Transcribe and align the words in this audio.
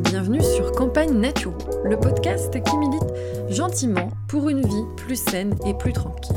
bienvenue 0.00 0.42
sur 0.42 0.72
Campagne 0.72 1.12
Naturo, 1.12 1.54
le 1.84 1.96
podcast 1.96 2.52
qui 2.64 2.76
milite 2.78 3.14
gentiment 3.48 4.08
pour 4.26 4.48
une 4.48 4.66
vie 4.66 4.84
plus 4.96 5.14
saine 5.14 5.54
et 5.64 5.72
plus 5.72 5.92
tranquille. 5.92 6.34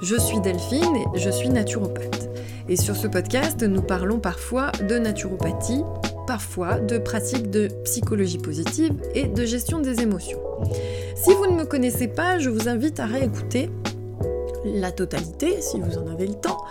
Je 0.00 0.16
suis 0.16 0.40
Delphine 0.40 0.96
et 0.96 1.18
je 1.18 1.28
suis 1.28 1.50
naturopathe. 1.50 2.30
Et 2.70 2.76
sur 2.76 2.96
ce 2.96 3.08
podcast, 3.08 3.62
nous 3.62 3.82
parlons 3.82 4.20
parfois 4.20 4.72
de 4.88 4.96
naturopathie, 4.96 5.82
parfois 6.26 6.80
de 6.80 6.96
pratiques 6.96 7.50
de 7.50 7.68
psychologie 7.84 8.38
positive 8.38 8.94
et 9.14 9.24
de 9.24 9.44
gestion 9.44 9.80
des 9.80 10.00
émotions. 10.00 10.40
Si 11.14 11.34
vous 11.34 11.48
ne 11.48 11.56
me 11.56 11.66
connaissez 11.66 12.08
pas, 12.08 12.38
je 12.38 12.48
vous 12.48 12.70
invite 12.70 13.00
à 13.00 13.04
réécouter 13.04 13.68
la 14.64 14.92
totalité, 14.92 15.60
si 15.60 15.78
vous 15.78 15.98
en 15.98 16.06
avez 16.10 16.26
le 16.26 16.34
temps, 16.34 16.64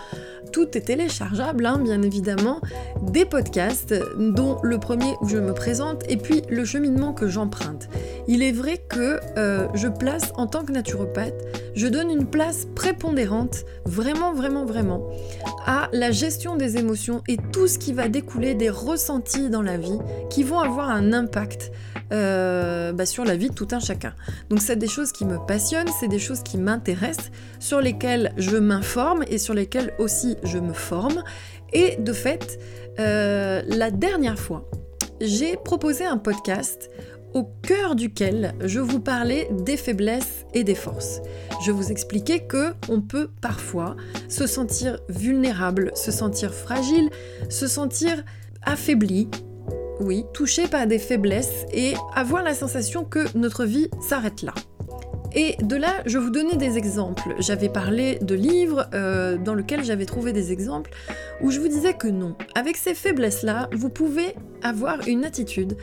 tout 0.52 0.76
est 0.76 0.82
téléchargeable, 0.82 1.66
hein, 1.66 1.78
bien 1.78 2.02
évidemment, 2.02 2.60
des 3.02 3.24
podcasts, 3.24 3.94
dont 4.18 4.58
le 4.62 4.78
premier 4.78 5.14
où 5.20 5.28
je 5.28 5.38
me 5.38 5.52
présente, 5.52 6.04
et 6.08 6.16
puis 6.16 6.42
le 6.48 6.64
cheminement 6.64 7.12
que 7.12 7.28
j'emprunte. 7.28 7.88
Il 8.28 8.42
est 8.42 8.52
vrai 8.52 8.78
que 8.88 9.18
euh, 9.38 9.66
je 9.74 9.88
place, 9.88 10.32
en 10.36 10.46
tant 10.46 10.64
que 10.64 10.72
naturopathe, 10.72 11.34
je 11.74 11.88
donne 11.88 12.10
une 12.10 12.26
place 12.26 12.66
prépondérante, 12.74 13.64
vraiment, 13.84 14.32
vraiment, 14.32 14.66
vraiment, 14.66 15.08
à 15.66 15.88
la 15.92 16.10
gestion 16.10 16.56
des 16.56 16.76
émotions 16.76 17.22
et 17.28 17.38
tout 17.52 17.66
ce 17.66 17.78
qui 17.78 17.92
va 17.92 18.08
découler 18.08 18.54
des 18.54 18.70
ressentis 18.70 19.48
dans 19.48 19.62
la 19.62 19.78
vie 19.78 19.98
qui 20.28 20.44
vont 20.44 20.60
avoir 20.60 20.90
un 20.90 21.12
impact 21.12 21.72
euh, 22.12 22.92
bah, 22.92 23.06
sur 23.06 23.24
la 23.24 23.36
vie 23.36 23.48
de 23.48 23.54
tout 23.54 23.68
un 23.72 23.80
chacun. 23.80 24.14
Donc 24.50 24.60
c'est 24.60 24.76
des 24.76 24.88
choses 24.88 25.12
qui 25.12 25.24
me 25.24 25.38
passionnent, 25.46 25.88
c'est 26.00 26.08
des 26.08 26.18
choses 26.18 26.42
qui 26.42 26.58
m'intéressent, 26.58 27.30
sur 27.58 27.80
lesquelles 27.80 28.32
je 28.36 28.56
m'informe 28.56 29.24
et 29.28 29.38
sur 29.38 29.54
lesquelles 29.54 29.94
aussi 29.98 30.36
je 30.42 30.58
me 30.58 30.72
forme. 30.72 31.22
Et 31.72 31.96
de 31.96 32.12
fait, 32.12 32.58
euh, 32.98 33.62
la 33.66 33.90
dernière 33.90 34.38
fois, 34.38 34.70
j'ai 35.20 35.56
proposé 35.56 36.04
un 36.04 36.18
podcast 36.18 36.90
au 37.34 37.44
cœur 37.62 37.94
duquel 37.94 38.54
je 38.60 38.80
vous 38.80 39.00
parlais 39.00 39.48
des 39.50 39.76
faiblesses 39.76 40.44
et 40.52 40.64
des 40.64 40.74
forces. 40.74 41.22
Je 41.64 41.70
vous 41.70 41.90
expliquais 41.90 42.40
que 42.40 42.74
on 42.88 43.00
peut 43.00 43.30
parfois 43.40 43.96
se 44.28 44.46
sentir 44.46 45.00
vulnérable, 45.08 45.92
se 45.94 46.10
sentir 46.10 46.52
fragile, 46.52 47.08
se 47.48 47.66
sentir 47.66 48.22
affaibli, 48.64 49.28
oui, 50.00 50.24
touché 50.32 50.66
par 50.66 50.86
des 50.86 50.98
faiblesses 50.98 51.66
et 51.72 51.94
avoir 52.14 52.42
la 52.42 52.54
sensation 52.54 53.04
que 53.04 53.26
notre 53.36 53.64
vie 53.64 53.88
s'arrête 54.00 54.42
là. 54.42 54.54
Et 55.34 55.56
de 55.62 55.76
là, 55.76 56.02
je 56.04 56.18
vous 56.18 56.30
donnais 56.30 56.56
des 56.56 56.76
exemples. 56.76 57.34
J'avais 57.38 57.70
parlé 57.70 58.18
de 58.20 58.34
livres 58.34 58.86
euh, 58.92 59.38
dans 59.38 59.54
lesquels 59.54 59.82
j'avais 59.82 60.04
trouvé 60.04 60.32
des 60.32 60.52
exemples 60.52 60.90
où 61.40 61.50
je 61.50 61.58
vous 61.58 61.68
disais 61.68 61.94
que 61.94 62.08
non. 62.08 62.36
Avec 62.54 62.76
ces 62.76 62.94
faiblesses-là, 62.94 63.70
vous 63.72 63.88
pouvez 63.88 64.34
avoir 64.62 65.08
une 65.08 65.24
attitude 65.24 65.76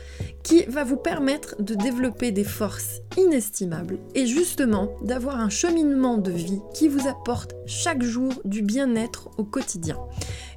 qui 0.44 0.64
va 0.66 0.84
vous 0.84 0.98
permettre 0.98 1.56
de 1.62 1.74
développer 1.74 2.32
des 2.32 2.44
forces 2.44 3.02
inestimables 3.18 3.98
et 4.14 4.28
justement 4.28 4.92
d'avoir 5.02 5.40
un 5.40 5.50
cheminement 5.50 6.18
de 6.18 6.32
vie 6.32 6.62
qui 6.76 6.88
vous 6.88 7.08
apporte 7.08 7.56
chaque 7.66 8.04
jour 8.04 8.32
du 8.46 8.62
bien-être 8.62 9.30
au 9.38 9.44
quotidien. 9.44 9.98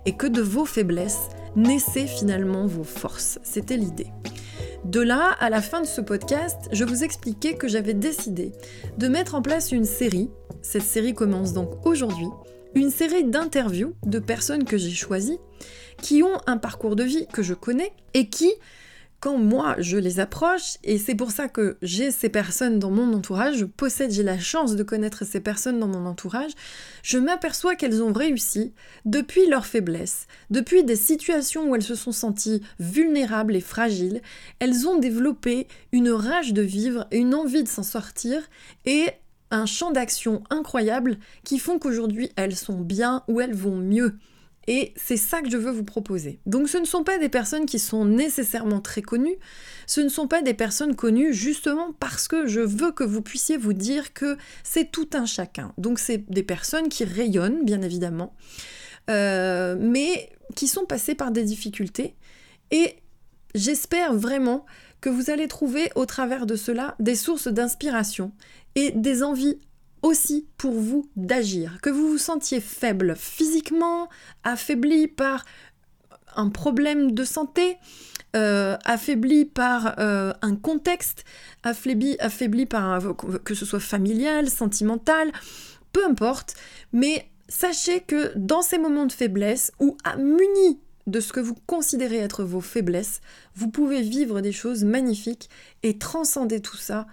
Et 0.04 0.16
que 0.16 0.26
de 0.26 0.42
vos 0.42 0.66
faiblesses 0.66 1.28
naissaient 1.56 2.06
finalement 2.06 2.66
vos 2.66 2.84
forces. 2.84 3.38
C'était 3.42 3.76
l'idée. 3.76 4.08
De 4.84 5.00
là, 5.00 5.36
à 5.38 5.48
la 5.48 5.62
fin 5.62 5.80
de 5.80 5.86
ce 5.86 6.00
podcast, 6.00 6.68
je 6.72 6.84
vous 6.84 7.04
expliquais 7.04 7.54
que 7.54 7.68
j'avais 7.68 7.94
décidé 7.94 8.52
de 8.98 9.08
mettre 9.08 9.34
en 9.34 9.42
place 9.42 9.70
une 9.70 9.84
série. 9.84 10.28
Cette 10.60 10.82
série 10.82 11.14
commence 11.14 11.52
donc 11.52 11.86
aujourd'hui. 11.86 12.26
Une 12.74 12.90
série 12.90 13.24
d'interviews 13.24 13.94
de 14.04 14.18
personnes 14.18 14.64
que 14.64 14.78
j'ai 14.78 14.90
choisies, 14.90 15.38
qui 16.00 16.22
ont 16.22 16.40
un 16.46 16.56
parcours 16.56 16.96
de 16.96 17.04
vie 17.04 17.26
que 17.32 17.42
je 17.42 17.54
connais 17.54 17.92
et 18.14 18.28
qui 18.28 18.52
quand 19.22 19.38
moi 19.38 19.76
je 19.78 19.96
les 19.96 20.18
approche, 20.18 20.78
et 20.82 20.98
c'est 20.98 21.14
pour 21.14 21.30
ça 21.30 21.48
que 21.48 21.76
j'ai 21.80 22.10
ces 22.10 22.28
personnes 22.28 22.80
dans 22.80 22.90
mon 22.90 23.14
entourage, 23.14 23.56
je 23.56 23.64
possède, 23.64 24.10
j'ai 24.10 24.24
la 24.24 24.40
chance 24.40 24.74
de 24.74 24.82
connaître 24.82 25.24
ces 25.24 25.38
personnes 25.38 25.78
dans 25.78 25.86
mon 25.86 26.06
entourage, 26.06 26.50
je 27.04 27.18
m'aperçois 27.18 27.76
qu'elles 27.76 28.02
ont 28.02 28.12
réussi 28.12 28.74
depuis 29.04 29.46
leur 29.48 29.64
faiblesse, 29.64 30.26
depuis 30.50 30.82
des 30.82 30.96
situations 30.96 31.70
où 31.70 31.76
elles 31.76 31.84
se 31.84 31.94
sont 31.94 32.10
senties 32.10 32.62
vulnérables 32.80 33.54
et 33.54 33.60
fragiles, 33.60 34.22
elles 34.58 34.88
ont 34.88 34.98
développé 34.98 35.68
une 35.92 36.10
rage 36.10 36.52
de 36.52 36.62
vivre, 36.62 37.06
une 37.12 37.36
envie 37.36 37.62
de 37.62 37.68
s'en 37.68 37.84
sortir 37.84 38.42
et 38.86 39.06
un 39.52 39.66
champ 39.66 39.92
d'action 39.92 40.42
incroyable 40.50 41.16
qui 41.44 41.60
font 41.60 41.78
qu'aujourd'hui 41.78 42.32
elles 42.34 42.56
sont 42.56 42.80
bien 42.80 43.22
ou 43.28 43.40
elles 43.40 43.54
vont 43.54 43.76
mieux. 43.76 44.18
Et 44.68 44.94
c'est 44.96 45.16
ça 45.16 45.42
que 45.42 45.50
je 45.50 45.56
veux 45.56 45.72
vous 45.72 45.84
proposer. 45.84 46.38
Donc 46.46 46.68
ce 46.68 46.78
ne 46.78 46.84
sont 46.84 47.02
pas 47.02 47.18
des 47.18 47.28
personnes 47.28 47.66
qui 47.66 47.78
sont 47.78 48.04
nécessairement 48.04 48.80
très 48.80 49.02
connues, 49.02 49.36
ce 49.86 50.00
ne 50.00 50.08
sont 50.08 50.28
pas 50.28 50.42
des 50.42 50.54
personnes 50.54 50.94
connues 50.94 51.32
justement 51.32 51.92
parce 51.98 52.28
que 52.28 52.46
je 52.46 52.60
veux 52.60 52.92
que 52.92 53.02
vous 53.02 53.22
puissiez 53.22 53.56
vous 53.56 53.72
dire 53.72 54.12
que 54.14 54.36
c'est 54.62 54.92
tout 54.92 55.08
un 55.14 55.26
chacun. 55.26 55.72
Donc 55.78 55.98
c'est 55.98 56.30
des 56.30 56.44
personnes 56.44 56.88
qui 56.88 57.04
rayonnent, 57.04 57.64
bien 57.64 57.82
évidemment, 57.82 58.34
euh, 59.10 59.76
mais 59.80 60.30
qui 60.54 60.68
sont 60.68 60.84
passées 60.84 61.16
par 61.16 61.32
des 61.32 61.42
difficultés. 61.42 62.14
Et 62.70 62.96
j'espère 63.54 64.14
vraiment 64.14 64.64
que 65.00 65.10
vous 65.10 65.30
allez 65.30 65.48
trouver 65.48 65.90
au 65.96 66.06
travers 66.06 66.46
de 66.46 66.54
cela 66.54 66.94
des 67.00 67.16
sources 67.16 67.48
d'inspiration 67.48 68.32
et 68.76 68.92
des 68.92 69.24
envies 69.24 69.58
aussi 70.02 70.46
pour 70.56 70.72
vous 70.72 71.08
d'agir, 71.16 71.78
que 71.80 71.90
vous 71.90 72.08
vous 72.08 72.18
sentiez 72.18 72.60
faible 72.60 73.14
physiquement, 73.16 74.08
affaibli 74.44 75.08
par 75.08 75.44
un 76.34 76.48
problème 76.48 77.12
de 77.12 77.24
santé, 77.24 77.76
euh, 78.34 78.76
affaibli 78.84 79.44
par 79.44 79.98
euh, 79.98 80.32
un 80.42 80.56
contexte, 80.56 81.24
affaibli, 81.62 82.66
par 82.66 83.00
que 83.44 83.54
ce 83.54 83.64
soit 83.64 83.80
familial, 83.80 84.48
sentimental, 84.48 85.30
peu 85.92 86.04
importe, 86.04 86.54
mais 86.92 87.28
sachez 87.48 88.00
que 88.00 88.32
dans 88.36 88.62
ces 88.62 88.78
moments 88.78 89.06
de 89.06 89.12
faiblesse 89.12 89.72
ou 89.78 89.96
à 90.04 90.16
muni 90.16 90.80
de 91.06 91.20
ce 91.20 91.32
que 91.32 91.40
vous 91.40 91.56
considérez 91.66 92.18
être 92.18 92.44
vos 92.44 92.60
faiblesses, 92.60 93.20
vous 93.54 93.68
pouvez 93.68 94.02
vivre 94.02 94.40
des 94.40 94.52
choses 94.52 94.84
magnifiques 94.84 95.50
et 95.82 95.98
transcender 95.98 96.60
tout 96.60 96.76
ça 96.76 97.06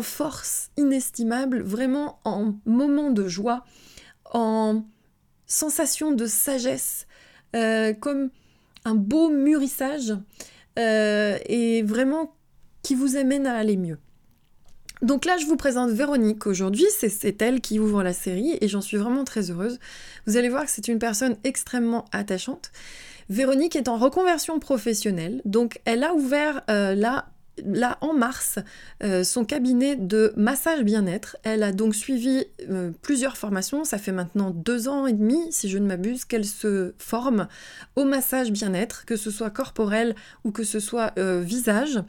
force 0.00 0.70
inestimable, 0.76 1.62
vraiment 1.62 2.18
en 2.24 2.54
moment 2.64 3.10
de 3.10 3.28
joie, 3.28 3.64
en 4.32 4.84
sensation 5.46 6.12
de 6.12 6.26
sagesse, 6.26 7.06
euh, 7.54 7.92
comme 7.92 8.30
un 8.84 8.94
beau 8.94 9.28
mûrissage, 9.28 10.14
euh, 10.78 11.36
et 11.46 11.82
vraiment 11.82 12.34
qui 12.82 12.94
vous 12.94 13.16
amène 13.16 13.46
à 13.46 13.56
aller 13.56 13.76
mieux. 13.76 13.98
Donc 15.02 15.24
là, 15.24 15.36
je 15.36 15.46
vous 15.46 15.56
présente 15.56 15.90
Véronique 15.90 16.46
aujourd'hui, 16.46 16.86
c'est 16.96 17.42
elle 17.42 17.60
qui 17.60 17.80
ouvre 17.80 18.04
la 18.04 18.12
série 18.12 18.56
et 18.60 18.68
j'en 18.68 18.80
suis 18.80 18.96
vraiment 18.96 19.24
très 19.24 19.50
heureuse. 19.50 19.80
Vous 20.26 20.36
allez 20.36 20.48
voir 20.48 20.64
que 20.64 20.70
c'est 20.70 20.86
une 20.86 21.00
personne 21.00 21.36
extrêmement 21.42 22.04
attachante. 22.12 22.70
Véronique 23.28 23.74
est 23.74 23.88
en 23.88 23.96
reconversion 23.96 24.60
professionnelle, 24.60 25.42
donc 25.44 25.80
elle 25.84 26.04
a 26.04 26.14
ouvert 26.14 26.62
euh, 26.70 26.94
là 26.94 27.26
là 27.66 27.98
en 28.00 28.12
mars 28.14 28.58
euh, 29.02 29.24
son 29.24 29.44
cabinet 29.44 29.96
de 29.96 30.32
massage 30.36 30.82
bien-être. 30.82 31.36
Elle 31.42 31.62
a 31.62 31.72
donc 31.72 31.94
suivi 31.94 32.44
euh, 32.70 32.90
plusieurs 33.02 33.36
formations. 33.36 33.84
Ça 33.84 33.98
fait 33.98 34.12
maintenant 34.12 34.50
deux 34.50 34.88
ans 34.88 35.06
et 35.06 35.12
demi, 35.12 35.40
si 35.50 35.68
je 35.68 35.78
ne 35.78 35.86
m'abuse, 35.86 36.24
qu'elle 36.24 36.44
se 36.44 36.94
forme 36.98 37.48
au 37.96 38.04
massage 38.04 38.50
bien-être, 38.50 39.04
que 39.04 39.16
ce 39.16 39.30
soit 39.30 39.50
corporel 39.50 40.14
ou 40.44 40.50
que 40.50 40.64
ce 40.64 40.80
soit 40.80 41.12
euh, 41.18 41.40
visage. 41.40 42.02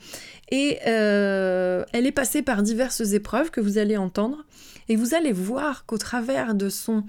Et 0.51 0.79
elle 0.83 2.05
est 2.05 2.13
passée 2.13 2.41
par 2.41 2.61
diverses 2.61 3.13
épreuves 3.13 3.49
que 3.49 3.61
vous 3.61 3.77
allez 3.77 3.97
entendre. 3.97 4.45
Et 4.89 4.95
vous 4.95 5.15
allez 5.15 5.31
voir 5.31 5.85
qu'au 5.85 5.97
travers 5.97 6.53
de 6.53 6.69
son 6.69 7.03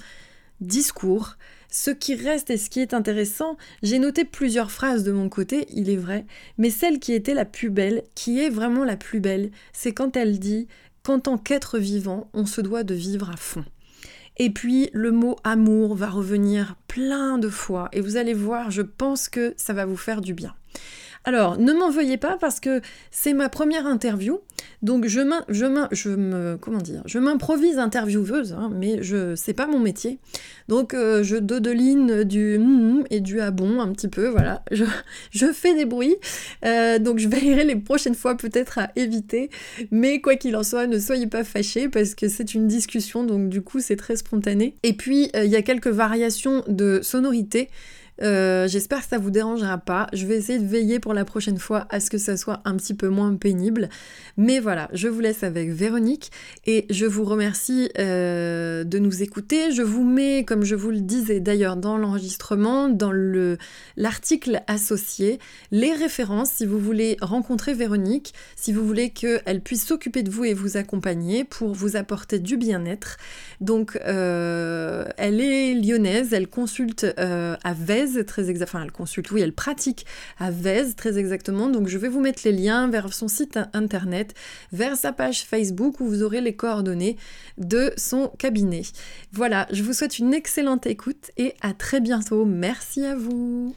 discours, 0.60 1.36
ce 1.74 1.90
qui 1.90 2.14
reste 2.14 2.50
et 2.50 2.56
ce 2.56 2.70
qui 2.70 2.78
est 2.78 2.94
intéressant, 2.94 3.56
j'ai 3.82 3.98
noté 3.98 4.24
plusieurs 4.24 4.70
phrases 4.70 5.02
de 5.02 5.10
mon 5.10 5.28
côté, 5.28 5.66
il 5.72 5.90
est 5.90 5.96
vrai, 5.96 6.24
mais 6.56 6.70
celle 6.70 7.00
qui 7.00 7.12
était 7.12 7.34
la 7.34 7.44
plus 7.44 7.68
belle, 7.68 8.04
qui 8.14 8.38
est 8.38 8.48
vraiment 8.48 8.84
la 8.84 8.96
plus 8.96 9.18
belle, 9.18 9.50
c'est 9.72 9.90
quand 9.90 10.16
elle 10.16 10.38
dit 10.38 10.68
qu'en 11.02 11.18
tant 11.18 11.36
qu'être 11.36 11.80
vivant, 11.80 12.30
on 12.32 12.46
se 12.46 12.60
doit 12.60 12.84
de 12.84 12.94
vivre 12.94 13.28
à 13.28 13.36
fond. 13.36 13.64
Et 14.36 14.50
puis 14.50 14.88
le 14.92 15.10
mot 15.10 15.34
amour 15.42 15.96
va 15.96 16.10
revenir 16.10 16.76
plein 16.86 17.38
de 17.38 17.48
fois 17.48 17.88
et 17.92 18.00
vous 18.00 18.16
allez 18.16 18.34
voir, 18.34 18.70
je 18.70 18.82
pense 18.82 19.28
que 19.28 19.52
ça 19.56 19.72
va 19.72 19.84
vous 19.84 19.96
faire 19.96 20.20
du 20.20 20.32
bien. 20.32 20.54
Alors, 21.24 21.58
ne 21.58 21.72
m'en 21.72 21.90
veuillez 21.90 22.18
pas 22.18 22.36
parce 22.38 22.60
que 22.60 22.82
c'est 23.10 23.32
ma 23.32 23.48
première 23.48 23.86
interview, 23.86 24.40
donc 24.82 25.06
je, 25.06 25.20
me, 25.22 27.20
m'improvise 27.20 27.78
intervieweuse, 27.78 28.52
hein, 28.52 28.70
mais 28.74 29.02
je 29.02 29.34
c'est 29.34 29.54
pas 29.54 29.66
mon 29.66 29.78
métier. 29.78 30.18
Donc 30.68 30.92
euh, 30.92 31.22
je 31.22 31.36
dodeline 31.36 32.24
du 32.24 32.58
mm, 32.58 33.04
et 33.08 33.20
du 33.20 33.40
ah 33.40 33.50
bon 33.50 33.80
un 33.80 33.90
petit 33.92 34.08
peu, 34.08 34.28
voilà. 34.28 34.62
Je, 34.70 34.84
je 35.30 35.46
fais 35.52 35.74
des 35.74 35.84
bruits, 35.84 36.16
euh, 36.64 36.98
donc 36.98 37.18
je 37.18 37.28
veillerai 37.28 37.64
les 37.64 37.76
prochaines 37.76 38.14
fois 38.14 38.36
peut-être 38.36 38.78
à 38.78 38.90
éviter. 38.96 39.50
Mais 39.92 40.20
quoi 40.20 40.34
qu'il 40.34 40.56
en 40.56 40.64
soit, 40.64 40.86
ne 40.86 40.98
soyez 40.98 41.28
pas 41.28 41.44
fâchés 41.44 41.88
parce 41.88 42.14
que 42.14 42.28
c'est 42.28 42.54
une 42.54 42.66
discussion, 42.66 43.24
donc 43.24 43.48
du 43.48 43.62
coup 43.62 43.80
c'est 43.80 43.96
très 43.96 44.16
spontané. 44.16 44.74
Et 44.82 44.94
puis 44.94 45.30
euh, 45.36 45.44
il 45.44 45.50
y 45.50 45.56
a 45.56 45.62
quelques 45.62 45.86
variations 45.88 46.64
de 46.66 47.00
sonorité 47.02 47.70
Euh, 48.22 48.68
j'espère 48.68 49.00
que 49.00 49.08
ça 49.08 49.18
vous 49.18 49.30
dérangera 49.30 49.78
pas. 49.78 50.06
Je 50.12 50.26
vais 50.26 50.36
essayer 50.36 50.58
de 50.58 50.66
veiller 50.66 51.00
pour 51.00 51.14
la 51.14 51.24
prochaine 51.24 51.58
fois 51.58 51.86
à 51.90 52.00
ce 52.00 52.10
que 52.10 52.18
ça 52.18 52.36
soit 52.36 52.60
un 52.64 52.76
petit 52.76 52.94
peu 52.94 53.08
moins 53.08 53.34
pénible. 53.34 53.88
Mais 54.36 54.60
voilà, 54.60 54.88
je 54.92 55.08
vous 55.08 55.20
laisse 55.20 55.42
avec 55.42 55.70
Véronique 55.70 56.30
et 56.66 56.86
je 56.90 57.06
vous 57.06 57.24
remercie 57.24 57.90
euh, 57.98 58.84
de 58.84 58.98
nous 58.98 59.22
écouter. 59.22 59.72
Je 59.72 59.82
vous 59.82 60.04
mets, 60.04 60.44
comme 60.44 60.64
je 60.64 60.74
vous 60.74 60.90
le 60.90 61.00
disais 61.00 61.40
d'ailleurs 61.40 61.76
dans 61.76 61.96
l'enregistrement, 61.98 62.88
dans 62.88 63.12
le 63.12 63.58
l'article 63.96 64.62
associé, 64.66 65.38
les 65.70 65.92
références 65.92 66.50
si 66.50 66.66
vous 66.66 66.78
voulez 66.78 67.16
rencontrer 67.20 67.74
Véronique, 67.74 68.34
si 68.56 68.72
vous 68.72 68.86
voulez 68.86 69.10
qu'elle 69.10 69.60
puisse 69.60 69.86
s'occuper 69.86 70.22
de 70.22 70.30
vous 70.30 70.44
et 70.44 70.54
vous 70.54 70.76
accompagner 70.76 71.44
pour 71.44 71.74
vous 71.74 71.96
apporter 71.96 72.38
du 72.38 72.56
bien-être. 72.56 73.16
Donc, 73.60 73.98
euh, 74.04 75.04
elle 75.16 75.40
est 75.40 75.74
lyonnaise, 75.74 76.32
elle 76.32 76.48
consulte 76.48 77.06
à 77.16 77.74
Vez 77.74 78.03
très 78.26 78.50
exactement, 78.50 78.80
enfin 78.80 78.84
elle 78.84 78.92
consulte, 78.92 79.30
oui, 79.30 79.40
elle 79.40 79.52
pratique 79.52 80.06
à 80.38 80.50
Vez 80.50 80.94
très 80.96 81.18
exactement. 81.18 81.68
Donc 81.68 81.88
je 81.88 81.98
vais 81.98 82.08
vous 82.08 82.20
mettre 82.20 82.42
les 82.44 82.52
liens 82.52 82.88
vers 82.88 83.12
son 83.12 83.28
site 83.28 83.58
internet, 83.72 84.34
vers 84.72 84.96
sa 84.96 85.12
page 85.12 85.44
Facebook 85.44 86.00
où 86.00 86.06
vous 86.06 86.22
aurez 86.22 86.40
les 86.40 86.54
coordonnées 86.54 87.16
de 87.58 87.92
son 87.96 88.28
cabinet. 88.38 88.82
Voilà, 89.32 89.66
je 89.70 89.82
vous 89.82 89.92
souhaite 89.92 90.18
une 90.18 90.34
excellente 90.34 90.86
écoute 90.86 91.30
et 91.36 91.54
à 91.60 91.72
très 91.72 92.00
bientôt. 92.00 92.44
Merci 92.44 93.04
à 93.04 93.16
vous. 93.16 93.74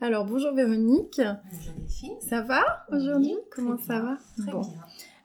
Alors 0.00 0.24
bonjour 0.24 0.54
Véronique. 0.54 1.20
Bonjour 1.20 1.74
Delphine. 1.78 2.20
Ça 2.26 2.40
va 2.40 2.86
aujourd'hui? 2.90 3.36
Comment 3.54 3.78
ça 3.78 4.00
va? 4.00 4.16
Très 4.38 4.50
bien. 4.52 4.62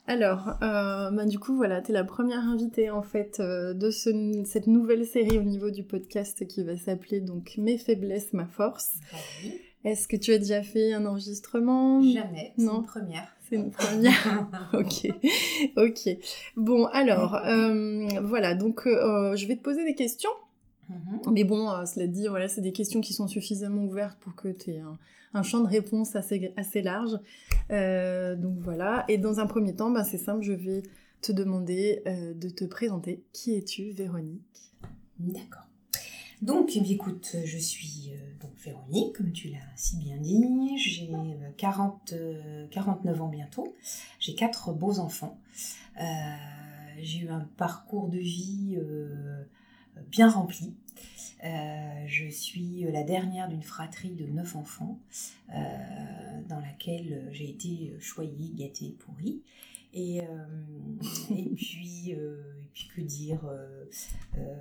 Alors, 0.08 0.50
euh, 0.62 1.10
bah, 1.12 1.26
du 1.26 1.40
coup, 1.40 1.56
voilà, 1.56 1.82
tu 1.82 1.92
es 1.92 1.94
la 1.94 2.04
première 2.04 2.40
invitée 2.48 2.92
en 2.92 3.02
fait 3.02 3.40
euh, 3.40 3.74
de 3.74 3.90
cette 3.90 4.68
nouvelle 4.68 5.06
série 5.06 5.40
au 5.40 5.44
niveau 5.44 5.72
du 5.72 5.84
podcast 5.84 6.46
qui 6.48 6.64
va 6.64 6.78
s'appeler 6.78 7.22
donc 7.22 7.56
Mes 7.58 7.78
faiblesses, 7.78 8.32
ma 8.34 8.46
force. 8.46 8.94
Bah 9.12 9.18
oui. 9.44 9.54
Est-ce 9.84 10.08
que 10.08 10.16
tu 10.16 10.32
as 10.32 10.38
déjà 10.40 10.62
fait 10.64 10.94
un 10.94 11.06
enregistrement? 11.06 12.02
Jamais, 12.04 12.54
c'est 12.58 12.64
Non. 12.66 12.78
une 12.82 12.86
première. 12.86 13.36
C'est 13.48 13.56
une 13.56 13.72
première. 13.72 14.48
ok, 14.74 15.08
ok. 15.78 16.18
Bon, 16.56 16.86
alors, 16.86 17.36
euh, 17.46 18.08
voilà, 18.24 18.56
donc 18.56 18.82
je 18.86 19.48
vais 19.48 19.56
te 19.56 19.62
poser 19.62 19.84
des 19.86 19.96
questions. 19.96 20.32
Mhm. 20.90 21.22
Mais 21.34 21.44
bon, 21.44 21.68
cela 21.86 22.06
dit, 22.08 22.28
voilà, 22.28 22.48
c'est 22.48 22.62
des 22.62 22.72
questions 22.72 23.02
qui 23.02 23.14
sont 23.14 23.28
suffisamment 23.28 23.84
ouvertes 23.84 24.18
pour 24.20 24.36
que 24.36 24.50
tu 24.50 24.72
aies 24.72 24.80
un, 24.80 24.98
un 25.36 25.44
champ 25.44 25.62
de 25.62 25.68
réponse 25.68 26.16
assez, 26.16 26.54
assez 26.58 26.82
large. 26.82 27.20
Euh, 27.72 28.36
donc 28.36 28.58
voilà. 28.60 29.06
Et 29.08 29.18
dans 29.18 29.40
un 29.40 29.46
premier 29.46 29.76
temps, 29.76 29.92
bah, 29.92 30.04
c'est 30.04 30.18
simple, 30.18 30.44
je 30.44 30.54
vais 30.54 30.84
te 31.22 31.32
demander 31.32 32.02
euh, 32.08 32.34
de 32.34 32.50
te 32.50 32.66
présenter. 32.66 33.24
Qui 33.34 33.56
es-tu, 33.56 33.92
Véronique? 33.92 34.72
D'accord. 35.20 35.68
Donc, 36.42 36.76
eh 36.76 36.92
écoute, 36.92 37.36
je 37.46 37.58
suis 37.58 38.12
euh, 38.12 38.18
donc 38.42 38.52
Véronique, 38.64 39.16
comme 39.16 39.32
tu 39.32 39.50
l'as 39.50 39.58
si 39.76 39.98
bien 39.98 40.18
dit. 40.18 40.78
J'ai 40.78 41.10
euh, 41.14 41.50
40, 41.58 42.14
euh, 42.14 42.68
49 42.70 43.22
ans 43.22 43.30
bientôt. 43.30 43.76
J'ai 44.20 44.36
quatre 44.36 44.74
beaux 44.74 45.00
enfants. 45.00 45.40
J'ai 47.00 47.20
eu 47.20 47.30
un 47.30 47.48
parcours 47.58 48.10
de 48.10 48.18
vie 48.18 48.78
bien 50.12 50.30
rempli. 50.30 50.74
Euh, 51.46 52.04
je 52.08 52.28
suis 52.28 52.86
la 52.92 53.04
dernière 53.04 53.48
d'une 53.48 53.64
fratrie 53.64 54.12
de 54.12 54.26
neuf 54.26 54.56
enfants, 54.56 55.00
euh, 55.54 55.54
dans 56.48 56.60
laquelle 56.60 57.30
j'ai 57.32 57.50
été 57.50 57.94
choyée, 58.00 58.52
gâtée, 58.56 58.96
pourrie. 59.00 59.42
Et, 59.98 60.20
euh, 60.22 60.26
et, 61.32 61.50
puis, 61.56 62.14
euh, 62.14 62.36
et 62.62 62.68
puis, 62.74 62.90
que 62.94 63.02
dire 63.02 63.40
euh, 63.46 63.86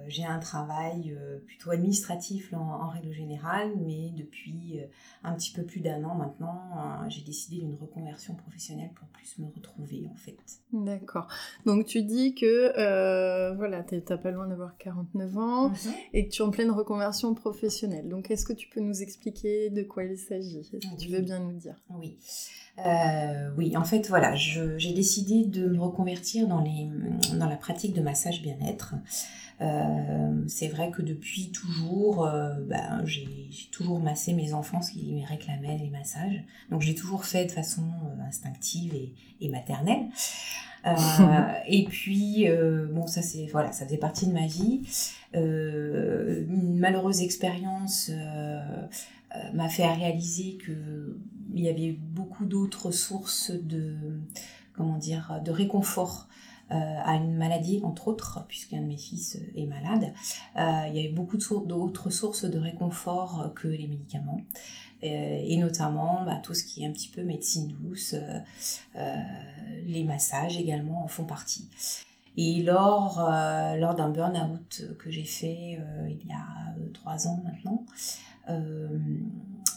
J'ai 0.07 0.25
un 0.25 0.39
travail 0.39 1.17
plutôt 1.47 1.71
administratif 1.73 2.53
en, 2.55 2.59
en, 2.61 2.89
règle 2.89 3.13
générale, 3.13 3.73
mais 3.85 4.11
depuis 4.17 4.81
un 5.25 5.35
petit 5.35 5.53
peu 5.53 5.65
plus 5.65 5.81
d'un 5.81 6.05
an 6.05 6.15
maintenant, 6.15 6.71
j'ai 7.09 7.23
décidé 7.23 7.57
d'une 7.57 7.75
reconversion 7.75 8.35
professionnelle 8.37 8.91
pour 8.95 9.09
plus 9.09 9.39
me 9.39 9.47
retrouver 9.47 10.07
en 10.11 10.15
fait. 10.15 10.37
D'accord. 10.73 11.27
Donc 11.67 11.87
tu 11.87 12.03
dis 12.03 12.35
que 12.37 13.57
voilà, 13.57 13.83
t'as 13.83 14.17
pas 14.17 14.31
loin 14.31 14.47
d'avoir 14.47 14.77
49 14.79 15.37
ans 15.39 15.69
Mhm. 15.71 15.75
et 16.13 16.29
que 16.29 16.33
tu 16.33 16.43
es 16.43 16.45
en 16.45 16.51
pleine 16.51 16.71
reconversion 16.71 17.35
professionnelle. 17.35 18.09
Donc 18.09 18.31
est-ce 18.31 18.45
que 18.47 18.53
tu 18.53 18.69
peux 18.69 18.81
nous 18.81 19.03
expliquer 19.03 19.71
de 19.71 19.83
quoi 19.83 20.05
il 20.05 20.17
s'agit? 20.17 20.59
Est-ce 20.59 20.71
que 20.71 20.97
tu 20.97 21.09
veux 21.09 21.21
bien 21.23 21.41
nous 21.41 21.57
dire? 21.59 21.77
Oui. 21.91 22.17
Euh, 22.79 23.51
oui, 23.57 23.77
en 23.77 23.85
fait, 23.85 24.09
voilà, 24.09 24.35
j'ai 24.35 24.93
décidé 24.93 25.45
de 25.45 25.69
me 25.69 25.81
reconvertir 25.81 26.49
dans, 26.49 26.61
les, 26.61 26.89
dans 27.35 27.49
la 27.49 27.57
pratique 27.57 27.95
de 27.95 28.01
massage 28.01 28.43
bien-être. 28.43 28.95
Euh, 29.61 30.43
c'est 30.49 30.67
vrai 30.67 30.91
que 30.91 31.01
depuis 31.01 31.53
toujours, 31.53 32.27
euh, 32.27 32.55
ben, 32.69 33.03
j'ai 33.05 33.29
toujours 33.71 34.01
massé 34.01 34.33
mes 34.33 34.53
enfants, 34.53 34.83
ce 34.83 34.91
qui 34.91 35.13
me 35.13 35.25
réclamaient 35.25 35.79
les 35.79 35.91
massages. 35.91 36.43
Donc, 36.71 36.83
j'ai 36.83 36.97
toujours 36.97 37.25
fait 37.25 37.45
de 37.47 37.53
façon 37.53 37.85
instinctive 38.27 38.93
et, 38.95 39.15
et 39.41 39.49
maternelle. 39.49 40.07
Et 41.67 41.85
puis, 41.85 42.47
bon, 42.93 43.07
ça, 43.07 43.23
c'est 43.23 43.47
voilà, 43.47 43.73
ça 43.73 43.87
faisait 43.87 43.97
partie 43.97 44.27
de 44.27 44.33
ma 44.33 44.47
vie. 44.47 44.83
Une 45.33 46.77
malheureuse 46.79 47.23
expérience 47.23 48.11
m'a 49.55 49.71
fait 49.71 49.91
réaliser 49.91 50.59
que 50.59 51.17
il 51.55 51.63
y 51.63 51.69
avait 51.69 51.93
beaucoup 51.93 52.45
d'autres 52.45 52.91
sources 52.91 53.51
de 53.51 53.97
comment 54.75 54.99
dire 54.99 55.41
de 55.45 55.51
réconfort 55.51 56.29
euh, 56.71 56.75
à 56.75 57.17
une 57.17 57.37
maladie 57.37 57.81
entre 57.85 58.09
autres 58.09 58.45
puisqu'un 58.49 58.81
de 58.81 58.87
mes 58.87 58.97
fils 58.97 59.39
est 59.55 59.67
malade. 59.67 60.15
Euh, 60.57 60.89
il 60.89 60.97
y 60.97 60.99
avait 60.99 61.13
beaucoup 61.13 61.37
d'autres 61.37 62.09
sources 62.11 62.45
de 62.45 62.59
réconfort 62.59 63.53
que 63.55 63.69
les 63.69 63.87
médicaments 63.87 64.41
Euh, 65.03 65.51
et 65.51 65.59
notamment 65.59 66.25
bah, 66.25 66.41
tout 66.43 66.55
ce 66.55 66.65
qui 66.65 66.83
est 66.83 66.87
un 66.87 66.93
petit 66.93 67.11
peu 67.11 67.23
médecine 67.23 67.69
douce 67.69 68.15
les 69.87 70.05
massages 70.05 70.57
également 70.57 71.05
en 71.05 71.09
font 71.09 71.27
partie. 71.27 71.69
Et 72.37 72.63
lors, 72.63 73.19
lors 73.83 73.95
d'un 73.95 74.09
burn-out 74.09 74.83
que 74.99 75.11
j'ai 75.11 75.25
fait 75.25 75.79
il 76.09 76.27
y 76.27 76.33
a 76.33 76.75
trois 76.95 77.29
ans 77.29 77.41
maintenant, 77.45 77.85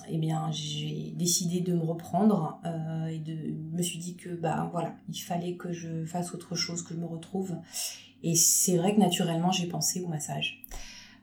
eh 0.10 0.18
bien, 0.18 0.50
j'ai 0.52 1.14
décidé 1.16 1.60
de 1.62 1.74
me 1.74 1.84
reprendre 1.84 2.60
euh, 2.66 3.08
et 3.08 3.20
de 3.20 3.36
me 3.76 3.82
suis 3.82 4.00
dit 4.00 4.16
que 4.16 4.30
bah 4.30 4.70
voilà, 4.72 4.96
il 5.10 5.20
fallait 5.20 5.56
que 5.56 5.72
je 5.72 6.06
fasse 6.06 6.34
autre 6.34 6.56
chose, 6.56 6.82
que 6.84 6.94
je 6.94 7.00
me 7.00 7.06
retrouve. 7.06 7.56
Et 8.24 8.36
c'est 8.36 8.78
vrai 8.78 8.96
que 8.96 9.00
naturellement, 9.00 9.52
j'ai 9.52 9.68
pensé 9.68 10.02
au 10.02 10.08
massage. 10.08 10.64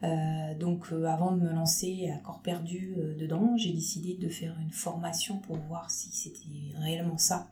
Euh, 0.03 0.55
donc, 0.59 0.93
euh, 0.93 1.05
avant 1.05 1.33
de 1.33 1.41
me 1.41 1.51
lancer 1.51 2.11
à 2.15 2.19
corps 2.19 2.41
perdu 2.41 2.95
euh, 2.99 3.15
dedans, 3.17 3.57
j'ai 3.57 3.73
décidé 3.73 4.15
de 4.15 4.29
faire 4.29 4.55
une 4.61 4.71
formation 4.71 5.39
pour 5.39 5.57
voir 5.57 5.91
si 5.91 6.11
c'était 6.13 6.77
réellement 6.79 7.17
ça. 7.17 7.49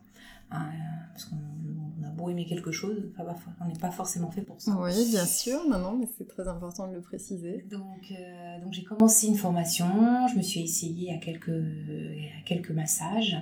Hein, 0.53 0.69
parce 1.11 1.25
qu'on 1.25 1.35
on 1.35 2.03
a 2.05 2.09
beau 2.09 2.29
aimer 2.29 2.45
quelque 2.45 2.71
chose, 2.71 3.11
on 3.59 3.67
n'est 3.67 3.79
pas 3.79 3.91
forcément 3.91 4.31
fait 4.31 4.41
pour 4.41 4.61
ça. 4.61 4.75
Oui, 4.79 5.09
bien 5.09 5.25
sûr, 5.25 5.67
non, 5.69 5.79
non, 5.79 5.97
mais 5.97 6.07
c'est 6.17 6.27
très 6.27 6.47
important 6.47 6.87
de 6.87 6.93
le 6.93 7.01
préciser. 7.01 7.65
Donc, 7.69 8.11
euh, 8.11 8.61
donc 8.61 8.73
j'ai 8.73 8.83
commencé 8.83 9.27
une 9.27 9.35
formation, 9.35 10.27
je 10.27 10.35
me 10.35 10.41
suis 10.41 10.61
essayée 10.61 11.13
à 11.13 11.17
quelques, 11.17 11.49
à 11.49 12.41
quelques 12.45 12.71
massages 12.71 13.37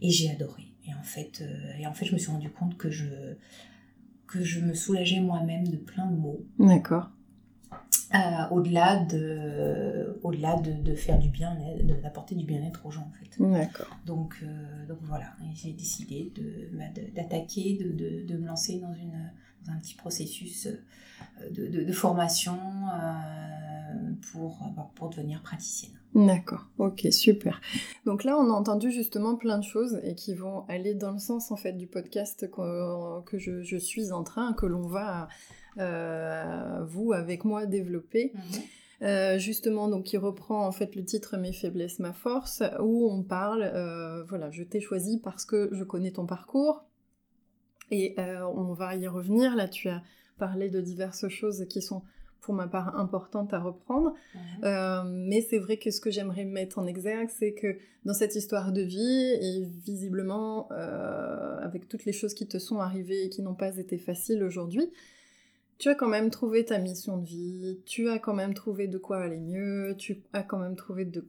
et 0.00 0.10
j'ai 0.10 0.30
adoré. 0.30 0.64
Et 0.86 0.94
en, 0.94 1.02
fait, 1.02 1.42
euh, 1.42 1.78
et 1.78 1.86
en 1.86 1.92
fait, 1.92 2.06
je 2.06 2.14
me 2.14 2.18
suis 2.18 2.30
rendu 2.30 2.50
compte 2.50 2.76
que 2.76 2.90
je, 2.90 3.04
que 4.26 4.42
je 4.42 4.60
me 4.60 4.74
soulageais 4.74 5.20
moi-même 5.20 5.68
de 5.68 5.76
plein 5.76 6.06
de 6.06 6.16
maux, 6.16 6.44
D'accord. 6.58 7.10
Euh, 8.14 8.18
au-delà 8.50 9.04
de, 9.04 10.18
au-delà 10.22 10.56
de, 10.56 10.72
de 10.72 10.94
faire 10.94 11.18
du 11.18 11.28
bien, 11.28 11.56
d'apporter 12.02 12.34
du 12.34 12.44
bien-être 12.44 12.84
aux 12.86 12.90
gens 12.90 13.08
en 13.08 13.12
fait. 13.12 13.42
D'accord. 13.42 13.86
Donc, 14.06 14.34
euh, 14.42 14.86
donc 14.88 14.98
voilà, 15.02 15.32
j'ai 15.54 15.72
décidé 15.72 16.32
de, 16.34 16.76
bah, 16.76 16.84
de- 16.94 17.14
d'attaquer, 17.14 17.78
de, 17.82 17.92
de, 17.92 18.26
de 18.26 18.36
me 18.36 18.46
lancer 18.46 18.80
dans, 18.80 18.92
une, 18.94 19.30
dans 19.64 19.72
un 19.72 19.78
petit 19.78 19.94
processus 19.94 20.66
euh, 20.66 21.50
de, 21.50 21.92
formation 21.92 22.54
euh, 22.54 24.12
pour, 24.32 24.58
bah, 24.76 24.90
pour 24.94 25.10
devenir 25.10 25.42
praticienne. 25.42 25.92
D'accord, 26.12 26.66
ok, 26.78 27.06
super. 27.12 27.60
Donc 28.04 28.24
là, 28.24 28.36
on 28.36 28.50
a 28.50 28.52
entendu 28.52 28.90
justement 28.90 29.36
plein 29.36 29.58
de 29.58 29.64
choses 29.64 30.00
et 30.02 30.16
qui 30.16 30.34
vont 30.34 30.64
aller 30.66 30.94
dans 30.94 31.12
le 31.12 31.20
sens 31.20 31.52
en 31.52 31.56
fait 31.56 31.74
du 31.74 31.86
podcast 31.86 32.50
que, 32.50 33.20
que 33.22 33.38
je, 33.38 33.62
je 33.62 33.76
suis 33.76 34.10
en 34.10 34.24
train, 34.24 34.52
que 34.54 34.66
l'on 34.66 34.88
va, 34.88 35.28
vous, 35.76 37.12
avec 37.12 37.44
moi, 37.44 37.66
développer. 37.66 38.32
Euh, 39.02 39.38
justement, 39.38 39.88
donc 39.88 40.04
qui 40.04 40.18
reprend 40.18 40.66
en 40.66 40.72
fait 40.72 40.94
le 40.94 41.04
titre 41.04 41.38
Mes 41.38 41.52
faiblesses, 41.52 42.00
ma 42.00 42.12
force, 42.12 42.62
où 42.80 43.10
on 43.10 43.22
parle, 43.22 43.62
euh, 43.62 44.22
voilà, 44.24 44.50
je 44.50 44.62
t'ai 44.62 44.80
choisi 44.80 45.18
parce 45.18 45.46
que 45.46 45.70
je 45.72 45.84
connais 45.84 46.10
ton 46.10 46.26
parcours 46.26 46.84
et 47.90 48.14
euh, 48.18 48.44
on 48.54 48.74
va 48.74 48.94
y 48.96 49.08
revenir. 49.08 49.56
Là, 49.56 49.68
tu 49.68 49.88
as 49.88 50.02
parlé 50.38 50.68
de 50.68 50.80
diverses 50.80 51.28
choses 51.28 51.66
qui 51.68 51.80
sont 51.80 52.02
pour 52.40 52.54
ma 52.54 52.66
part 52.66 52.98
importantes 52.98 53.52
à 53.52 53.60
reprendre. 53.60 54.14
Mhm. 54.34 54.40
Euh, 54.64 55.02
mais 55.06 55.40
c'est 55.42 55.58
vrai 55.58 55.76
que 55.76 55.90
ce 55.90 56.00
que 56.00 56.10
j'aimerais 56.10 56.44
mettre 56.44 56.78
en 56.78 56.86
exergue, 56.86 57.28
c'est 57.30 57.52
que 57.52 57.78
dans 58.04 58.14
cette 58.14 58.34
histoire 58.34 58.72
de 58.72 58.80
vie, 58.80 59.36
et 59.40 59.64
visiblement 59.84 60.68
euh, 60.72 61.58
avec 61.60 61.88
toutes 61.88 62.04
les 62.06 62.12
choses 62.12 62.34
qui 62.34 62.46
te 62.46 62.58
sont 62.58 62.78
arrivées 62.78 63.24
et 63.24 63.28
qui 63.28 63.42
n'ont 63.42 63.54
pas 63.54 63.76
été 63.76 63.98
faciles 63.98 64.42
aujourd'hui, 64.42 64.90
tu 65.80 65.88
as 65.88 65.94
quand 65.94 66.08
même 66.08 66.28
trouvé 66.28 66.66
ta 66.66 66.78
mission 66.78 67.16
de 67.16 67.24
vie, 67.24 67.80
tu 67.86 68.10
as 68.10 68.18
quand 68.18 68.34
même 68.34 68.52
trouvé 68.52 68.86
de 68.86 68.98
quoi 68.98 69.16
aller 69.16 69.40
mieux, 69.40 69.94
tu 69.96 70.22
as 70.34 70.42
quand 70.42 70.58
même 70.58 70.76
trouvé 70.76 71.06
de, 71.06 71.26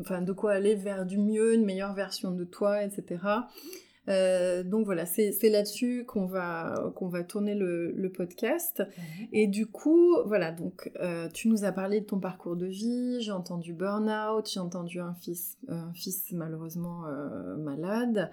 enfin, 0.00 0.20
de 0.20 0.32
quoi 0.32 0.50
aller 0.52 0.74
vers 0.74 1.06
du 1.06 1.16
mieux, 1.16 1.54
une 1.54 1.64
meilleure 1.64 1.94
version 1.94 2.32
de 2.32 2.42
toi, 2.42 2.82
etc. 2.82 3.20
Euh, 4.08 4.64
donc 4.64 4.84
voilà, 4.84 5.06
c'est 5.06 5.48
là-dessus 5.48 6.04
qu'on 6.06 6.26
va, 6.26 6.92
qu'on 6.96 7.06
va 7.06 7.22
tourner 7.22 7.54
le, 7.54 8.10
podcast. 8.12 8.80
Mhm. 8.80 9.28
Et 9.32 9.46
du 9.46 9.66
coup, 9.66 10.16
voilà, 10.26 10.50
donc 10.50 10.90
euh, 11.00 11.28
tu 11.32 11.48
nous 11.48 11.64
as 11.64 11.70
parlé 11.70 12.00
de 12.00 12.06
ton 12.06 12.18
parcours 12.18 12.56
de 12.56 12.66
vie, 12.66 13.20
j'ai 13.20 13.30
entendu 13.30 13.74
burn-out, 13.74 14.50
j'ai 14.52 14.58
entendu 14.58 14.98
un 14.98 15.14
fils, 15.14 15.56
un 15.68 15.92
fils 15.94 16.32
malheureusement 16.32 17.06
euh, 17.06 17.56
malade. 17.56 18.32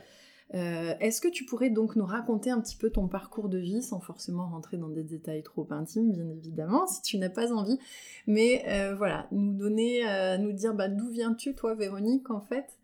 Est-ce 0.52 1.22
que 1.22 1.28
tu 1.28 1.46
pourrais 1.46 1.70
donc 1.70 1.96
nous 1.96 2.06
raconter 2.06 2.50
un 2.50 2.60
petit 2.60 2.76
peu 2.76 2.90
ton 2.90 3.08
parcours 3.08 3.50
de 3.50 3.60
vie 3.60 3.84
sans 3.84 4.00
forcément 4.00 4.48
rentrer 4.48 4.78
dans 4.78 4.90
des 4.90 5.04
détails 5.04 5.44
trop 5.44 5.68
intimes, 5.70 6.12
bien 6.12 6.28
évidemment, 6.28 6.88
si 6.88 7.04
tu 7.04 7.18
n'as 7.20 7.30
pas 7.30 7.54
envie, 7.54 7.78
mais 8.26 8.64
voilà, 8.98 9.28
nous 9.32 9.54
donner, 9.54 10.02
nous 10.40 10.52
dire 10.52 10.74
bah, 10.74 10.88
d'où 10.88 11.10
viens-tu 11.10 11.54
toi, 11.54 11.76
Véronique, 11.76 12.32
en 12.32 12.42
fait 12.42 12.80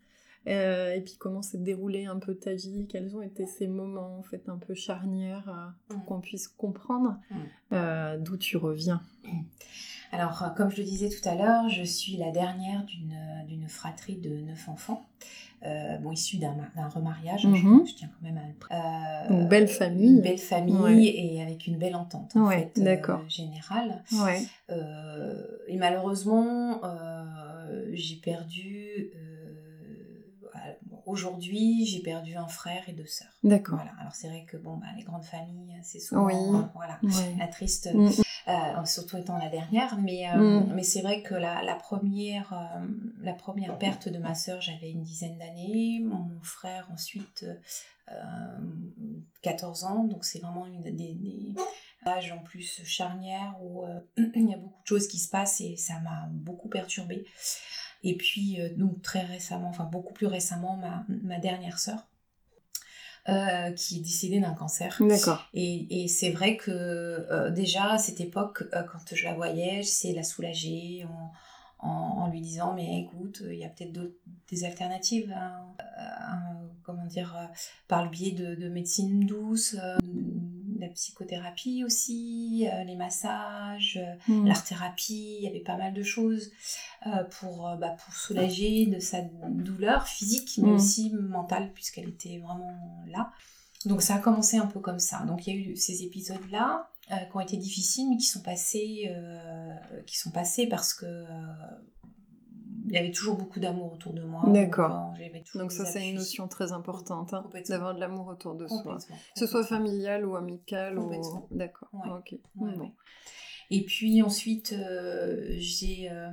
euh, 0.48 0.94
et 0.94 1.00
puis 1.00 1.16
comment 1.18 1.42
s'est 1.42 1.58
déroulée 1.58 2.06
un 2.06 2.18
peu 2.18 2.34
ta 2.34 2.54
vie, 2.54 2.86
quels 2.88 3.16
ont 3.16 3.22
été 3.22 3.46
ces 3.46 3.66
moments 3.66 4.18
en 4.18 4.22
fait 4.22 4.48
un 4.48 4.58
peu 4.58 4.74
charnières 4.74 5.48
euh, 5.48 5.66
pour 5.88 5.98
mm. 5.98 6.04
qu'on 6.04 6.20
puisse 6.20 6.48
comprendre 6.48 7.16
mm. 7.30 7.36
euh, 7.72 8.18
d'où 8.18 8.36
tu 8.36 8.56
reviens. 8.56 9.02
Alors 10.12 10.54
comme 10.56 10.70
je 10.70 10.78
le 10.78 10.84
disais 10.84 11.08
tout 11.08 11.28
à 11.28 11.34
l'heure, 11.34 11.68
je 11.68 11.82
suis 11.82 12.16
la 12.16 12.30
dernière 12.30 12.84
d'une 12.84 13.68
fratrie 13.68 14.16
de 14.16 14.30
neuf 14.30 14.68
enfants. 14.68 15.04
Bon, 15.62 16.12
issus 16.12 16.36
d'un 16.38 16.88
remariage, 16.94 17.46
mm-hmm. 17.46 17.88
je, 17.88 17.94
tiens 17.94 18.08
quand 18.08 18.26
même 18.26 18.40
à 18.70 19.28
Une 19.30 19.48
belle 19.48 19.68
famille. 19.68 20.16
Une 20.16 20.20
belle 20.20 20.38
famille 20.38 21.08
et 21.08 21.42
avec 21.42 21.66
une 21.66 21.78
belle 21.78 21.96
entente 21.96 22.36
en 22.36 22.48
fait, 22.50 22.72
générale. 23.28 24.02
Ouais. 24.12 24.42
et 25.68 25.76
malheureusement, 25.76 26.80
j'ai 27.92 28.16
perdu 28.16 28.85
aujourd'hui, 31.06 31.86
j'ai 31.86 32.00
perdu 32.00 32.36
un 32.36 32.48
frère 32.48 32.82
et 32.88 32.92
deux 32.92 33.06
sœurs. 33.06 33.30
D'accord. 33.42 33.76
Voilà. 33.76 33.92
Alors 34.00 34.14
c'est 34.14 34.28
vrai 34.28 34.44
que 34.44 34.56
bon, 34.56 34.76
bah, 34.76 34.86
les 34.96 35.04
grandes 35.04 35.24
familles, 35.24 35.78
c'est 35.82 36.00
souvent 36.00 36.28
euh, 36.28 36.62
voilà, 36.74 36.98
la 37.38 37.46
triste, 37.46 37.88
mm. 37.94 38.10
euh, 38.48 38.84
surtout 38.84 39.16
étant 39.16 39.38
la 39.38 39.48
dernière. 39.48 39.96
Mais, 39.98 40.28
euh, 40.28 40.60
mm. 40.60 40.72
mais 40.74 40.82
c'est 40.82 41.02
vrai 41.02 41.22
que 41.22 41.34
la, 41.34 41.62
la 41.62 41.76
première, 41.76 42.52
la 43.22 43.32
première 43.32 43.78
perte 43.78 44.08
de 44.08 44.18
ma 44.18 44.34
sœur, 44.34 44.60
j'avais 44.60 44.90
une 44.90 45.02
dizaine 45.02 45.38
d'années. 45.38 46.00
Mon 46.04 46.28
frère 46.42 46.88
ensuite 46.92 47.46
14 49.42 49.84
ans. 49.84 50.04
Donc 50.04 50.24
c'est 50.24 50.40
vraiment 50.40 50.66
une 50.66 50.82
des, 50.82 50.90
des 50.90 51.54
âges 52.04 52.32
en 52.32 52.38
plus 52.38 52.82
charnières 52.84 53.54
où 53.62 53.84
il 54.16 54.50
y 54.50 54.54
a 54.54 54.58
beaucoup 54.58 54.82
de 54.82 54.86
choses 54.86 55.06
qui 55.06 55.18
se 55.18 55.28
passent 55.28 55.60
et 55.60 55.76
ça 55.76 56.00
m'a 56.00 56.28
beaucoup 56.30 56.68
perturbée. 56.68 57.24
Et 58.02 58.16
puis, 58.16 58.60
euh, 58.60 58.68
donc 58.76 59.02
très 59.02 59.22
récemment, 59.22 59.68
enfin 59.68 59.84
beaucoup 59.84 60.12
plus 60.12 60.26
récemment, 60.26 60.76
ma, 60.76 61.04
ma 61.22 61.38
dernière 61.38 61.78
sœur. 61.78 62.06
Euh, 63.28 63.72
qui 63.72 63.96
est 63.96 64.02
décédée 64.02 64.38
d'un 64.38 64.54
cancer. 64.54 64.96
D'accord. 65.00 65.48
Et, 65.52 66.04
et 66.04 66.06
c'est 66.06 66.30
vrai 66.30 66.56
que 66.56 66.70
euh, 66.70 67.50
déjà 67.50 67.90
à 67.90 67.98
cette 67.98 68.20
époque, 68.20 68.62
quand 68.70 69.16
je 69.16 69.24
la 69.24 69.34
voyais, 69.34 69.80
de 69.80 70.14
la 70.14 70.22
soulager 70.22 71.04
en, 71.10 71.32
en, 71.78 72.28
lui 72.28 72.40
disant 72.40 72.74
mais 72.74 73.02
écoute, 73.02 73.42
il 73.44 73.58
y 73.58 73.64
a 73.64 73.68
peut-être 73.68 73.92
des 74.48 74.64
alternatives, 74.64 75.32
hein, 75.36 75.74
comment 76.82 77.06
dire, 77.06 77.50
par 77.88 78.04
le 78.04 78.10
biais 78.10 78.32
de, 78.32 78.54
de 78.54 78.68
médecine 78.68 79.20
douce, 79.20 79.76
la 80.78 80.88
psychothérapie 80.88 81.84
aussi, 81.84 82.68
euh, 82.70 82.84
les 82.84 82.96
massages, 82.96 83.98
euh, 84.00 84.32
mm. 84.32 84.46
l'art-thérapie, 84.46 85.36
il 85.38 85.44
y 85.44 85.48
avait 85.48 85.60
pas 85.60 85.76
mal 85.76 85.94
de 85.94 86.02
choses 86.02 86.50
euh, 87.06 87.24
pour, 87.24 87.76
bah, 87.78 87.96
pour 88.04 88.14
soulager 88.14 88.86
de 88.86 88.98
sa 88.98 89.20
douleur 89.22 90.06
physique, 90.06 90.58
mais 90.58 90.70
mm. 90.70 90.74
aussi 90.74 91.10
mentale, 91.10 91.72
puisqu'elle 91.74 92.08
était 92.08 92.38
vraiment 92.38 93.04
là. 93.08 93.32
Donc 93.84 94.02
ça 94.02 94.16
a 94.16 94.18
commencé 94.18 94.56
un 94.56 94.66
peu 94.66 94.80
comme 94.80 94.98
ça. 94.98 95.20
Donc 95.26 95.46
il 95.46 95.54
y 95.54 95.56
a 95.56 95.60
eu 95.60 95.76
ces 95.76 96.02
épisodes-là 96.02 96.88
qui 97.08 97.36
ont 97.36 97.40
été 97.40 97.56
difficiles, 97.56 98.08
mais 98.10 98.16
qui 98.16 98.26
sont 98.26 98.42
passés, 98.42 99.14
qui 100.06 100.18
sont 100.18 100.30
passés 100.30 100.66
parce 100.66 100.92
que 100.94 101.06
il 102.88 102.92
y 102.92 102.98
avait 102.98 103.10
toujours 103.10 103.36
beaucoup 103.36 103.58
d'amour 103.58 103.92
autour 103.92 104.12
de 104.12 104.22
moi. 104.22 104.42
D'accord. 104.46 105.12
Donc, 105.54 105.72
ça, 105.72 105.84
c'est 105.84 106.08
une 106.08 106.16
notion 106.16 106.46
très 106.46 106.72
importante, 106.72 107.34
hein, 107.34 107.44
d'avoir 107.68 107.94
de 107.94 108.00
l'amour 108.00 108.28
autour 108.28 108.54
de 108.54 108.66
soi. 108.68 108.98
Que 109.08 109.40
ce 109.40 109.46
soit 109.46 109.64
familial 109.64 110.24
ou 110.24 110.36
amical. 110.36 110.98
Ou... 110.98 111.10
D'accord. 111.50 111.88
Ok. 112.16 112.38
Et 113.70 113.84
puis 113.84 114.22
ensuite, 114.22 114.72
euh, 114.72 115.44
j'ai 115.58 116.08
euh, 116.10 116.30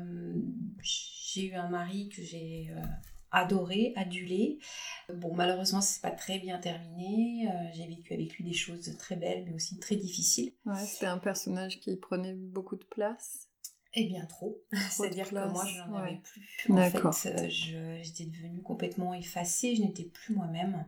j'ai 0.81 1.47
eu 1.47 1.55
un 1.55 1.67
mari 1.67 2.09
que 2.09 2.21
j'ai 2.21 2.69
euh, 2.69 2.81
adoré, 3.33 3.93
adulé. 3.95 4.59
Bon, 5.13 5.33
malheureusement, 5.33 5.81
c'est 5.81 6.01
pas 6.01 6.11
très 6.11 6.39
bien 6.39 6.57
terminé. 6.59 7.49
j'ai 7.73 7.87
vécu 7.87 8.13
avec 8.13 8.33
lui 8.35 8.43
des 8.43 8.53
choses 8.53 8.95
très 8.97 9.15
belles, 9.15 9.43
mais 9.45 9.53
aussi 9.53 9.77
très 9.79 9.95
difficiles. 9.95 10.53
Ouais, 10.65 10.85
c'était 10.85 11.07
un 11.07 11.17
personnage 11.17 11.79
qui 11.79 11.95
prenait 11.97 12.33
beaucoup 12.33 12.77
de 12.77 12.85
place. 12.85 13.49
Eh 13.95 14.05
bien 14.05 14.25
trop. 14.25 14.59
C'est-à-dire 14.89 15.29
que 15.29 15.49
moi, 15.49 15.65
je 15.65 15.77
n'en 15.79 15.95
avais 15.97 16.19
plus. 16.23 16.73
En 16.73 17.11
fait, 17.11 17.29
euh, 17.29 17.99
j'étais 18.01 18.25
devenue 18.25 18.61
complètement 18.61 19.13
effacée, 19.13 19.75
je 19.75 19.83
n'étais 19.83 20.05
plus 20.05 20.33
moi-même. 20.35 20.85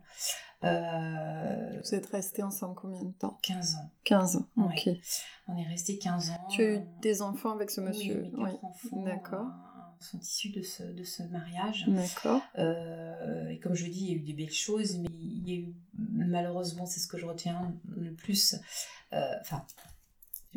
Euh... 0.64 1.82
Vous 1.84 1.94
êtes 1.94 2.08
restés 2.08 2.42
ensemble 2.42 2.75
combien 2.75 3.04
de 3.04 3.12
temps? 3.12 3.38
15 3.44 3.75
ans. 3.75 3.92
15 4.06 4.36
ans, 4.38 4.48
ok. 4.58 4.90
On 5.48 5.58
est 5.58 5.68
restés 5.68 6.00
15 6.00 6.32
ans. 6.32 6.48
Tu 6.50 6.64
as 6.64 6.74
eu 6.75 6.80
des 7.02 7.22
enfants 7.22 7.52
avec 7.52 7.70
ce 7.70 7.82
monsieur 7.82 8.32
Oui, 8.34 8.46
mes 8.46 8.52
quatre 8.52 8.66
enfants 8.66 9.04
D'accord. 9.04 9.48
Euh, 10.06 10.18
sont 10.18 10.20
issus 10.20 10.50
de 10.50 10.62
ce, 10.62 10.84
de 10.84 11.04
ce 11.04 11.24
mariage. 11.24 11.86
D'accord. 11.88 12.42
Euh, 12.58 13.50
et 13.50 13.60
comme 13.60 13.76
je 13.76 13.86
dis, 13.86 14.06
il 14.06 14.12
y 14.12 14.14
a 14.14 14.16
eu 14.18 14.22
des 14.22 14.34
belles 14.34 14.52
choses, 14.52 14.98
mais 14.98 15.10
il 15.12 15.50
y 15.50 15.54
a 15.54 15.60
eu, 15.60 15.76
malheureusement, 15.98 16.86
c'est 16.86 17.00
ce 17.00 17.08
que 17.08 17.18
je 17.18 17.26
retiens 17.26 17.74
le 17.96 18.14
plus. 18.14 18.56
Enfin, 19.42 19.66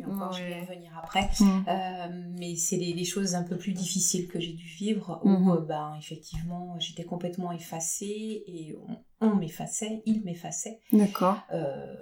encore, 0.05 0.33
je 0.33 0.43
vais 0.43 0.61
revenir 0.61 0.97
après. 0.97 1.29
Mm. 1.39 1.65
Euh, 1.67 2.31
mais 2.37 2.55
c'est 2.55 2.77
les, 2.77 3.03
choses 3.03 3.35
un 3.35 3.43
peu 3.43 3.57
plus 3.57 3.73
difficiles 3.73 4.27
que 4.27 4.39
j'ai 4.39 4.53
dû 4.53 4.65
vivre 4.65 5.19
où, 5.23 5.29
mm-hmm. 5.29 5.57
euh, 5.57 5.61
ben, 5.61 5.95
effectivement, 5.97 6.79
j'étais 6.79 7.03
complètement 7.03 7.51
effacée 7.51 8.43
et 8.47 8.75
on, 9.21 9.35
m'effaçait, 9.35 10.01
il 10.05 10.23
m'effaçait. 10.23 10.79
D'accord. 10.91 11.39
Euh, 11.51 11.95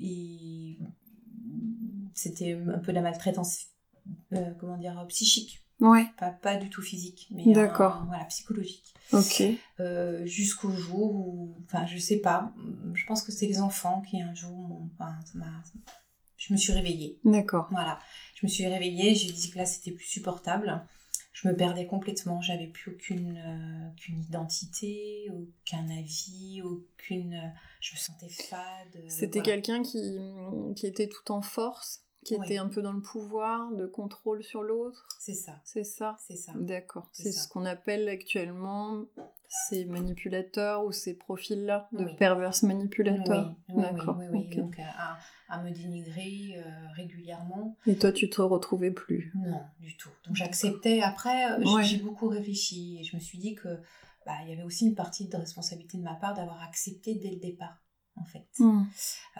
et 0.00 0.78
c'était 2.14 2.52
un 2.54 2.78
peu 2.78 2.92
de 2.92 2.96
la 2.96 3.02
maltraitance, 3.02 3.66
comment 4.58 4.76
dire, 4.76 5.04
psychique. 5.08 5.64
Ouais. 5.80 6.06
Pas, 6.18 6.30
pas 6.30 6.56
du 6.56 6.70
tout 6.70 6.82
physique, 6.82 7.28
mais 7.30 7.52
D'accord. 7.52 8.04
voilà, 8.08 8.24
psychologique. 8.24 8.94
Ok. 9.12 9.42
Jusqu'au 10.24 10.70
jour 10.70 11.14
où, 11.14 11.56
enfin, 11.64 11.86
je 11.86 11.98
sais 11.98 12.18
pas, 12.18 12.52
je 12.94 13.06
pense 13.06 13.22
que 13.22 13.32
c'est 13.32 13.46
les 13.46 13.60
enfants 13.60 14.02
qui 14.02 14.20
un 14.20 14.34
jour, 14.34 14.82
enfin, 14.94 15.14
ça 15.24 15.38
m'a 15.38 15.62
je 16.38 16.52
me 16.52 16.58
suis 16.58 16.72
réveillée. 16.72 17.18
D'accord. 17.24 17.68
Voilà. 17.70 17.98
Je 18.36 18.46
me 18.46 18.48
suis 18.48 18.66
réveillée, 18.66 19.14
j'ai 19.14 19.30
dit 19.30 19.50
que 19.50 19.58
là 19.58 19.66
c'était 19.66 19.90
plus 19.90 20.06
supportable. 20.06 20.82
Je 21.32 21.46
me 21.46 21.54
perdais 21.54 21.86
complètement, 21.86 22.40
j'avais 22.40 22.66
plus 22.66 22.92
aucune, 22.92 23.36
euh, 23.36 24.12
identité, 24.28 25.30
aucun 25.30 25.88
avis, 25.90 26.62
aucune. 26.62 27.34
Euh, 27.34 27.48
je 27.80 27.94
me 27.94 27.98
sentais 27.98 28.28
fade. 28.28 29.04
C'était 29.08 29.42
quelqu'un 29.42 29.82
qui, 29.82 30.18
qui 30.74 30.86
était 30.86 31.08
tout 31.08 31.30
en 31.30 31.42
force? 31.42 32.02
Qui 32.28 32.34
était 32.34 32.58
un 32.58 32.68
peu 32.68 32.82
dans 32.82 32.92
le 32.92 33.00
pouvoir, 33.00 33.72
de 33.72 33.86
contrôle 33.86 34.44
sur 34.44 34.62
l'autre. 34.62 35.06
C'est 35.18 35.34
ça. 35.34 35.60
C'est 35.64 35.84
ça. 35.84 36.16
C'est 36.20 36.36
ça. 36.36 36.52
D'accord. 36.56 37.08
C'est 37.12 37.32
ce 37.32 37.48
qu'on 37.48 37.64
appelle 37.64 38.08
actuellement 38.08 39.04
ces 39.48 39.86
manipulateurs 39.86 40.84
ou 40.84 40.92
ces 40.92 41.14
profils-là 41.14 41.88
de 41.92 42.04
perverses 42.16 42.64
manipulateurs. 42.64 43.54
Oui, 43.70 43.82
D'accord. 43.82 44.18
Oui, 44.18 44.26
oui, 44.30 44.56
Donc 44.56 44.78
à, 45.48 45.62
me 45.62 45.70
dénigrer 45.70 46.56
euh, 46.58 46.62
régulièrement. 46.94 47.76
Et 47.86 47.96
toi, 47.96 48.12
tu 48.12 48.28
te 48.28 48.42
retrouvais 48.42 48.90
plus 48.90 49.32
Non, 49.34 49.62
du 49.80 49.96
tout. 49.96 50.10
Donc 50.26 50.36
j'acceptais. 50.36 51.00
Après, 51.00 51.52
euh, 51.52 51.82
j'ai 51.82 51.96
beaucoup 51.96 52.28
réfléchi 52.28 52.98
et 53.00 53.04
je 53.04 53.16
me 53.16 53.20
suis 53.20 53.38
dit 53.38 53.54
que 53.54 53.68
bah, 54.26 54.34
il 54.44 54.50
y 54.50 54.52
avait 54.52 54.64
aussi 54.64 54.86
une 54.86 54.94
partie 54.94 55.26
de 55.26 55.36
responsabilité 55.36 55.96
de 55.96 56.02
ma 56.02 56.14
part 56.14 56.34
d'avoir 56.34 56.62
accepté 56.62 57.14
dès 57.14 57.30
le 57.30 57.38
départ 57.38 57.78
en 58.20 58.24
fait. 58.24 58.46
Hmm. 58.58 58.84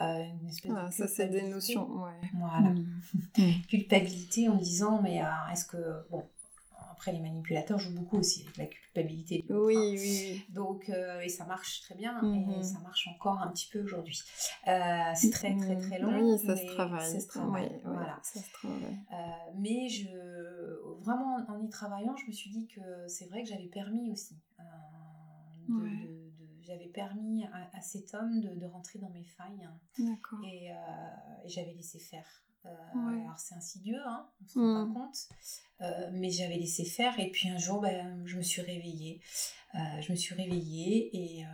Euh, 0.01 0.23
ah, 0.75 0.91
ça, 0.91 1.07
c'est 1.07 1.27
des 1.27 1.43
notions. 1.43 1.87
Voilà. 2.33 2.69
Hmm. 2.69 3.51
Culpabilité 3.67 4.49
en 4.49 4.55
disant, 4.55 5.01
mais 5.01 5.21
euh, 5.21 5.51
est-ce 5.51 5.65
que. 5.65 5.77
Bon, 6.09 6.23
après, 6.91 7.13
les 7.13 7.21
manipulateurs 7.21 7.79
jouent 7.79 7.95
beaucoup 7.95 8.17
aussi 8.17 8.41
avec 8.41 8.57
la 8.57 8.65
culpabilité. 8.65 9.45
Oui, 9.49 9.77
oui, 9.77 9.97
oui. 9.97 10.45
Donc, 10.49 10.89
euh, 10.89 11.21
et 11.21 11.29
ça 11.29 11.45
marche 11.45 11.81
très 11.83 11.95
bien, 11.95 12.19
et 12.59 12.61
ça 12.61 12.79
marche 12.79 13.07
encore 13.07 13.41
un 13.41 13.47
petit 13.51 13.69
peu 13.71 13.81
aujourd'hui. 13.81 14.19
c'est 14.65 15.31
très, 15.31 15.55
très, 15.55 15.77
très 15.77 15.99
long. 15.99 16.33
Oui, 16.33 16.37
ça 16.45 16.57
se 16.57 16.65
travaille. 16.65 17.11
Ça 17.11 17.19
se 17.21 17.27
travaille. 17.27 17.81
voilà. 17.85 18.19
Ça 18.23 18.41
se 18.41 18.51
travaille. 18.51 18.97
mais 19.57 19.87
je, 19.87 20.09
vraiment, 21.01 21.37
en 21.47 21.61
y 21.61 21.69
travaillant, 21.69 22.15
je 22.17 22.25
me 22.27 22.31
suis 22.33 22.49
dit 22.49 22.67
que 22.67 22.81
c'est 23.07 23.27
vrai 23.27 23.43
que 23.43 23.49
j'avais 23.49 23.69
permis 23.69 24.11
aussi 24.11 24.35
de 25.69 26.28
j'avais 26.69 26.87
permis 26.87 27.45
à, 27.45 27.81
cet 27.81 28.13
homme 28.13 28.41
de, 28.41 28.65
rentrer 28.65 28.99
dans 28.99 29.09
mes 29.09 29.23
failles. 29.23 29.67
D'accord. 29.97 30.39
Et, 30.45 30.71
j'avais 31.45 31.73
laissé 31.73 31.99
faire. 31.99 32.45
Alors 32.63 33.39
c'est 33.39 33.55
insidieux, 33.55 34.01
hein, 34.05 34.29
on 34.43 34.47
se 34.47 34.59
rend 34.59 34.75
pas 34.75 34.85
mm. 34.85 34.93
compte. 34.93 36.11
mais 36.13 36.29
j'avais 36.29 36.57
laissé 36.57 36.85
faire 36.85 37.19
et 37.19 37.31
puis 37.31 37.49
un 37.49 37.57
jour, 37.57 37.81
ben, 37.81 38.21
je 38.25 38.37
me 38.37 38.43
suis 38.43 38.61
réveillée. 38.61 39.21
je 39.73 40.11
me 40.11 40.15
suis 40.15 40.35
réveillée 40.35 41.09
et, 41.15 41.45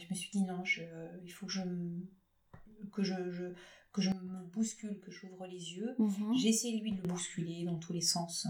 je 0.00 0.06
me 0.10 0.14
suis 0.14 0.30
dit 0.30 0.42
non, 0.42 0.64
je, 0.64 0.82
il 1.22 1.30
faut 1.30 1.46
que 1.46 1.52
je, 1.52 1.62
que 2.92 3.02
je, 3.02 3.52
que 3.92 4.02
je 4.02 4.10
me 4.10 4.44
bouscule, 4.46 5.00
que 5.00 5.10
j'ouvre 5.10 5.46
les 5.46 5.74
yeux. 5.74 5.94
Mhm. 5.98 6.34
J'ai 6.36 6.48
essayé 6.48 6.80
lui 6.80 6.92
de 6.92 7.02
le 7.02 7.08
bousculer 7.08 7.64
dans 7.64 7.78
tous 7.78 7.92
les 7.92 8.00
sens, 8.00 8.46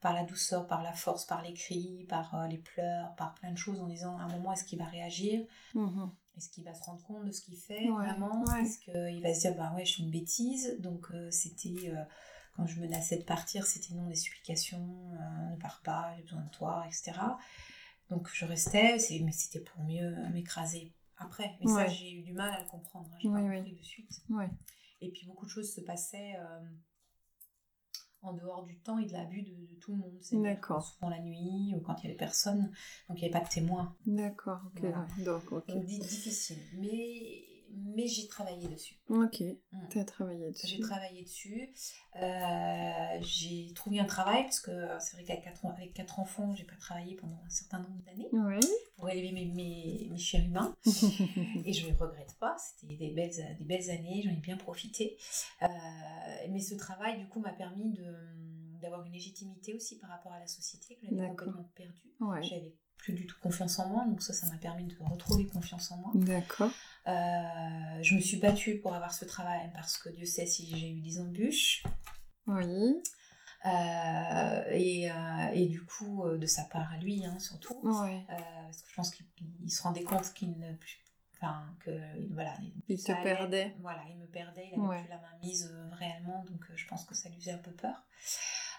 par 0.00 0.12
la 0.12 0.24
douceur, 0.24 0.66
par 0.66 0.82
la 0.82 0.92
force, 0.92 1.24
par 1.24 1.42
les 1.42 1.54
cris, 1.54 2.04
par 2.10 2.34
euh, 2.34 2.46
les 2.46 2.58
pleurs, 2.58 3.14
par 3.16 3.32
plein 3.34 3.52
de 3.52 3.56
choses, 3.56 3.80
en 3.80 3.86
disant 3.86 4.18
à 4.18 4.24
un 4.24 4.28
moment 4.28 4.52
est-ce 4.52 4.64
qu'il 4.64 4.78
va 4.78 4.84
réagir? 4.84 5.46
Mhm. 5.74 6.10
Est-ce 6.36 6.50
qu'il 6.50 6.62
va 6.62 6.74
se 6.74 6.82
rendre 6.84 7.02
compte 7.04 7.24
de 7.24 7.32
ce 7.32 7.40
qu'il 7.40 7.56
fait 7.56 7.88
vraiment? 7.88 8.44
Est-ce 8.56 8.78
qu'il 8.80 9.22
va 9.22 9.32
se 9.32 9.40
dire 9.40 9.56
bah 9.56 9.72
ouais 9.74 9.86
je 9.86 9.96
fais 9.96 10.02
une 10.02 10.10
bêtise? 10.10 10.76
Donc 10.80 11.06
euh, 11.12 11.30
c'était 11.30 11.88
euh, 11.88 12.04
quand 12.54 12.66
je 12.66 12.80
menaçais 12.80 13.16
de 13.16 13.24
partir, 13.24 13.64
c'était 13.64 13.94
non 13.94 14.06
des 14.06 14.14
supplications, 14.14 14.86
ne 15.50 15.56
pars 15.56 15.80
pas, 15.82 16.12
j'ai 16.16 16.22
besoin 16.22 16.42
de 16.42 16.50
toi, 16.50 16.84
etc. 16.86 17.12
Donc 18.10 18.28
je 18.32 18.44
restais, 18.44 18.98
mais 19.22 19.32
c'était 19.32 19.60
pour 19.60 19.82
mieux 19.84 20.14
m'écraser 20.32 20.92
après. 21.18 21.56
Mais 21.60 21.66
ça, 21.66 21.86
j'ai 21.86 22.12
eu 22.12 22.22
du 22.22 22.32
mal 22.32 22.52
à 22.52 22.62
le 22.62 22.68
comprendre. 22.68 23.08
Hein. 23.12 23.18
J'ai 23.20 23.28
pas 23.28 23.40
compris 23.40 23.76
de 23.76 23.82
suite. 23.82 24.24
Et 25.00 25.10
puis 25.10 25.26
beaucoup 25.26 25.44
de 25.44 25.50
choses 25.50 25.74
se 25.74 25.82
passaient 25.82 26.34
euh, 26.38 26.60
en 28.22 28.32
dehors 28.32 28.64
du 28.64 28.78
temps 28.78 28.98
et 28.98 29.06
de 29.06 29.12
la 29.12 29.24
vue 29.24 29.42
de, 29.42 29.78
tout 29.80 29.92
le 29.92 29.98
monde. 29.98 30.16
C'est 30.20 30.36
souvent 30.36 31.10
la 31.10 31.20
nuit 31.20 31.74
ou 31.76 31.80
quand 31.80 31.96
il 32.02 32.04
y 32.04 32.08
avait 32.08 32.16
personne. 32.16 32.72
Donc 33.08 33.18
il 33.18 33.24
n'y 33.24 33.24
avait 33.24 33.40
pas 33.40 33.44
de 33.44 33.50
témoins. 33.50 33.96
D'accord, 34.06 34.60
ok. 34.74 34.80
Donc, 35.68 35.84
difficile. 35.84 36.58
Mais 36.78 37.53
mais 37.76 38.06
j'ai 38.06 38.26
travaillé 38.26 38.68
dessus. 38.68 38.96
Ok, 39.08 39.40
mm. 39.40 39.88
tu 39.90 39.98
as 39.98 40.04
travaillé 40.04 40.50
dessus. 40.50 40.66
J'ai 40.66 40.80
travaillé 40.80 41.22
dessus. 41.22 41.72
Euh, 42.16 43.18
j'ai 43.20 43.72
trouvé 43.74 44.00
un 44.00 44.04
travail 44.04 44.44
parce 44.44 44.60
que 44.60 44.70
c'est 45.00 45.16
vrai 45.16 45.24
qu'avec 45.24 45.44
quatre, 45.44 45.66
avec 45.66 45.92
quatre 45.94 46.20
enfants, 46.20 46.54
j'ai 46.54 46.64
pas 46.64 46.76
travaillé 46.76 47.14
pendant 47.16 47.40
un 47.44 47.50
certain 47.50 47.78
nombre 47.78 48.02
d'années 48.04 48.28
pour 48.96 49.08
élever 49.10 49.32
mes, 49.32 49.46
mes, 49.46 50.08
mes 50.10 50.18
chers 50.18 50.44
humains. 50.44 50.76
et 51.64 51.72
je 51.72 51.88
ne 51.88 51.94
regrette 51.94 52.36
pas. 52.38 52.56
C'était 52.58 52.94
des 52.94 53.10
belles, 53.10 53.56
des 53.58 53.64
belles 53.64 53.90
années, 53.90 54.22
j'en 54.24 54.30
ai 54.30 54.40
bien 54.40 54.56
profité. 54.56 55.16
Euh, 55.62 55.66
mais 56.50 56.60
ce 56.60 56.74
travail, 56.74 57.18
du 57.18 57.28
coup, 57.28 57.40
m'a 57.40 57.52
permis 57.52 57.92
de 57.92 58.14
d'avoir 58.84 59.06
une 59.06 59.12
légitimité 59.12 59.72
aussi 59.72 59.98
par 59.98 60.10
rapport 60.10 60.32
à 60.32 60.38
la 60.38 60.46
société 60.46 60.96
que 60.96 61.06
j'avais 61.06 61.28
complètement 61.28 61.70
perdue. 61.74 62.12
J'avais 62.42 62.74
plus 63.04 63.12
du 63.12 63.26
tout 63.26 63.36
confiance 63.42 63.78
en 63.78 63.88
moi, 63.90 64.06
donc 64.06 64.22
ça, 64.22 64.32
ça 64.32 64.46
m'a 64.46 64.56
permis 64.56 64.84
de 64.84 64.96
retrouver 64.98 65.46
confiance 65.46 65.92
en 65.92 65.98
moi. 65.98 66.10
D'accord. 66.14 66.70
Euh, 67.06 67.12
je 68.00 68.14
me 68.14 68.20
suis 68.20 68.38
battue 68.38 68.78
pour 68.78 68.94
avoir 68.94 69.12
ce 69.12 69.26
travail 69.26 69.70
parce 69.74 69.98
que 69.98 70.08
Dieu 70.08 70.24
sait 70.24 70.46
si 70.46 70.66
j'ai 70.66 70.90
eu 70.90 71.00
des 71.00 71.20
embûches. 71.20 71.82
Oui. 72.46 73.02
Euh, 73.66 74.64
et, 74.70 75.10
euh, 75.10 75.50
et, 75.52 75.66
du 75.66 75.84
coup, 75.84 76.24
de 76.26 76.46
sa 76.46 76.64
part 76.64 76.90
à 76.92 76.96
lui, 76.96 77.26
hein, 77.26 77.38
surtout. 77.38 77.78
Ouais. 77.82 78.24
parce 78.26 78.82
que 78.82 78.90
je 78.90 78.94
pense 78.94 79.10
qu'il 79.10 79.70
se 79.70 79.82
rendait 79.82 80.04
compte 80.04 80.32
qu'il 80.32 80.58
ne. 80.58 80.72
Enfin, 81.34 81.62
que. 81.80 81.90
Voilà. 82.32 82.56
Il 82.88 83.02
te 83.02 83.12
perdait. 83.22 83.76
Voilà, 83.80 84.02
il 84.08 84.16
me 84.16 84.26
perdait, 84.26 84.70
il 84.72 84.80
n'avait 84.80 85.02
plus 85.02 85.10
la 85.10 85.18
main 85.18 85.38
mise 85.42 85.74
réellement, 85.92 86.42
donc 86.44 86.64
je 86.74 86.86
pense 86.86 87.04
que 87.04 87.14
ça 87.14 87.28
lui 87.28 87.36
faisait 87.36 87.52
un 87.52 87.58
peu 87.58 87.72
peur. 87.72 88.02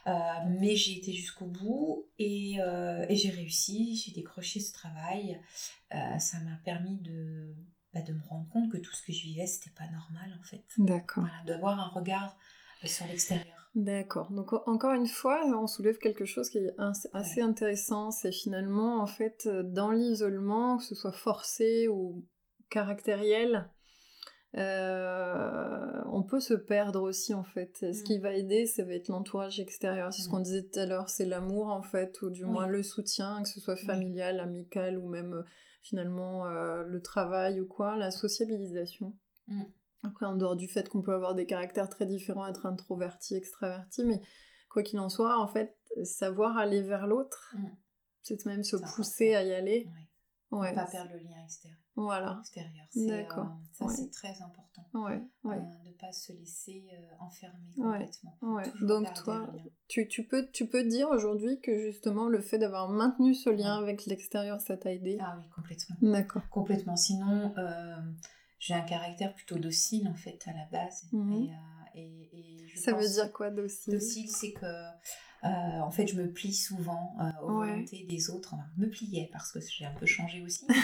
Euh, 0.08 0.12
mais 0.60 0.76
j'ai 0.76 0.98
été 0.98 1.12
jusqu'au 1.12 1.46
bout 1.46 2.08
et, 2.20 2.58
euh, 2.60 3.06
et 3.10 3.16
j'ai 3.16 3.32
réussi, 3.32 3.96
j'ai 3.96 4.12
décroché 4.12 4.60
ce 4.60 4.72
travail. 4.72 5.42
Euh, 5.94 6.20
ça 6.20 6.40
m'a 6.42 6.58
permis 6.64 6.98
de, 6.98 7.56
bah, 7.94 8.02
de 8.02 8.14
me 8.14 8.22
rendre 8.24 8.48
compte 8.50 8.72
que 8.72 8.78
tout 8.78 8.94
ce 8.94 9.04
que 9.04 9.12
je 9.12 9.24
vivais, 9.24 9.48
c'était 9.48 9.74
pas 9.76 9.90
normal 9.90 10.38
en 10.40 10.44
fait. 10.44 10.64
D'accord. 10.78 11.24
Voilà, 11.24 11.44
d'avoir 11.46 11.80
un 11.80 11.88
regard 11.88 12.38
sur 12.84 13.08
l'extérieur. 13.08 13.72
D'accord. 13.74 14.32
Donc 14.32 14.54
encore 14.68 14.94
une 14.94 15.08
fois, 15.08 15.44
on 15.58 15.66
soulève 15.66 15.98
quelque 15.98 16.26
chose 16.26 16.50
qui 16.50 16.60
est 16.60 16.76
assez 17.14 17.42
intéressant. 17.42 18.12
C'est 18.12 18.32
finalement 18.32 19.02
en 19.02 19.08
fait 19.08 19.48
dans 19.48 19.90
l'isolement, 19.90 20.78
que 20.78 20.84
ce 20.84 20.94
soit 20.94 21.12
forcé 21.12 21.88
ou 21.88 22.26
caractériel, 22.70 23.70
euh, 24.58 26.02
on 26.12 26.24
peut 26.24 26.40
se 26.40 26.54
perdre 26.54 27.02
aussi 27.02 27.34
en 27.34 27.44
fait. 27.44 27.86
Ce 27.94 28.04
qui 28.04 28.18
mm. 28.18 28.22
va 28.22 28.34
aider, 28.34 28.66
ça 28.66 28.84
va 28.84 28.94
être 28.94 29.10
l'entourage 29.10 29.60
extérieur. 29.60 30.14
C'est 30.14 30.22
ce 30.22 30.30
qu'on 30.30 30.40
mm. 30.40 30.44
disait 30.44 30.64
tout 30.64 30.80
à 30.80 30.86
l'heure, 30.86 31.10
c'est 31.10 31.26
l'amour 31.26 31.68
en 31.68 31.82
fait, 31.82 32.22
ou 32.22 32.30
du 32.30 32.46
moins 32.46 32.68
le 32.68 32.82
soutien, 32.82 33.42
que 33.44 33.50
ce 33.50 33.60
soit 33.60 33.76
familial, 33.76 34.40
amical 34.40 34.98
ou 34.98 35.10
même 35.10 35.34
euh, 35.34 35.44
finalement 35.82 36.46
euh, 36.46 36.84
le 36.84 37.02
travail 37.02 37.60
ou 37.60 37.68
quoi, 37.68 37.98
la 37.98 38.12
sociabilisation. 38.12 39.14
Mm. 39.48 39.64
Après, 40.04 40.26
en 40.26 40.36
dehors 40.36 40.56
du 40.56 40.68
fait 40.68 40.88
qu'on 40.88 41.02
peut 41.02 41.14
avoir 41.14 41.36
des 41.36 41.46
caractères 41.46 41.90
très 41.90 42.06
différents, 42.06 42.48
être 42.48 42.66
introverti, 42.66 43.36
extraverti, 43.36 44.06
mais 44.06 44.22
quoi 44.70 44.84
qu'il 44.84 45.00
en 45.00 45.10
soit, 45.10 45.40
en 45.40 45.48
fait, 45.48 45.76
savoir 46.04 46.58
aller 46.58 46.82
vers 46.82 47.08
l'autre, 47.08 47.56
c'est 48.22 48.46
même 48.46 48.64
se 48.64 48.78
pousser 48.96 49.34
à 49.34 49.44
y 49.44 49.54
aller. 49.54 49.88
Ouais. 50.52 50.72
Ne 50.72 50.76
pas 50.76 50.86
perdre 50.86 51.12
le 51.12 51.20
lien 51.20 51.44
extérieur. 51.44 51.80
Voilà. 51.96 52.38
Extérieur. 52.42 52.86
D'accord. 52.96 53.46
Euh, 53.46 53.88
ça, 53.88 53.88
c'est 53.90 54.12
très 54.12 54.42
important. 54.42 54.86
Ouais. 54.94 55.22
ouais. 55.44 55.56
Euh, 55.58 55.84
de 55.84 55.90
ne 55.90 55.94
pas 55.94 56.12
se 56.12 56.34
laisser 56.34 56.86
euh, 56.94 57.16
enfermer 57.20 57.74
complètement. 57.76 58.38
Ouais. 58.42 58.64
Donc, 58.82 59.14
toi, 59.14 59.48
tu, 59.88 60.08
tu, 60.08 60.24
peux, 60.26 60.50
tu 60.52 60.68
peux 60.68 60.84
dire 60.84 61.10
aujourd'hui 61.10 61.60
que 61.62 61.78
justement, 61.78 62.28
le 62.28 62.42
fait 62.42 62.58
d'avoir 62.58 62.90
maintenu 62.90 63.34
ce 63.34 63.50
lien 63.50 63.78
avec 63.78 64.06
l'extérieur, 64.06 64.62
ça 64.62 64.78
t'a 64.78 64.94
aidé 64.94 65.18
Ah 65.22 65.36
oui, 65.38 65.50
complètement. 65.56 65.96
D'accord. 66.02 66.48
Complètement. 66.50 66.96
Sinon, 66.96 67.54
j'ai 68.60 68.74
un 68.74 68.82
caractère 68.82 69.34
plutôt 69.34 69.58
docile, 69.58 70.08
en 70.08 70.16
fait, 70.16 70.40
à 70.48 70.54
la 70.54 70.66
base. 70.72 71.08
Mhm. 71.12 71.50
Et, 71.96 72.30
et, 72.34 72.68
je 72.68 72.80
ça 72.80 72.94
veut 72.94 73.08
dire 73.08 73.32
quoi, 73.32 73.52
docile? 73.52 73.94
Docile, 73.94 74.30
c'est 74.30 74.52
que 74.52 74.66
euh, 75.46 75.80
en 75.82 75.92
fait, 75.92 76.08
je 76.08 76.16
me 76.16 76.32
plie 76.32 76.54
souvent 76.54 77.16
euh, 77.20 77.44
aux 77.44 77.54
volontés 77.60 78.06
des 78.10 78.30
autres. 78.30 78.54
Enfin, 78.54 78.64
me 78.78 78.88
pliais 78.88 79.30
parce 79.32 79.52
que 79.52 79.60
j'ai 79.60 79.86
un 79.86 79.94
peu 79.94 80.06
changé 80.06 80.42
aussi. 80.42 80.66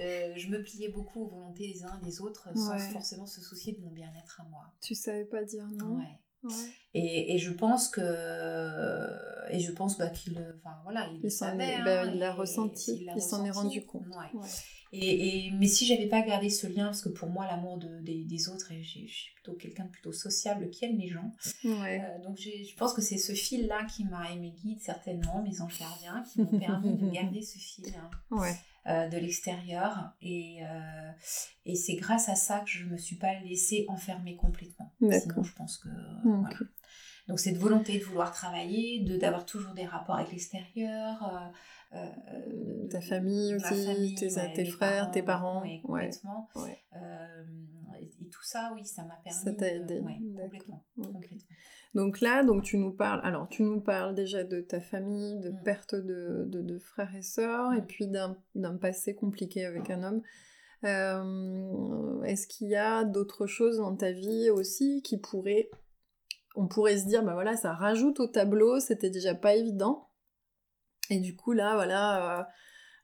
Euh, 0.00 0.32
je 0.34 0.48
me 0.48 0.62
pliais 0.62 0.88
beaucoup 0.88 1.24
aux 1.24 1.28
volontés 1.28 1.70
des 1.74 1.84
uns 1.84 1.98
et 2.00 2.04
des 2.06 2.22
autres 2.22 2.48
sans 2.56 2.78
forcément 2.78 3.26
se 3.26 3.42
soucier 3.42 3.74
de 3.74 3.80
mon 3.82 3.90
bien-être 3.90 4.40
à 4.40 4.48
moi. 4.48 4.72
Tu 4.80 4.94
savais 4.94 5.26
pas 5.26 5.44
dire 5.44 5.66
non 5.74 6.00
Ouais. 6.42 6.52
Et, 6.94 7.34
et, 7.34 7.38
je 7.38 7.52
pense 7.52 7.88
que 7.88 8.00
et 9.50 9.60
je 9.60 9.72
pense 9.72 9.98
bah, 9.98 10.08
qu'il 10.08 10.38
enfin 10.56 10.74
voilà 10.84 11.06
il, 11.12 11.20
bah, 11.84 12.06
il 12.06 12.18
l'a 12.18 12.32
ressenti 12.32 13.06
il 13.14 13.20
s'en 13.20 13.44
est 13.44 13.50
rendu 13.50 13.84
compte 13.84 14.06
ouais. 14.06 14.40
Et, 14.92 15.52
mais 15.52 15.68
si 15.68 15.86
j'avais 15.86 16.06
pas 16.06 16.20
gardé 16.22 16.50
ce 16.50 16.66
lien, 16.66 16.86
parce 16.86 17.02
que 17.02 17.08
pour 17.08 17.28
moi, 17.28 17.46
l'amour 17.46 17.78
de, 17.78 18.00
des, 18.00 18.48
autres, 18.48 18.72
et 18.72 18.82
je 18.82 18.88
suis 18.88 19.34
plutôt 19.34 19.52
quelqu'un 19.52 19.84
de 19.84 19.90
plutôt 19.90 20.12
sociable 20.12 20.68
qui 20.70 20.84
aime 20.84 20.98
les 20.98 21.08
gens. 21.08 21.32
Euh, 21.64 21.98
donc 22.24 22.38
je 22.38 22.74
pense 22.76 22.92
que 22.92 23.00
c'est 23.00 23.18
ce 23.18 23.32
fil-là 23.32 23.84
qui 23.84 24.04
m'a, 24.04 24.30
et 24.32 24.36
mes 24.36 24.50
guides 24.50 24.80
certainement, 24.80 25.42
mes 25.42 25.60
anges 25.60 25.78
gardiens, 25.78 26.24
qui 26.32 26.42
m'ont 26.42 26.58
permis 26.58 26.96
de 26.96 27.08
garder 27.08 27.42
ce 27.42 27.58
fil 27.58 27.92
hein, 27.96 28.42
euh, 28.88 29.08
de 29.08 29.16
l'extérieur. 29.16 30.12
Et, 30.22 30.58
euh, 30.62 31.10
et 31.66 31.76
c'est 31.76 31.94
grâce 31.94 32.28
à 32.28 32.34
ça 32.34 32.60
que 32.60 32.70
je 32.70 32.84
me 32.84 32.96
suis 32.96 33.16
pas 33.16 33.38
laissée 33.40 33.84
enfermer 33.88 34.34
complètement. 34.34 34.92
Sinon, 35.00 35.42
je 35.42 35.52
pense 35.52 35.78
que. 35.78 35.88
Donc 37.28 37.38
cette 37.38 37.58
volonté 37.58 37.96
de 37.96 38.02
vouloir 38.02 38.32
travailler, 38.32 39.04
de 39.04 39.16
d'avoir 39.16 39.46
toujours 39.46 39.72
des 39.72 39.84
rapports 39.84 40.16
avec 40.16 40.32
l'extérieur. 40.32 41.52
Euh, 41.92 42.06
ta 42.90 43.00
famille 43.00 43.54
aussi, 43.54 44.14
tes, 44.16 44.64
frères, 44.64 45.10
tes 45.10 45.22
parents. 45.22 45.62
complètement. 45.82 46.48
Euh, 46.56 47.44
et, 48.00 48.28
tout 48.30 48.42
ça, 48.42 48.72
oui, 48.74 48.84
ça 48.84 49.02
m'a 49.04 49.16
permis. 49.24 49.38
Ça 49.38 49.52
t'a 49.52 49.68
aidé. 49.68 50.00
complètement, 50.36 50.84
Donc 51.94 52.20
là, 52.20 52.44
donc 52.44 52.62
tu 52.62 52.78
nous 52.78 52.92
parles. 52.92 53.20
Alors, 53.24 53.48
tu 53.48 53.62
nous 53.62 53.80
parles 53.80 54.14
déjà 54.14 54.44
de 54.44 54.60
ta 54.60 54.80
famille, 54.80 55.38
de 55.40 55.50
mm. 55.50 55.62
perte 55.64 55.94
de, 55.94 56.44
de, 56.46 56.78
frères 56.78 57.14
et 57.14 57.22
sœurs, 57.22 57.72
et 57.72 57.80
mm. 57.80 57.86
puis 57.86 58.06
d'un 58.06 58.76
passé 58.76 59.14
compliqué 59.14 59.64
avec 59.64 59.90
un 59.90 60.02
homme. 60.02 60.22
Euh, 60.84 62.22
est-ce 62.22 62.46
qu'il 62.46 62.68
y 62.68 62.76
a 62.76 63.04
d'autres 63.04 63.46
choses 63.46 63.78
dans 63.78 63.94
ta 63.94 64.12
vie 64.12 64.48
aussi 64.50 65.02
qui 65.02 65.18
pourraient, 65.18 65.70
on 66.54 66.68
pourrait 66.68 66.98
se 66.98 67.06
dire, 67.06 67.22
bah 67.22 67.34
voilà, 67.34 67.56
ça 67.56 67.74
rajoute 67.74 68.20
au 68.20 68.26
tableau, 68.26 68.80
c'était 68.80 69.10
déjà 69.10 69.34
pas 69.34 69.54
évident. 69.54 70.08
Et 71.10 71.20
du 71.20 71.36
coup, 71.36 71.52
là, 71.52 71.74
voilà, 71.74 72.40
euh, 72.40 72.44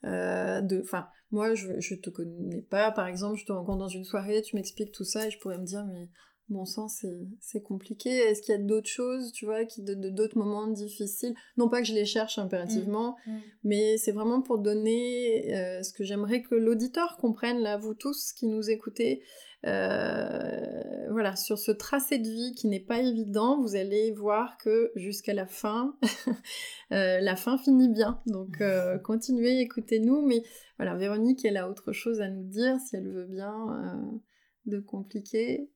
euh, 0.05 0.61
de, 0.61 0.81
enfin, 0.81 1.09
moi, 1.31 1.55
je, 1.55 1.81
je 1.81 1.95
te 1.95 2.11
connais 2.11 2.63
pas, 2.63 2.91
par 2.91 3.07
exemple, 3.07 3.39
je 3.39 3.47
te 3.47 3.53
rencontre 3.53 3.79
dans 3.79 3.89
une 3.89 4.05
soirée, 4.05 4.43
tu 4.43 4.57
m'expliques 4.57 4.93
tout 4.93 5.05
ça, 5.05 5.27
et 5.27 5.31
je 5.31 5.39
pourrais 5.39 5.59
me 5.59 5.65
dire, 5.65 5.85
mais 5.87 6.09
bon 6.49 6.65
sang, 6.65 6.87
c'est 6.89 7.63
compliqué. 7.63 8.11
Est-ce 8.11 8.43
qu'il 8.43 8.55
y 8.55 8.59
a 8.59 8.61
d'autres 8.61 8.89
choses, 8.89 9.33
tu 9.33 9.47
vois, 9.47 9.65
qui, 9.65 9.83
de 9.83 9.95
d'autres 10.11 10.39
moments 10.39 10.69
difficiles? 10.69 11.35
Non 11.57 11.69
pas 11.69 11.81
que 11.81 11.89
je 11.89 11.95
les 11.95 12.05
cherche 12.05 12.39
impérativement, 12.39 13.17
mmh, 13.27 13.33
mmh. 13.33 13.41
mais 13.65 13.99
c'est 13.99 14.13
vraiment 14.13 14.43
pour 14.43 14.59
donner 14.59 15.55
euh, 15.55 15.83
ce 15.83 15.93
que 15.93 16.05
j'aimerais 16.05 16.43
que 16.43 16.55
l'auditeur 16.55 17.17
comprenne, 17.17 17.59
là, 17.59 17.77
vous 17.77 17.95
tous 17.95 18.33
qui 18.33 18.47
nous 18.47 18.71
écoutez. 18.71 19.23
Voilà, 19.63 21.07
voilà, 21.11 21.37
sur 21.37 21.59
ce 21.59 21.71
tracé 21.73 22.19
de 22.19 22.29
vie 22.29 22.55
qui 22.55 22.69
n'est 22.69 22.81
pas 22.81 22.99
évident, 23.01 23.61
vous 23.61 23.75
allez 23.75 24.13
voir 24.13 24.57
que 24.59 24.93
jusqu'à 24.97 25.35
la 25.35 25.47
fin, 25.47 25.97
la 26.91 27.37
fin 27.37 27.59
finit 27.59 27.89
bien. 27.89 28.21
Donc 28.27 28.63
continuez, 29.05 29.61
écoutez-nous. 29.61 30.27
Mais 30.27 30.43
voilà, 30.79 30.95
Véronique, 30.95 31.45
elle 31.45 31.57
a 31.57 31.69
autre 31.69 31.93
chose 31.93 32.21
à 32.21 32.29
nous 32.29 32.45
dire 32.45 32.79
si 32.81 32.97
elle 32.97 33.09
veut 33.09 33.27
bien 33.27 34.21
de 34.67 34.79
compliquer. 34.81 35.71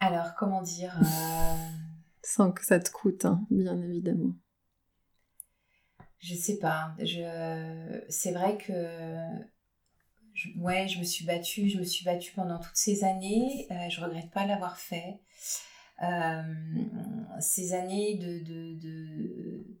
Alors, 0.00 0.34
comment 0.36 0.62
dire 0.62 0.94
Sans 2.22 2.52
que 2.52 2.64
ça 2.64 2.78
te 2.78 2.90
coûte, 2.90 3.24
hein, 3.24 3.44
bien 3.50 3.80
évidemment. 3.80 4.34
Je 6.18 6.34
sais 6.34 6.58
pas. 6.58 6.94
Je... 6.98 8.04
C'est 8.08 8.32
vrai 8.32 8.58
que 8.58 8.72
je... 10.38 10.48
ouais, 10.58 10.86
je 10.88 10.98
me 10.98 11.04
suis 11.04 11.24
battue, 11.24 11.68
je 11.68 11.78
me 11.78 11.84
suis 11.84 12.04
battue 12.04 12.32
pendant 12.34 12.58
toutes 12.58 12.76
ces 12.76 13.04
années. 13.04 13.66
Euh, 13.70 13.88
je 13.90 14.00
regrette 14.00 14.30
pas 14.30 14.46
l'avoir 14.46 14.78
fait. 14.78 15.20
Euh, 16.02 16.42
ces 17.40 17.72
années 17.72 18.16
de, 18.18 18.38
de, 18.44 18.74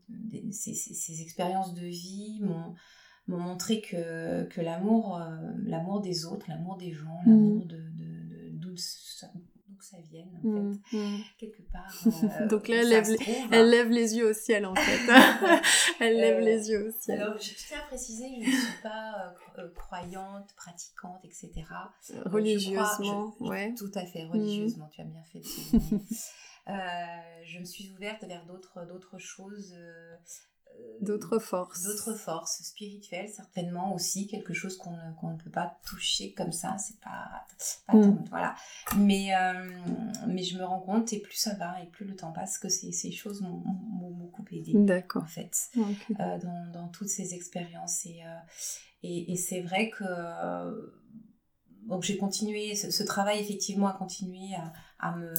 de, 0.08 0.50
ces, 0.50 0.74
ces, 0.74 1.22
expériences 1.22 1.74
de 1.74 1.86
vie 1.86 2.40
m'ont 2.42 3.38
montré 3.38 3.80
que, 3.80 4.42
que 4.46 4.60
l'amour 4.60 5.16
euh, 5.16 5.52
l'amour 5.64 6.00
des 6.00 6.24
autres 6.24 6.46
l'amour 6.48 6.76
des 6.76 6.90
gens 6.90 7.20
l'amour 7.24 7.66
de, 7.66 7.76
de, 7.76 8.76
que 9.78 9.84
ça 9.84 9.96
vienne, 10.10 10.28
en 10.44 10.48
mmh, 10.48 10.80
fait. 10.90 10.96
Mmh. 10.96 11.18
Quelque 11.38 11.62
part. 11.72 11.94
Euh, 12.40 12.46
Donc 12.46 12.68
là, 12.68 12.76
elle 12.82 12.88
lève, 12.88 13.08
les, 13.08 13.44
elle 13.50 13.70
lève, 13.70 13.88
les 13.88 14.16
yeux 14.16 14.30
au 14.30 14.32
ciel, 14.32 14.66
en 14.66 14.74
fait. 14.74 15.12
elle 16.00 16.16
lève 16.16 16.38
euh, 16.38 16.40
les 16.40 16.70
yeux 16.70 16.88
au 16.88 16.90
ciel. 16.90 17.20
Alors, 17.20 17.38
je 17.38 17.54
tiens 17.54 17.78
à 17.78 17.86
préciser, 17.86 18.28
je 18.40 18.50
ne 18.50 18.56
suis 18.56 18.82
pas 18.82 19.34
euh, 19.58 19.68
croyante, 19.74 20.52
pratiquante, 20.56 21.24
etc. 21.24 21.50
Religieusement, 22.26 23.34
ouais. 23.40 23.74
Tout 23.74 23.92
à 23.94 24.04
fait, 24.04 24.24
religieusement, 24.24 24.88
tu 24.88 25.00
as 25.00 25.04
bien 25.04 25.22
fait 25.24 25.40
de 25.40 25.44
je 27.44 27.58
me 27.58 27.64
suis 27.64 27.90
ouverte 27.92 28.24
vers 28.24 28.44
d'autres 28.44 29.18
choses 29.18 29.74
D'autres 31.00 31.38
forces. 31.38 31.84
D'autres 31.84 32.14
forces 32.14 32.62
spirituelles, 32.62 33.28
certainement 33.28 33.94
aussi, 33.94 34.26
quelque 34.26 34.52
chose 34.52 34.76
qu'on 34.76 34.90
ne, 34.90 35.32
ne 35.32 35.38
peut 35.38 35.50
pas 35.50 35.78
toucher 35.86 36.32
comme 36.32 36.50
ça, 36.50 36.76
c'est 36.78 36.98
pas, 36.98 37.46
pas 37.86 37.94
mm. 37.94 38.24
voilà. 38.30 38.56
Mais, 38.96 39.34
euh, 39.34 39.70
mais 40.26 40.42
je 40.42 40.58
me 40.58 40.64
rends 40.64 40.80
compte, 40.80 41.12
et 41.12 41.20
plus 41.20 41.36
ça 41.36 41.54
va, 41.54 41.80
et 41.82 41.86
plus 41.86 42.04
le 42.04 42.16
temps 42.16 42.32
passe, 42.32 42.58
que 42.58 42.68
ces, 42.68 42.90
ces 42.90 43.12
choses 43.12 43.42
m'ont 43.42 44.10
beaucoup 44.10 44.44
aidé. 44.50 44.72
D'accord. 44.74 45.22
En 45.22 45.26
fait, 45.26 45.56
euh, 45.76 46.38
dans, 46.38 46.72
dans, 46.72 46.88
toutes 46.88 47.08
ces 47.08 47.34
expériences. 47.34 48.04
Et, 48.06 48.22
euh, 48.24 48.38
et, 49.04 49.32
et 49.32 49.36
c'est 49.36 49.60
vrai 49.60 49.90
que 49.90 50.02
donc 51.88 52.02
j'ai 52.02 52.18
continué, 52.18 52.74
ce, 52.74 53.02
travail 53.02 53.40
effectivement 53.40 53.88
a 53.88 53.94
continué 53.94 54.54
à, 54.54 54.72
me, 55.16 55.32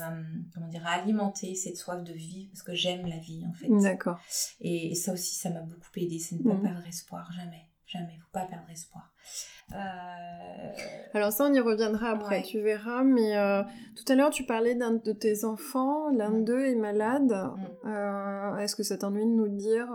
comment 0.53 0.67
dire, 0.67 0.85
à 0.85 0.91
alimenter 0.91 1.55
cette 1.55 1.77
soif 1.77 2.03
de 2.03 2.13
vie 2.13 2.47
parce 2.51 2.63
que 2.63 2.73
j'aime 2.73 3.05
la 3.07 3.17
vie 3.17 3.45
en 3.47 3.53
fait. 3.53 3.67
D'accord. 3.69 4.19
Et, 4.61 4.95
ça 4.95 5.13
aussi, 5.13 5.35
ça 5.35 5.49
m'a 5.49 5.61
beaucoup 5.61 5.87
aidé, 5.97 6.19
c'est 6.19 6.35
ne 6.35 6.43
pas 6.43 6.55
mm. 6.55 6.61
perdre 6.61 6.87
espoir, 6.87 7.31
jamais, 7.31 7.68
jamais, 7.89 8.17
faut 8.21 8.31
pas 8.31 8.45
perdre 8.45 8.69
espoir. 8.69 9.11
Euh, 9.71 9.75
Alors 11.13 11.31
ça, 11.31 11.45
on 11.45 11.53
y 11.53 11.59
reviendra 11.59 12.11
après, 12.11 12.41
tu 12.43 12.61
verras. 12.61 13.03
Mais 13.03 13.37
euh, 13.37 13.63
tout 13.95 14.11
à 14.11 14.15
l'heure, 14.15 14.29
tu 14.29 14.45
parlais 14.45 14.75
d'un 14.75 14.93
de 14.93 15.11
tes 15.11 15.43
enfants, 15.45 16.09
l'un 16.09 16.31
d'eux 16.31 16.65
est 16.65 16.75
malade. 16.75 17.31
Mm. 17.31 17.87
Euh, 17.87 18.57
est-ce 18.57 18.75
que 18.75 18.83
ça 18.83 18.97
t'ennuie 18.97 19.25
de 19.25 19.31
nous 19.31 19.49
dire 19.49 19.87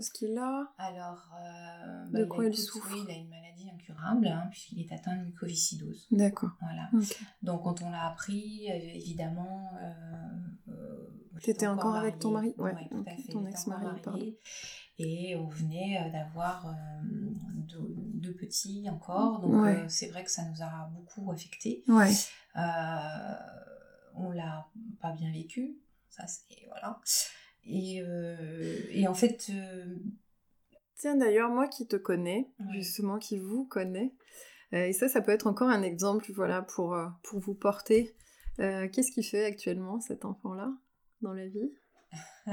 ce 0.00 0.10
qu'il 0.10 0.36
a? 0.38 0.72
Alors, 0.78 1.28
de 2.10 2.22
bah, 2.22 2.26
quoi 2.26 2.46
il, 2.46 2.56
souffre? 2.56 2.96
Il 3.08 3.10
a 3.10 3.14
une 3.14 3.28
maladie 3.28 3.70
incurable, 3.72 4.26
hein, 4.26 4.48
puisqu'il 4.50 4.80
est 4.80 4.92
atteint 4.92 5.16
de 5.16 5.24
mucoviscidose. 5.24 6.06
D'accord. 6.10 6.50
Voilà. 6.60 6.90
Donc 7.42 7.62
quand 7.64 7.82
on 7.82 7.90
l'a 7.90 8.06
appris, 8.06 8.68
évidemment... 8.68 9.70
tu 11.40 11.50
étais 11.50 11.66
encore, 11.66 11.96
avec 11.96 12.18
ton 12.18 12.30
mari? 12.30 12.54
Oui, 12.58 12.70
tout 12.90 13.04
à 13.06 13.10
fait. 13.10 13.32
Ton 13.32 13.46
ex-mari, 13.46 14.00
pardon. 14.02 14.26
Et 14.98 15.36
on 15.36 15.48
venait 15.48 15.98
euh, 15.98 16.10
d'avoir 16.10 16.66
euh, 16.66 16.72
deux, 18.14 18.34
petits 18.34 18.88
encore. 18.90 19.40
Donc 19.40 19.66
euh, 19.66 19.84
c'est 19.88 20.08
vrai 20.08 20.24
que 20.24 20.30
ça 20.30 20.42
nous 20.44 20.62
a 20.62 20.90
beaucoup 20.94 21.30
affecté. 21.30 21.84
Ouais. 21.88 22.12
on 24.14 24.30
l'a 24.30 24.68
pas 25.00 25.12
bien 25.12 25.32
vécu. 25.32 25.76
Ça, 26.08 26.26
c'est. 26.26 26.66
Voilà. 26.68 27.00
Et, 27.64 28.02
et 28.90 29.08
en 29.08 29.14
fait. 29.14 29.50
Tiens, 30.96 31.16
d'ailleurs, 31.16 31.50
moi 31.50 31.66
qui 31.66 31.88
te 31.88 31.96
connais, 31.96 32.48
justement, 32.70 33.18
qui 33.18 33.36
vous 33.36 33.64
connais, 33.64 34.14
et 34.70 34.92
ça, 34.92 35.08
ça 35.08 35.20
peut 35.20 35.32
être 35.32 35.48
encore 35.48 35.68
un 35.68 35.82
exemple, 35.82 36.30
voilà, 36.32 36.62
pour, 36.62 36.96
pour 37.24 37.40
vous 37.40 37.54
porter. 37.54 38.14
Qu'est-ce 38.58 39.10
qu'il 39.10 39.24
fait 39.24 39.44
actuellement, 39.44 40.00
cet 40.00 40.24
enfant-là, 40.24 40.72
dans 41.20 41.32
la 41.32 41.48
vie? 41.48 41.72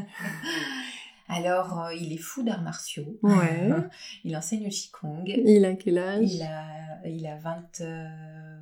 Alors, 1.30 1.80
euh, 1.80 1.94
il 1.94 2.12
est 2.12 2.18
fou 2.18 2.44
d'arts 2.44 2.64
martiaux. 2.64 3.18
Ouais. 3.22 3.70
il 4.24 4.36
enseigne 4.36 4.64
le 4.64 4.70
Qigong. 4.70 5.24
Il 5.28 5.64
a 5.64 5.76
quel 5.76 6.00
âge? 6.00 6.34
Il 6.34 6.42
a, 6.42 7.08
il 7.08 7.26
a 7.28 7.38
20, 7.38 7.82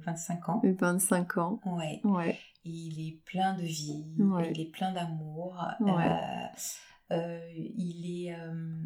25 0.05 0.39
euh, 0.39 0.51
ans. 0.51 0.61
25 0.63 1.37
ans. 1.37 1.59
Ouais. 1.65 2.01
ouais. 2.03 2.37
Il 2.65 3.07
est 3.07 3.23
plein 3.23 3.53
de 3.53 3.61
vie, 3.61 4.03
il 4.17 4.59
est 4.59 4.69
plein 4.69 4.91
d'amour. 4.91 5.57
Euh, 7.09 7.39
il 7.77 8.27
est 8.27 8.35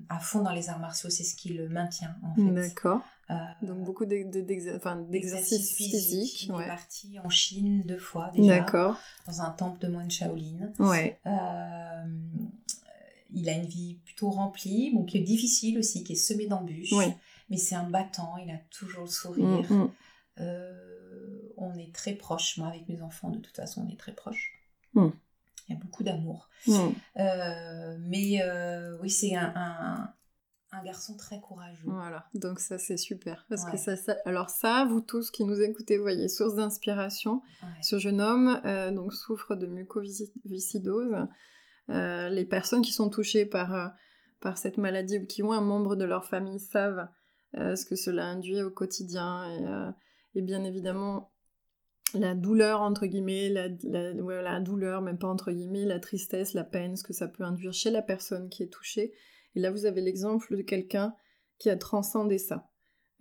à 0.07 0.19
fond 0.19 0.43
dans 0.43 0.51
les 0.51 0.69
arts 0.69 0.77
martiaux, 0.77 1.09
c'est 1.09 1.23
ce 1.23 1.35
qui 1.35 1.53
le 1.53 1.67
maintient 1.67 2.15
en 2.21 2.35
fait. 2.35 2.51
D'accord. 2.51 3.01
Donc 3.63 3.83
beaucoup 3.83 4.05
d'exercices 4.05 5.73
physiques. 5.73 6.43
Il 6.43 6.61
est 6.61 6.67
parti 6.67 7.17
en 7.23 7.29
Chine 7.29 7.81
deux 7.87 7.97
fois 7.97 8.29
déjà. 8.35 8.59
D'accord. 8.59 8.99
Dans 9.25 9.41
un 9.41 9.49
temple 9.49 9.79
de 9.79 9.87
moines 9.87 10.11
Shaolin. 10.11 10.71
Ouais 10.77 11.19
il 13.33 13.49
a 13.49 13.53
une 13.53 13.65
vie 13.65 13.95
plutôt 14.05 14.29
remplie, 14.29 14.91
bon, 14.93 15.05
qui 15.05 15.17
est 15.17 15.21
difficile 15.21 15.77
aussi, 15.77 16.03
qui 16.03 16.13
est 16.13 16.15
semée 16.15 16.47
d'embûches. 16.47 16.93
Mais 17.49 17.57
c'est 17.57 17.75
un 17.75 17.89
battant, 17.89 18.37
il 18.37 18.49
a 18.49 18.57
toujours 18.69 19.03
le 19.03 19.09
sourire. 19.09 19.71
Mm, 19.71 19.75
mm. 19.75 19.91
Euh, 20.39 21.51
on 21.57 21.73
est 21.75 21.93
très 21.93 22.13
proches, 22.13 22.57
moi 22.57 22.69
avec 22.69 22.87
mes 22.87 23.01
enfants, 23.01 23.29
de 23.29 23.39
toute 23.39 23.55
façon, 23.55 23.85
on 23.85 23.91
est 23.91 23.99
très 23.99 24.13
proches. 24.13 24.53
Mm. 24.93 25.09
Il 25.67 25.73
y 25.73 25.77
a 25.77 25.79
beaucoup 25.79 26.03
d'amour. 26.03 26.49
Euh, 26.69 27.97
mais 27.99 28.41
euh, 28.41 28.97
oui, 29.01 29.09
c'est 29.09 29.35
un, 29.35 30.13
un, 30.71 30.83
garçon 30.83 31.15
très 31.17 31.41
courageux. 31.41 31.83
Voilà, 31.85 32.27
donc 32.33 32.59
ça 32.59 32.77
c'est 32.77 32.97
super. 32.97 33.45
Parce 33.49 33.65
que 33.65 33.77
ça, 33.77 33.95
alors 34.25 34.49
ça, 34.49 34.85
vous 34.85 35.01
tous 35.01 35.29
qui 35.29 35.43
nous 35.43 35.61
écoutez, 35.61 35.97
voyez, 35.97 36.29
source 36.29 36.55
d'inspiration. 36.55 37.41
Ce 37.81 37.99
jeune 37.99 38.21
homme 38.21 38.61
donc 38.95 39.13
souffre 39.13 39.55
de 39.55 39.67
mucoviscidose. 39.67 41.27
Euh, 41.91 42.29
les 42.29 42.45
personnes 42.45 42.81
qui 42.81 42.93
sont 42.93 43.09
touchées 43.09 43.45
par, 43.45 43.75
euh, 43.75 43.87
par 44.39 44.57
cette 44.57 44.77
maladie 44.77 45.19
ou 45.19 45.25
qui 45.25 45.43
ont 45.43 45.51
un 45.51 45.61
membre 45.61 45.95
de 45.95 46.05
leur 46.05 46.25
famille 46.25 46.59
savent 46.59 47.07
euh, 47.57 47.75
ce 47.75 47.85
que 47.85 47.95
cela 47.95 48.25
induit 48.25 48.61
au 48.61 48.71
quotidien 48.71 49.93
et, 50.35 50.41
bien 50.41 50.63
évidemment 50.63 51.31
la 52.13 52.35
douleur 52.35 52.81
entre 52.81 53.05
guillemets, 53.05 53.49
la, 53.49 53.67
la, 54.41 54.59
douleur, 54.59 55.01
même 55.01 55.17
pas 55.17 55.27
entre 55.27 55.51
guillemets, 55.51 55.85
la 55.85 55.99
tristesse, 55.99 56.53
la 56.53 56.63
peine, 56.63 56.95
ce 56.95 57.03
que 57.03 57.13
ça 57.13 57.27
peut 57.27 57.43
induire 57.43 57.73
chez 57.73 57.89
la 57.89 58.01
personne 58.01 58.49
qui 58.49 58.63
est 58.63 58.67
touchée. 58.67 59.13
Et 59.55 59.61
là, 59.61 59.71
vous 59.71 59.85
avez 59.85 60.01
l'exemple 60.01 60.55
de 60.57 60.61
quelqu'un 60.61 61.13
qui 61.57 61.69
a 61.69 61.77
transcendé 61.77 62.37
ça. 62.37 62.67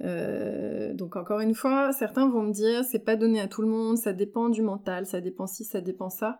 donc 0.00 1.16
encore 1.16 1.40
une 1.40 1.54
fois, 1.54 1.92
certains 1.92 2.28
vont 2.28 2.42
me 2.42 2.52
dire 2.52 2.84
c'est 2.84 3.04
pas 3.04 3.16
donné 3.16 3.40
à 3.40 3.48
tout 3.48 3.62
le 3.62 3.68
monde, 3.68 3.96
ça 3.96 4.12
dépend 4.12 4.48
du 4.48 4.62
mental, 4.62 5.06
ça 5.06 5.20
dépend 5.20 5.46
ci, 5.46 5.64
ça 5.64 5.80
dépend 5.80 6.10
ça. 6.10 6.38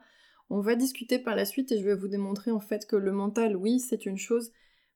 On 0.51 0.61
va 0.61 0.75
discuter 0.75 1.19
par 1.19 1.37
la 1.37 1.45
suite 1.45 1.71
et 1.71 1.79
je 1.79 1.85
vais 1.85 1.95
vous 1.95 2.09
démontrer 2.09 2.51
en 2.51 2.61
fait 2.61 2.87
que 2.87 2.97
le 2.97 3.13
mental, 3.13 3.57
oui, 3.57 3.79
c'est 3.79 4.05
une 4.05 4.19
chose, 4.19 4.51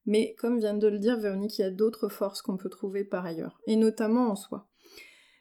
mais 0.05 0.35
comme 0.35 0.59
vient 0.59 0.75
de 0.75 0.89
le 0.89 0.99
dire 0.99 1.19
Véronique, 1.19 1.59
il 1.59 1.63
y 1.63 1.65
a 1.65 1.71
d'autres 1.71 2.09
forces 2.09 2.43
qu'on 2.43 2.57
peut 2.57 2.69
trouver 2.69 3.05
par 3.05 3.25
ailleurs, 3.25 3.61
et 3.67 3.77
notamment 3.77 4.31
en 4.31 4.37
soi. 4.37 4.69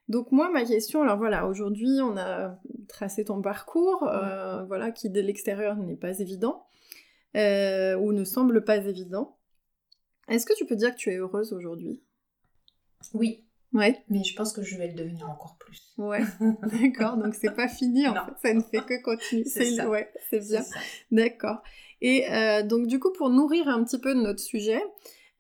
Donc 0.10 0.32
moi, 0.32 0.52
ma 0.52 0.65
question, 0.65 1.02
alors 1.02 1.17
voilà, 1.17 1.47
aujourd'hui 1.47 1.99
on 2.02 2.15
a 2.15 2.60
tracé 2.88 3.26
ton 3.26 3.41
parcours, 3.41 4.04
euh, 4.08 4.63
voilà, 4.65 4.91
qui 4.91 5.10
de 5.10 5.19
l'extérieur 5.19 5.76
n'est 5.78 5.95
pas 5.95 6.19
évident, 6.19 6.63
euh, 7.36 7.95
ou 7.95 8.13
ne 8.13 8.23
semble 8.23 8.63
pas 8.63 8.78
évident. 8.78 9.38
Est-ce 10.28 10.45
que 10.45 10.56
tu 10.56 10.65
peux 10.65 10.76
dire 10.76 10.91
que 10.91 10.99
tu 10.99 11.12
es 11.12 11.17
heureuse 11.17 11.54
aujourd'hui? 11.54 12.04
Oui. 13.13 13.45
Ouais. 13.73 14.03
Mais 14.09 14.23
je 14.23 14.36
pense 14.36 14.53
que 14.53 14.62
je 14.62 14.77
vais 14.77 14.88
le 14.88 14.93
devenir 14.93 15.29
encore 15.29 15.57
plus. 15.59 15.93
Ouais, 15.97 16.21
d'accord. 16.81 17.17
Donc 17.17 17.33
c'est 17.33 17.55
pas 17.55 17.67
fini 17.67 18.07
en 18.07 18.13
fait, 18.13 18.47
ça 18.47 18.53
ne 18.53 18.62
fait 18.62 18.86
que 18.86 19.01
continuer. 19.01 19.45
C'est 19.45 19.86
ouais, 19.86 20.12
c'est 20.29 20.47
bien. 20.47 20.63
D'accord. 21.12 21.62
Et 22.01 22.31
euh, 22.31 22.63
donc 22.63 22.88
du 22.88 22.99
coup, 22.99 23.12
pour 23.13 23.29
nourrir 23.29 23.67
un 23.67 23.83
petit 23.83 23.99
peu 23.99 24.13
notre 24.13 24.41
sujet, 24.41 24.81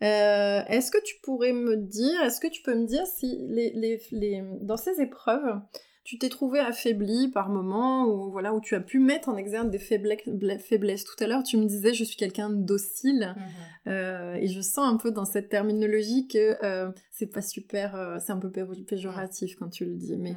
euh, 0.01 0.61
est-ce 0.67 0.91
que 0.91 1.01
tu 1.03 1.15
pourrais 1.21 1.53
me 1.53 1.77
dire, 1.77 2.21
est-ce 2.23 2.39
que 2.39 2.47
tu 2.47 2.61
peux 2.61 2.75
me 2.75 2.85
dire 2.85 3.05
si 3.05 3.37
les, 3.49 3.71
les, 3.71 4.01
les, 4.11 4.43
dans 4.61 4.77
ces 4.77 4.99
épreuves, 4.99 5.59
tu 6.03 6.17
t'es 6.17 6.27
trouvé 6.27 6.59
affaibli 6.59 7.29
par 7.29 7.47
moments 7.47 8.05
ou 8.07 8.29
voilà 8.29 8.53
où 8.53 8.59
tu 8.59 8.75
as 8.75 8.81
pu 8.81 8.99
mettre 8.99 9.29
en 9.29 9.37
exergue 9.37 9.69
des 9.69 9.79
faiblesses. 9.79 11.05
Tout 11.05 11.23
à 11.23 11.27
l'heure, 11.27 11.43
tu 11.43 11.55
me 11.55 11.65
disais 11.65 11.93
je 11.93 12.03
suis 12.03 12.17
quelqu'un 12.17 12.49
de 12.49 12.61
docile 12.61 13.33
mhm. 13.37 13.93
euh, 13.93 14.33
et 14.35 14.49
je 14.49 14.59
sens 14.59 14.85
un 14.85 14.97
peu 14.97 15.11
dans 15.11 15.23
cette 15.23 15.47
terminologie 15.47 16.27
que 16.27 16.57
euh, 16.61 16.91
c'est 17.09 17.31
pas 17.31 17.41
super, 17.41 17.95
euh, 17.95 18.17
c'est 18.19 18.33
un 18.33 18.37
peu 18.37 18.51
péjoratif 18.51 19.55
quand 19.55 19.69
tu 19.69 19.85
le 19.85 19.95
dis. 19.95 20.17
Mais 20.17 20.35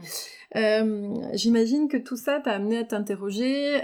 j'imagine 1.34 1.88
que 1.88 1.96
tout 1.96 2.16
ça 2.16 2.40
t'a 2.40 2.52
amené 2.52 2.78
à 2.78 2.84
t'interroger 2.84 3.80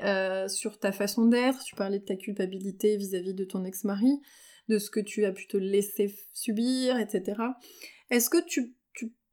sur 0.48 0.78
ta 0.78 0.92
façon 0.92 1.26
d'être. 1.26 1.64
Tu 1.64 1.74
parlais 1.74 1.98
de 1.98 2.04
ta 2.04 2.14
culpabilité 2.14 2.96
vis-à-vis 2.96 3.32
-vis 3.32 3.34
de 3.34 3.44
ton 3.44 3.64
ex-mari, 3.64 4.20
de 4.68 4.78
ce 4.78 4.88
que 4.88 5.00
tu 5.00 5.24
as 5.24 5.32
pu 5.32 5.48
te 5.48 5.56
laisser 5.56 6.14
subir, 6.32 6.96
etc. 6.98 7.40
Est-ce 8.10 8.30
que 8.30 8.44
tu 8.44 8.76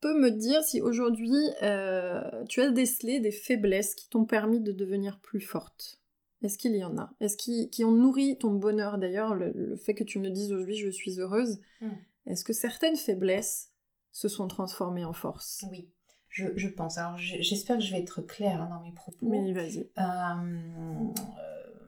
peux 0.01 0.19
me 0.19 0.31
dire 0.31 0.63
si 0.63 0.81
aujourd'hui 0.81 1.37
euh, 1.61 2.21
tu 2.47 2.61
as 2.61 2.71
décelé 2.71 3.19
des 3.19 3.31
faiblesses 3.31 3.95
qui 3.95 4.09
t'ont 4.09 4.25
permis 4.25 4.59
de 4.59 4.71
devenir 4.71 5.19
plus 5.19 5.41
forte? 5.41 5.99
Est-ce 6.41 6.57
qu'il 6.57 6.75
y 6.75 6.83
en 6.83 6.97
a? 6.97 7.11
Est-ce 7.19 7.35
qui, 7.35 7.69
qui, 7.69 7.83
ont 7.83 7.91
nourri 7.91 8.37
ton 8.37 8.51
bonheur? 8.51 8.97
D'ailleurs, 8.97 9.35
le, 9.35 9.75
fait 9.75 9.93
que 9.93 10.05
tu 10.05 10.19
me 10.19 10.29
dises 10.29 10.51
aujourd'hui 10.53 10.75
je 10.75 10.89
suis 10.89 11.19
heureuse 11.19 11.59
hmm. 11.81 11.89
Est-ce 12.25 12.43
que 12.43 12.53
certaines 12.53 12.95
faiblesses 12.95 13.71
se 14.11 14.27
sont 14.27 14.47
transformées 14.47 15.05
en 15.05 15.13
force? 15.13 15.65
Oui. 15.71 15.89
Je, 16.29 16.67
pense. 16.67 16.97
Alors 16.97 17.17
j'espère 17.17 17.77
que 17.77 17.83
je 17.83 17.91
vais 17.91 17.99
être 17.99 18.21
claire 18.21 18.61
hein, 18.61 18.69
dans 18.69 18.81
mes 18.81 18.93
propos. 18.93 19.17
Oui, 19.23 19.51
vas-y. 19.51 19.89
Euh, 19.97 21.13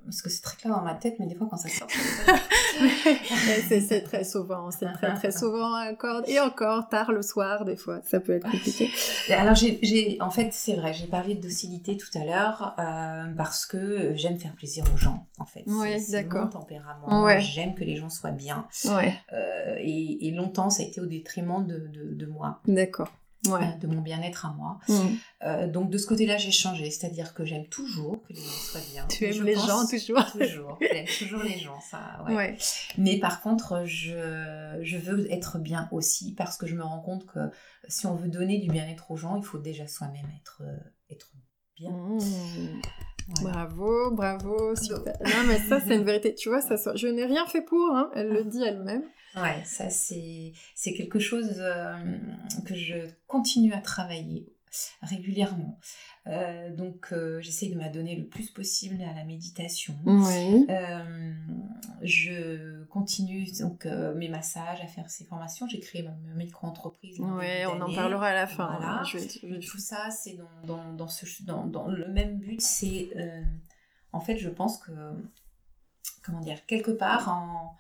parce 0.06 0.22
que 0.22 0.30
c'est 0.30 0.42
très 0.42 0.58
clair 0.58 0.74
dans 0.74 0.82
ma 0.82 0.96
tête, 0.96 1.16
mais 1.20 1.28
des 1.28 1.36
fois 1.36 1.48
quand 1.50 1.58
ça 1.58 1.70
sort, 1.70 1.88
c'est 3.70 4.04
très 4.04 4.24
souvent, 4.24 4.72
c'est 4.72 4.92
très 4.94 5.14
très 5.16 5.32
souvent 5.32 5.80
encore 5.90 6.24
et 6.28 6.40
encore 6.40 6.90
tard 6.90 7.12
le 7.12 7.22
soir 7.22 7.66
des 7.66 7.78
fois, 7.78 8.02
ça 8.04 8.20
peut 8.20 8.34
être 8.34 8.50
compliqué. 8.50 8.90
Alors 9.30 9.56
j'ai, 9.56 10.18
en 10.22 10.32
fait 10.32 10.50
c'est 10.52 10.76
vrai, 10.76 10.94
j'ai 10.94 11.08
parlé 11.08 11.36
de 11.36 11.42
docilité 11.42 11.98
tout 11.98 12.18
à 12.18 12.26
l'heure 12.26 12.76
euh, 12.80 13.34
parce 13.36 13.66
que 13.66 14.14
j'aime 14.16 14.38
faire 14.38 14.54
plaisir 14.54 14.84
aux 14.94 14.98
gens 14.98 15.28
en 15.38 15.46
fait. 15.46 15.64
Oui, 15.68 15.90
d'accord. 16.10 16.46
Mon 16.46 16.52
tempérament, 16.52 17.40
j'aime 17.40 17.76
que 17.76 17.84
les 17.84 17.96
gens 17.96 18.10
soient 18.10 18.32
bien. 18.32 18.68
Ouais. 18.86 19.14
Euh, 19.34 19.76
et, 19.80 20.32
longtemps 20.32 20.70
ça 20.70 20.82
a 20.82 20.86
été 20.86 21.02
au 21.02 21.06
détriment 21.06 21.66
de, 21.66 21.78
de, 21.88 22.14
de 22.14 22.26
moi. 22.26 22.62
D'accord. 22.66 23.10
Euh, 23.48 23.76
de 23.80 23.88
mon 23.88 24.02
bien-être 24.02 24.46
à 24.46 24.54
moi. 24.54 24.78
Mm. 24.88 24.94
Euh, 25.44 25.68
donc 25.68 25.90
de 25.90 25.98
ce 25.98 26.06
côté-là, 26.06 26.38
j'ai 26.38 26.52
changé, 26.52 26.92
c'est-à-dire 26.92 27.34
que 27.34 27.44
j'aime 27.44 27.66
toujours 27.66 28.22
que 28.22 28.34
les 28.34 28.40
gens 28.40 28.52
soient 28.52 28.82
bien. 28.92 29.08
Tu 29.10 29.26
aimes 29.26 29.44
les 29.44 29.56
gens 29.56 29.88
toujours 29.88 30.32
Toujours, 30.32 30.78
j'aime 30.94 31.06
toujours 31.18 31.42
les 31.42 31.58
gens, 31.58 31.80
ça. 31.82 32.24
Ouais. 32.30 32.56
Mais 33.00 33.18
par 33.18 33.42
contre, 33.42 33.84
je, 33.86 34.78
je 34.82 34.98
veux 34.98 35.32
être 35.32 35.58
bien 35.58 35.90
aussi 35.92 36.36
parce 36.36 36.56
que 36.56 36.68
je 36.68 36.76
me 36.76 36.84
rends 36.84 37.02
compte 37.02 37.26
que 37.26 37.40
si 37.88 38.06
on 38.06 38.16
veut 38.16 38.30
donner 38.30 38.60
du 38.60 38.70
bien-être 38.70 39.10
aux 39.10 39.18
gens, 39.18 39.38
il 39.38 39.44
faut 39.44 39.58
déjà 39.58 39.88
soi-même 39.88 40.30
être, 40.40 40.62
euh, 40.62 40.78
être 41.10 41.32
bien. 41.82 41.92
Mm. 41.92 42.82
Bravo, 43.42 44.12
bravo, 44.12 44.76
super. 44.76 45.16
Non, 45.24 45.44
mais 45.48 45.58
ça, 45.60 45.80
c'est 45.80 45.96
une 45.96 46.04
vérité. 46.04 46.36
Tu 46.36 46.50
vois, 46.50 46.62
ça, 46.62 46.76
je 46.96 47.08
n'ai 47.08 47.26
rien 47.26 47.46
fait 47.46 47.62
pour, 47.62 47.96
hein. 47.96 48.12
elle 48.16 48.30
le 48.30 48.44
dit 48.44 48.62
elle-même. 48.64 49.04
Ouais, 49.36 49.64
ça 49.64 49.90
c'est 49.90 50.94
quelque 50.94 51.20
chose 51.20 51.56
euh, 51.60 51.96
que 52.66 52.76
je 52.76 52.98
continue 53.28 53.72
à 53.74 53.80
travailler 53.80 54.54
régulièrement. 55.02 55.80
Euh, 56.28 56.74
donc 56.76 57.10
euh, 57.12 57.42
j'essaie 57.42 57.68
de 57.70 57.76
m'adonner 57.76 58.16
le 58.16 58.28
plus 58.28 58.52
possible 58.52 59.02
à 59.02 59.14
la 59.14 59.24
méditation. 59.24 59.96
Oui. 60.06 60.68
je 62.02 62.84
continue 62.86 63.46
donc 63.60 63.86
mes 63.86 64.30
massages, 64.30 64.82
à 64.82 64.88
faire 64.88 65.10
ces 65.10 65.26
formations. 65.26 65.68
J'ai 65.68 65.80
créé 65.80 66.04
ma, 66.04 66.12
micro-entreprise. 66.36 67.20
Oui, 67.20 67.66
on 67.68 67.82
en 67.82 67.94
parlera 67.94 68.28
à 68.28 68.34
la 68.34 68.48
fin. 68.48 68.78
Voilà. 68.78 69.04
Tout 69.62 69.78
ça, 69.80 70.10
c'est 70.10 70.34
dans, 70.34 70.66
dans, 70.66 70.94
dans, 70.94 71.08
ce, 71.08 71.26
dans, 71.44 71.66
dans 71.66 71.88
le 71.88 72.08
même 72.08 72.38
but. 72.38 72.62
C'est 72.62 73.10
en 74.14 74.20
fait, 74.20 74.38
je 74.38 74.50
pense 74.50 74.78
que 74.78 74.92
comment 76.24 76.42
dire, 76.42 76.66
quelque 76.66 76.92
part 76.92 77.30
en 77.30 77.78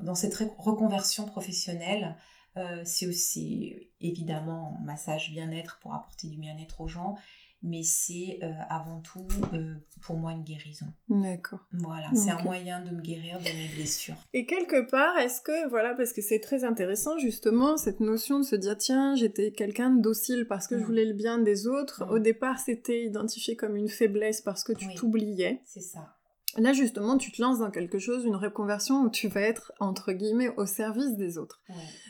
dans 0.00 0.14
cette 0.14 0.34
reconversion 0.58 1.26
professionnelle, 1.26 2.16
euh, 2.56 2.82
c'est 2.84 3.06
aussi 3.06 3.76
évidemment 4.00 4.78
massage 4.84 5.30
bien-être 5.30 5.78
pour 5.80 5.94
apporter 5.94 6.28
du 6.28 6.36
bien-être 6.36 6.80
aux 6.80 6.88
gens, 6.88 7.16
mais 7.62 7.82
c'est 7.82 8.38
euh, 8.42 8.50
avant 8.68 9.00
tout 9.00 9.26
euh, 9.52 9.74
pour 10.00 10.16
moi 10.16 10.32
une 10.32 10.42
guérison. 10.42 10.86
D'accord. 11.08 11.60
Voilà, 11.72 12.08
c'est 12.14 12.30
un 12.30 12.42
moyen 12.42 12.80
de 12.80 12.90
me 12.90 13.00
guérir 13.00 13.38
de 13.38 13.44
mes 13.44 13.68
blessures. 13.74 14.16
Et 14.32 14.46
quelque 14.46 14.88
part, 14.90 15.18
est-ce 15.18 15.42
que, 15.42 15.68
voilà, 15.68 15.94
parce 15.94 16.12
que 16.12 16.22
c'est 16.22 16.40
très 16.40 16.64
intéressant 16.64 17.18
justement, 17.18 17.76
cette 17.76 18.00
notion 18.00 18.38
de 18.38 18.44
se 18.44 18.56
dire, 18.56 18.76
tiens, 18.76 19.14
j'étais 19.14 19.52
quelqu'un 19.52 19.90
de 19.90 20.00
docile 20.00 20.46
parce 20.48 20.66
que 20.66 20.78
je 20.78 20.82
mm. 20.82 20.86
voulais 20.86 21.04
le 21.04 21.14
bien 21.14 21.38
des 21.38 21.66
autres. 21.66 22.04
Mm. 22.06 22.10
Au 22.10 22.18
départ, 22.18 22.58
c'était 22.58 23.04
identifié 23.04 23.56
comme 23.56 23.76
une 23.76 23.88
faiblesse 23.88 24.40
parce 24.40 24.64
que 24.64 24.72
tu 24.72 24.92
t'oubliais. 24.94 25.60
C'est 25.66 25.80
ça. 25.80 26.16
Là, 26.56 26.72
justement, 26.72 27.16
tu 27.16 27.30
te 27.30 27.40
lances 27.40 27.58
dans 27.60 27.70
quelque 27.70 27.98
chose, 27.98 28.24
une 28.24 28.36
reconversion 28.36 29.02
où 29.02 29.10
tu 29.10 29.28
vas 29.28 29.42
être, 29.42 29.72
entre 29.80 30.12
guillemets, 30.12 30.52
au 30.56 30.66
service 30.66 31.16
des 31.16 31.38
autres. 31.38 31.62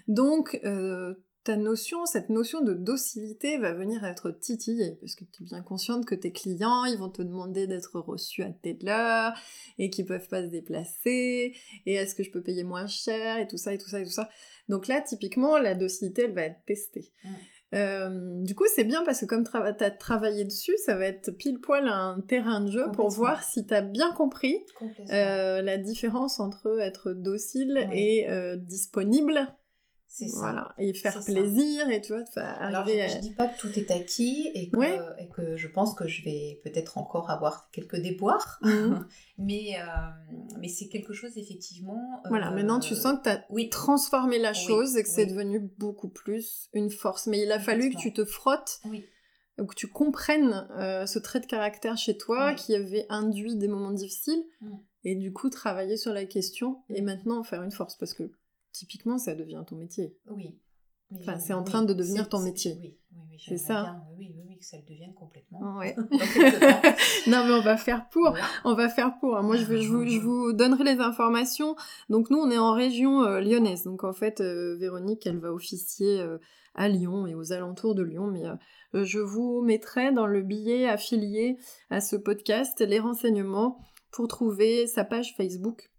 Donc, 0.08 0.58
euh, 0.64 1.14
ta 1.44 1.56
notion, 1.56 2.04
cette 2.04 2.28
notion 2.28 2.60
de 2.60 2.74
docilité 2.74 3.58
va 3.58 3.72
venir 3.72 4.04
être 4.04 4.30
titillée, 4.30 4.96
parce 5.00 5.14
que 5.14 5.24
tu 5.24 5.42
es 5.42 5.46
bien 5.46 5.62
consciente 5.62 6.04
que 6.04 6.14
tes 6.14 6.32
clients, 6.32 6.84
ils 6.84 6.98
vont 6.98 7.08
te 7.08 7.22
demander 7.22 7.66
d'être 7.66 7.98
reçus 7.98 8.42
à 8.42 8.50
telle 8.50 8.88
heure, 8.88 9.32
et 9.78 9.88
qu'ils 9.88 10.04
peuvent 10.04 10.28
pas 10.28 10.42
se 10.42 10.48
déplacer, 10.48 11.54
et 11.86 11.94
est-ce 11.94 12.14
que 12.14 12.22
je 12.22 12.30
peux 12.30 12.42
payer 12.42 12.62
moins 12.62 12.86
cher, 12.86 13.38
et 13.38 13.46
tout 13.46 13.56
ça, 13.56 13.72
et 13.72 13.78
tout 13.78 13.88
ça, 13.88 14.00
et 14.00 14.04
tout 14.04 14.10
ça. 14.10 14.28
Donc 14.68 14.86
là, 14.86 15.00
typiquement, 15.00 15.58
la 15.58 15.74
docilité, 15.74 16.22
elle 16.22 16.34
va 16.34 16.42
être 16.42 16.62
testée. 16.66 17.10
Euh, 17.74 18.42
du 18.42 18.54
coup, 18.54 18.64
c'est 18.74 18.84
bien 18.84 19.04
parce 19.04 19.20
que 19.20 19.26
comme 19.26 19.44
tu 19.44 19.84
as 19.84 19.90
travaillé 19.90 20.44
dessus, 20.44 20.76
ça 20.84 20.96
va 20.96 21.06
être 21.06 21.30
pile 21.30 21.60
poil 21.60 21.86
un 21.86 22.20
terrain 22.26 22.60
de 22.60 22.70
jeu 22.70 22.90
pour 22.92 23.10
voir 23.10 23.42
si 23.44 23.66
tu 23.66 23.74
as 23.74 23.82
bien 23.82 24.12
compris 24.12 24.64
euh, 25.10 25.62
la 25.62 25.76
différence 25.76 26.40
entre 26.40 26.80
être 26.80 27.12
docile 27.12 27.88
et 27.92 28.28
euh, 28.28 28.56
disponible 28.56 29.48
c'est 30.12 30.26
ça. 30.26 30.40
Voilà. 30.40 30.74
Et 30.76 30.92
faire 30.92 31.24
plaisir 31.24 31.88
et 31.88 32.00
tu 32.00 32.12
vois, 32.12 32.24
Alors, 32.58 32.84
je, 32.84 33.16
à... 33.16 33.20
dis 33.20 33.30
pas 33.30 33.46
que 33.46 33.60
tout 33.60 33.78
est 33.78 33.92
acquis 33.92 34.50
et 34.54 34.68
que, 34.68 35.22
et 35.22 35.28
que 35.28 35.56
je 35.56 35.68
pense 35.68 35.94
que 35.94 36.08
je 36.08 36.24
vais 36.24 36.60
peut-être 36.64 36.98
encore 36.98 37.30
avoir 37.30 37.70
quelques 37.70 37.96
déboires, 37.96 38.58
mhm. 38.64 39.06
mais, 39.38 39.76
euh, 39.78 39.84
mais 40.58 40.66
c'est 40.66 40.88
quelque 40.88 41.12
chose 41.12 41.38
effectivement. 41.38 42.20
Voilà, 42.28 42.50
maintenant 42.50 42.80
tu 42.80 42.96
sens 42.96 43.18
que 43.18 43.22
tu 43.22 43.28
as 43.28 43.44
oui. 43.50 43.68
transformé 43.68 44.40
la 44.40 44.52
chose 44.52 44.96
et 44.96 45.04
que 45.04 45.08
c'est 45.08 45.26
devenu 45.26 45.60
beaucoup 45.78 46.08
plus 46.08 46.68
une 46.72 46.90
force. 46.90 47.28
Mais 47.28 47.42
il 47.42 47.52
a 47.52 47.60
fallu 47.60 47.90
que 47.90 47.96
tu 47.96 48.12
te 48.12 48.24
frottes. 48.24 48.80
que 49.56 49.74
tu 49.76 49.86
comprennes 49.86 50.66
euh, 50.72 51.06
ce 51.06 51.20
trait 51.20 51.38
de 51.38 51.46
caractère 51.46 51.96
chez 51.96 52.16
toi 52.16 52.54
qui 52.54 52.74
avait 52.74 53.06
induit 53.10 53.54
des 53.54 53.68
moments 53.68 53.92
difficiles 53.92 54.42
mm. 54.60 54.76
et 55.04 55.14
du 55.14 55.32
coup 55.32 55.50
travailler 55.50 55.98
sur 55.98 56.12
la 56.12 56.24
question 56.24 56.82
et 56.88 57.00
mm. 57.00 57.04
maintenant 57.04 57.38
en 57.38 57.44
faire 57.44 57.62
une 57.62 57.70
force 57.70 57.94
parce 57.94 58.14
que 58.14 58.32
typiquement, 58.72 59.18
ça 59.18 59.34
devient 59.34 59.62
ton 59.66 59.76
métier. 59.76 60.16
Oui. 60.30 60.58
Enfin, 61.18 61.38
c'est 61.38 61.52
en 61.52 61.64
train 61.64 61.82
de 61.82 61.92
devenir 61.92 62.28
ton 62.28 62.38
métier. 62.38 62.76
Oui, 62.80 62.96
oui, 63.12 63.22
oui 63.30 63.42
c'est 63.44 63.58
ça. 63.58 64.00
oui, 64.16 64.32
oui, 64.36 64.44
oui, 64.48 64.56
que 64.58 64.64
ça 64.64 64.76
le 64.76 64.84
devienne 64.84 65.12
complètement. 65.14 65.76
Ouais. 65.76 65.96
non, 67.26 67.44
mais 67.46 67.52
on 67.52 67.62
va 67.62 67.76
faire 67.76 68.08
pour. 68.10 68.36
On 68.64 68.74
va 68.74 68.88
faire 68.88 69.18
pour. 69.18 69.42
Moi, 69.42 69.56
je, 69.56 69.64
je, 69.80 69.88
vous, 69.88 70.06
je, 70.06 70.20
vous, 70.20 70.52
donnerai 70.52 70.84
les 70.84 71.00
informations. 71.00 71.74
Donc, 72.08 72.30
nous, 72.30 72.38
on 72.38 72.50
est 72.50 72.58
en 72.58 72.72
région 72.72 73.24
euh, 73.24 73.40
lyonnaise. 73.40 73.82
Donc, 73.82 74.04
en 74.04 74.12
fait, 74.12 74.40
euh, 74.40 74.76
Véronique, 74.76 75.26
elle 75.26 75.38
va 75.38 75.52
officier 75.52 76.20
euh, 76.20 76.38
à 76.76 76.88
Lyon 76.88 77.26
et 77.26 77.34
aux 77.34 77.52
alentours 77.52 77.96
de 77.96 78.02
Lyon. 78.02 78.28
Mais 78.28 78.44
je 79.04 79.18
vous 79.18 79.62
mettrai 79.62 80.12
dans 80.12 80.26
le 80.26 80.42
billet 80.42 80.88
affilié 80.88 81.56
à 81.90 82.00
ce 82.00 82.14
podcast 82.14 82.80
les 82.80 83.00
renseignements 83.00 83.80
pour 84.12 84.28
trouver 84.28 84.86
sa 84.86 85.04
page 85.04 85.34
Facebook 85.36 85.90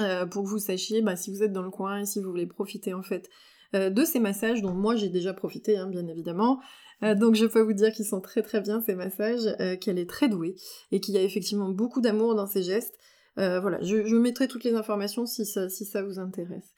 euh, 0.00 0.26
pour 0.26 0.42
que 0.42 0.48
vous 0.48 0.58
sachiez 0.58 1.02
bah, 1.02 1.14
si 1.14 1.30
vous 1.30 1.42
êtes 1.42 1.52
dans 1.52 1.62
le 1.62 1.70
coin 1.70 2.00
et 2.00 2.04
si 2.04 2.20
vous 2.20 2.28
voulez 2.28 2.46
profiter 2.46 2.94
en 2.94 3.02
fait 3.02 3.30
euh, 3.74 3.90
de 3.90 4.04
ces 4.04 4.18
massages 4.18 4.60
dont 4.60 4.74
moi 4.74 4.96
j'ai 4.96 5.08
déjà 5.08 5.32
profité 5.32 5.76
hein, 5.76 5.86
bien 5.86 6.06
évidemment. 6.08 6.60
Euh, 7.02 7.14
donc 7.14 7.36
je 7.36 7.46
peux 7.46 7.60
vous 7.60 7.72
dire 7.72 7.92
qu'ils 7.92 8.04
sont 8.04 8.20
très 8.20 8.42
très 8.42 8.60
bien 8.60 8.80
ces 8.80 8.94
massages, 8.94 9.56
qu'elle 9.80 9.98
est 9.98 10.08
très 10.08 10.28
douée 10.28 10.56
et 10.90 11.00
qu'il 11.00 11.14
y 11.14 11.18
a 11.18 11.22
effectivement 11.22 11.68
beaucoup 11.68 12.00
d'amour 12.00 12.34
dans 12.34 12.46
ses 12.46 12.62
gestes. 12.62 12.98
voilà, 13.36 13.80
je, 13.82 14.16
mettrai 14.16 14.48
toutes 14.48 14.64
les 14.64 14.74
informations 14.74 15.26
si 15.26 15.44
ça, 15.46 15.68
si 15.68 15.84
ça 15.84 16.02
vous 16.02 16.18
intéresse. 16.18 16.72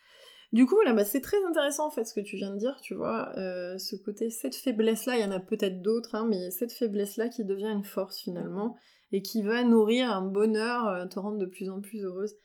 Du 0.52 0.64
coup, 0.64 0.80
là, 0.82 0.92
bah, 0.92 1.04
c'est 1.04 1.20
très 1.20 1.42
intéressant 1.44 1.86
en 1.86 1.90
fait 1.90 2.04
ce 2.04 2.14
que 2.14 2.20
tu 2.20 2.36
viens 2.36 2.52
de 2.52 2.58
dire, 2.58 2.76
tu 2.82 2.94
vois, 2.94 3.32
ce 3.34 3.96
côté, 3.96 4.30
cette 4.30 4.54
faiblesse-là, 4.54 5.16
il 5.16 5.22
y 5.22 5.24
en 5.24 5.32
a 5.32 5.40
peut-être 5.40 5.82
d'autres, 5.82 6.14
hein, 6.14 6.26
mais 6.28 6.50
cette 6.50 6.72
faiblesse-là 6.72 7.28
qui 7.28 7.44
devient 7.44 7.70
une 7.70 7.84
force 7.84 8.18
finalement, 8.18 8.76
et 9.12 9.22
qui 9.22 9.42
va 9.42 9.64
nourrir 9.64 10.10
un 10.10 10.22
bonheur, 10.22 11.08
te 11.08 11.18
rendre 11.18 11.38
de 11.38 11.46
plus 11.46 11.68
en 11.68 11.80
plus 11.80 12.04
heureuse 12.04 12.36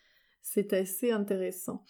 c'est 0.42 0.74
assez 0.74 1.12
intéressant. 1.12 1.84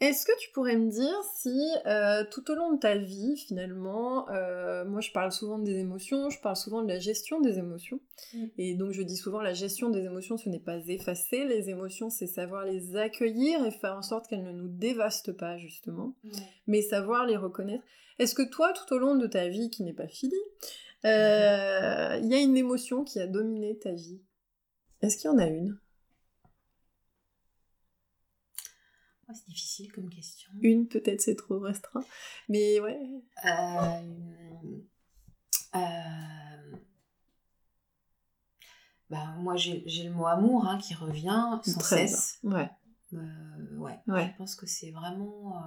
Est-ce 0.00 0.24
que 0.24 0.38
tu 0.38 0.50
pourrais 0.52 0.76
me 0.76 0.88
dire 0.88 1.16
si 1.34 1.60
euh, 1.86 2.22
tout 2.30 2.48
au 2.52 2.54
long 2.54 2.74
de 2.74 2.78
ta 2.78 2.96
vie, 2.96 3.36
finalement, 3.36 4.30
euh, 4.30 4.84
moi 4.84 5.00
je 5.00 5.10
parle 5.10 5.32
souvent 5.32 5.58
des 5.58 5.76
émotions, 5.76 6.30
je 6.30 6.40
parle 6.40 6.54
souvent 6.54 6.82
de 6.82 6.88
la 6.88 7.00
gestion 7.00 7.40
des 7.40 7.58
émotions, 7.58 7.98
mm. 8.32 8.46
et 8.58 8.74
donc 8.76 8.92
je 8.92 9.02
dis 9.02 9.16
souvent 9.16 9.40
la 9.40 9.54
gestion 9.54 9.90
des 9.90 10.04
émotions, 10.04 10.36
ce 10.36 10.48
n'est 10.50 10.60
pas 10.60 10.78
effacer 10.86 11.46
les 11.46 11.68
émotions, 11.68 12.10
c'est 12.10 12.28
savoir 12.28 12.64
les 12.64 12.94
accueillir 12.94 13.66
et 13.66 13.72
faire 13.72 13.96
en 13.96 14.02
sorte 14.02 14.28
qu'elles 14.28 14.44
ne 14.44 14.52
nous 14.52 14.68
dévastent 14.68 15.36
pas 15.36 15.58
justement, 15.58 16.14
mais 16.68 16.80
savoir 16.80 17.26
les 17.26 17.36
reconnaître. 17.36 17.82
Est-ce 18.20 18.36
que 18.36 18.48
toi, 18.48 18.72
tout 18.72 18.94
au 18.94 18.98
long 18.98 19.16
de 19.16 19.26
ta 19.26 19.48
vie 19.48 19.68
qui 19.68 19.82
n'est 19.82 19.92
pas 19.92 20.08
finie, 20.08 20.34
euh, 21.06 22.18
il 22.22 22.28
y 22.28 22.34
a 22.34 22.40
une 22.40 22.56
émotion 22.56 23.02
qui 23.02 23.18
a 23.18 23.26
dominé 23.26 23.76
ta 23.78 23.92
vie? 23.92 24.20
Est-ce 25.02 25.16
qu'il 25.16 25.28
y 25.28 25.32
en 25.32 25.38
a 25.38 25.46
une? 25.46 25.76
C'est 29.34 29.48
difficile 29.48 29.92
comme 29.92 30.08
question. 30.08 30.50
Une, 30.60 30.88
peut-être, 30.88 31.20
c'est 31.20 31.36
trop 31.36 31.58
restreint. 31.58 32.04
Mais 32.48 32.80
ouais. 32.80 32.98
Euh, 33.44 34.00
euh, 35.74 36.76
bah, 39.10 39.34
moi, 39.38 39.56
j'ai 39.56 39.84
le 40.04 40.10
mot 40.10 40.26
amour 40.26 40.66
hein, 40.66 40.78
qui 40.78 40.94
revient 40.94 41.58
sans 41.62 41.80
cesse. 41.80 42.38
Ouais. 42.42 42.70
Euh, 43.12 43.76
ouais. 43.76 43.98
ouais. 44.06 44.30
Je 44.32 44.38
pense 44.38 44.54
que 44.54 44.66
c'est 44.66 44.90
vraiment. 44.90 45.62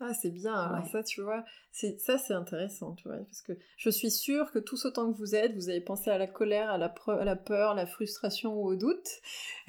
Ah, 0.00 0.12
c'est 0.12 0.30
bien. 0.30 0.54
Alors 0.54 0.86
ça, 0.88 1.02
tu 1.02 1.22
vois, 1.22 1.44
c'est 1.72 2.00
ça, 2.00 2.18
c'est 2.18 2.34
intéressant, 2.34 2.94
tu 2.94 3.08
vois, 3.08 3.18
parce 3.18 3.42
que 3.42 3.52
je 3.76 3.90
suis 3.90 4.10
sûre 4.10 4.50
que 4.50 4.58
tous 4.58 4.84
autant 4.84 5.10
que 5.10 5.16
vous 5.16 5.34
êtes, 5.34 5.54
vous 5.54 5.68
avez 5.68 5.80
pensé 5.80 6.10
à 6.10 6.18
la 6.18 6.26
colère, 6.26 6.68
à 6.68 6.78
la, 6.78 6.92
à 7.06 7.24
la 7.24 7.36
peur, 7.36 7.70
à 7.70 7.74
la 7.74 7.86
frustration 7.86 8.54
ou 8.54 8.66
au 8.66 8.74
doute. 8.74 9.08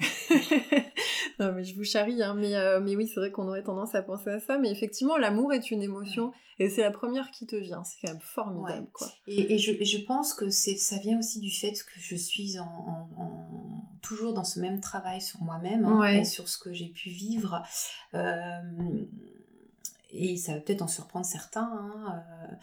non, 1.40 1.52
mais 1.52 1.64
je 1.64 1.74
vous 1.74 1.84
charrie, 1.84 2.22
hein, 2.22 2.34
mais, 2.34 2.54
euh, 2.54 2.80
mais 2.80 2.96
oui, 2.96 3.06
c'est 3.06 3.20
vrai 3.20 3.30
qu'on 3.30 3.48
aurait 3.48 3.62
tendance 3.62 3.94
à 3.94 4.02
penser 4.02 4.30
à 4.30 4.40
ça, 4.40 4.58
mais 4.58 4.70
effectivement, 4.70 5.16
l'amour 5.16 5.52
est 5.52 5.70
une 5.70 5.82
émotion, 5.82 6.32
et 6.58 6.68
c'est 6.68 6.82
la 6.82 6.90
première 6.90 7.30
qui 7.30 7.46
te 7.46 7.56
vient. 7.56 7.82
C'est 7.84 7.96
quand 8.02 8.12
même 8.12 8.22
formidable, 8.22 8.88
quoi. 8.92 9.08
Et, 9.26 9.54
et, 9.54 9.58
je, 9.58 9.72
je, 9.82 9.98
pense 9.98 10.34
que 10.34 10.50
ça 10.50 10.98
vient 10.98 11.18
aussi 11.18 11.40
du 11.40 11.50
fait 11.50 11.72
que 11.72 12.00
je 12.00 12.16
suis 12.16 12.58
en, 12.58 13.08
toujours 14.02 14.34
dans 14.34 14.44
ce 14.44 14.60
même 14.60 14.80
travail 14.80 15.20
sur 15.20 15.42
moi-même, 15.42 15.84
hein, 15.84 16.04
et 16.04 16.24
sur 16.24 16.48
ce 16.48 16.58
que 16.58 16.72
j'ai 16.72 16.88
pu 16.88 17.10
vivre. 17.10 17.62
Euh, 18.14 18.60
et 20.10 20.36
ça 20.36 20.54
va 20.54 20.60
peut-être 20.60 20.82
en 20.82 20.88
surprendre 20.88 21.26
certains, 21.26 21.70
hein, 21.72 22.24
euh, 22.52 22.54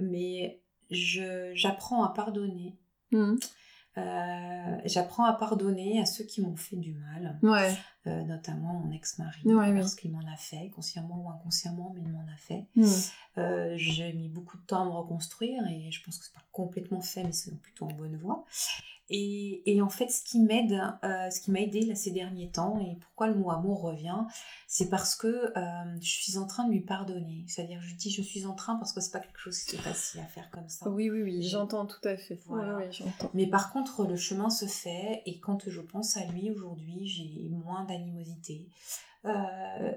mais 0.00 0.62
j'apprends 0.90 2.04
à 2.04 2.12
pardonner. 2.12 2.78
Mmh. 3.10 3.34
Euh, 3.98 4.78
j'apprends 4.86 5.24
à 5.24 5.34
pardonner 5.34 6.00
à 6.00 6.06
ceux 6.06 6.24
qui 6.24 6.40
m'ont 6.40 6.56
fait 6.56 6.76
du 6.76 6.94
mal, 6.94 7.38
euh, 8.06 8.22
notamment 8.24 8.74
mon 8.74 8.90
ex-mari, 8.92 9.42
parce 9.44 9.94
qu'il 9.94 10.10
m'en 10.10 10.32
a 10.32 10.36
fait, 10.36 10.70
consciemment 10.70 11.22
ou 11.24 11.30
inconsciemment, 11.30 11.92
mais 11.94 12.02
il 12.04 12.10
m'en 12.10 12.26
a 12.32 12.36
fait. 12.36 12.66
Mmh. 12.76 13.76
J'ai 13.76 14.12
mis 14.12 14.28
beaucoup 14.28 14.56
de 14.56 14.64
temps 14.64 14.82
à 14.82 14.84
me 14.84 14.90
reconstruire 14.90 15.62
et 15.68 15.90
je 15.90 16.02
pense 16.04 16.18
que 16.18 16.24
c'est 16.24 16.34
pas 16.34 16.44
complètement 16.52 17.00
fait, 17.00 17.24
mais 17.24 17.32
c'est 17.32 17.56
plutôt 17.60 17.86
en 17.86 17.92
bonne 17.92 18.16
voie. 18.16 18.44
Et, 19.14 19.82
en 19.82 19.90
fait, 19.90 20.08
ce 20.08 20.22
qui 20.22 20.40
m'aide, 20.40 20.80
euh, 21.04 21.30
ce 21.30 21.40
qui 21.40 21.50
m'a 21.50 21.60
aidé 21.60 21.82
là 21.82 21.94
ces 21.94 22.12
derniers 22.12 22.50
temps, 22.50 22.80
et 22.80 22.96
pourquoi 22.96 23.26
le 23.26 23.34
mot 23.34 23.50
amour 23.50 23.82
revient, 23.82 24.24
c'est 24.66 24.88
parce 24.88 25.14
que 25.14 25.26
euh, 25.26 26.00
je 26.00 26.08
suis 26.08 26.38
en 26.38 26.46
train 26.46 26.64
de 26.64 26.72
lui 26.72 26.80
pardonner. 26.80 27.44
C'est-à-dire, 27.46 27.80
je 27.82 27.94
dis 27.94 28.10
je 28.10 28.22
suis 28.22 28.46
en 28.46 28.54
train 28.54 28.76
parce 28.76 28.92
que 28.92 29.02
c'est 29.02 29.10
pas 29.10 29.20
quelque 29.20 29.38
chose 29.38 29.58
qui 29.64 29.76
est 29.76 29.80
facile 29.80 30.20
à 30.20 30.24
faire 30.24 30.50
comme 30.50 30.68
ça. 30.68 30.88
Oui, 30.88 31.10
oui, 31.10 31.22
oui, 31.22 31.42
j'entends 31.42 31.84
tout 31.84 32.00
à 32.08 32.16
fait. 32.16 32.38
Mais 33.34 33.46
par 33.46 33.72
contre, 33.72 34.06
le 34.06 34.16
chemin 34.16 34.48
se 34.48 34.64
fait, 34.64 35.22
et 35.26 35.40
quand 35.40 35.68
je 35.68 35.80
pense 35.80 36.16
à 36.16 36.24
lui 36.26 36.50
aujourd'hui, 36.50 37.06
j'ai 37.06 37.48
moins 37.50 37.84
d'animosité. 37.92 38.68
Euh, 39.24 39.92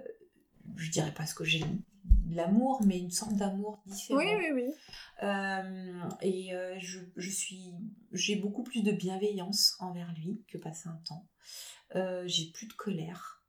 je 0.75 0.91
dirais 0.91 1.13
pas 1.13 1.25
ce 1.25 1.34
que 1.34 1.43
j'ai 1.43 1.63
de 2.05 2.36
l'amour, 2.36 2.81
mais 2.86 2.99
une 2.99 3.12
sorte 3.12 3.36
d'amour 3.36 3.81
différent. 3.86 4.19
Oui, 4.19 4.27
oui, 4.38 4.51
oui. 4.53 4.73
Euh, 5.23 6.10
et 6.21 6.53
euh, 6.53 6.75
je, 6.79 6.99
je, 7.15 7.29
suis, 7.29 7.73
j'ai 8.12 8.36
beaucoup 8.36 8.63
plus 8.63 8.84
de 8.84 8.91
bienveillance 8.91 9.75
envers 9.79 10.13
lui 10.17 10.43
que 10.47 10.58
passé 10.58 10.89
un 10.89 10.99
temps. 11.08 11.27
Euh, 11.95 12.23
j'ai 12.25 12.51
plus 12.51 12.67
de 12.67 12.73
colère. 12.73 13.43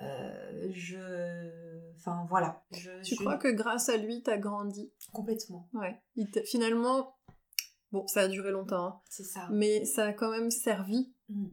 je, 0.00 1.90
enfin 1.96 2.26
voilà. 2.28 2.62
Je, 2.72 3.02
tu 3.02 3.16
crois 3.16 3.36
que 3.36 3.48
grâce 3.48 3.88
à 3.88 3.96
lui, 3.96 4.22
t'as 4.22 4.38
grandi? 4.38 4.92
Complètement. 5.12 5.68
Ouais. 5.74 6.00
finalement, 6.44 7.16
bon, 7.92 8.06
ça 8.06 8.22
a 8.22 8.28
duré 8.28 8.50
longtemps. 8.50 8.86
Hein. 8.86 9.00
C'est 9.08 9.24
ça. 9.24 9.48
Mais 9.50 9.84
ça 9.84 10.06
a 10.06 10.12
quand 10.12 10.30
même 10.30 10.50
servi. 10.50 11.12
Mmh 11.28 11.48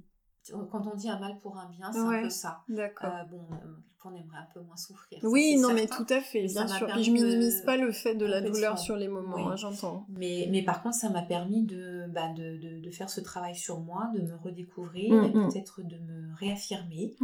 quand 0.72 0.88
on 0.88 0.96
dit 0.96 1.10
un 1.10 1.20
mal 1.20 1.38
pour 1.40 1.58
un 1.58 1.70
bien, 1.70 1.92
c'est 1.92 2.00
un 2.00 2.22
peu 2.22 2.30
ça. 2.30 2.64
D'accord. 2.70 3.14
Euh, 3.14 3.24
bon, 3.26 3.48
euh, 3.52 3.68
on 4.06 4.16
aimerait 4.16 4.38
un 4.38 4.48
peu 4.54 4.62
moins 4.62 4.78
souffrir. 4.78 5.20
Oui, 5.24 5.58
non, 5.58 5.74
mais 5.74 5.86
tout 5.86 6.06
à 6.10 6.22
fait, 6.22 6.46
bien 6.46 6.68
sûr. 6.68 6.88
Puis 6.88 7.04
je 7.04 7.12
minimise 7.12 7.62
pas 7.66 7.78
le 7.78 7.92
fait 7.92 8.16
de 8.16 8.26
la 8.26 8.42
douleur 8.42 8.80
sur 8.80 8.96
les 8.96 9.08
moments, 9.08 9.50
hein, 9.50 9.56
j'entends. 9.56 10.06
Mais, 10.10 10.48
mais 10.50 10.64
par 10.64 10.82
contre, 10.82 10.96
ça 10.96 11.10
m'a 11.10 11.24
permis 11.24 11.64
de, 11.64 12.06
bah, 12.10 12.30
de, 12.30 12.58
de, 12.58 12.80
de, 12.80 12.92
faire 12.92 13.10
ce 13.10 13.20
travail 13.20 13.56
sur 13.56 13.80
moi, 13.80 14.10
de 14.16 14.22
me 14.22 14.36
redécouvrir 14.36 15.14
mm, 15.14 15.26
et 15.26 15.30
mm. 15.30 15.50
peut-être 15.50 15.82
de 15.84 15.98
me 15.98 16.34
réaffirmer 16.36 17.16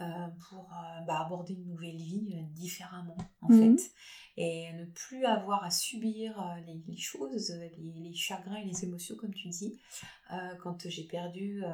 euh, 0.00 0.04
pour 0.48 0.68
bah, 1.06 1.20
aborder 1.24 1.54
une 1.54 1.66
nouvelle 1.66 1.96
vie 1.96 2.34
différemment, 2.50 3.16
en 3.42 3.48
mm. 3.48 3.76
fait. 3.78 3.92
Et 4.38 4.72
ne 4.72 4.86
plus 4.86 5.24
avoir 5.26 5.62
à 5.62 5.70
subir 5.70 6.42
les, 6.66 6.82
les 6.88 6.96
choses, 6.96 7.52
les, 7.78 7.92
les, 8.00 8.14
chagrins 8.14 8.56
et 8.56 8.64
les 8.64 8.84
émotions, 8.84 9.14
comme 9.16 9.34
tu 9.34 9.48
dis. 9.48 9.78
quand 10.62 10.88
j'ai 10.88 11.04
perdu 11.04 11.62
euh, 11.64 11.68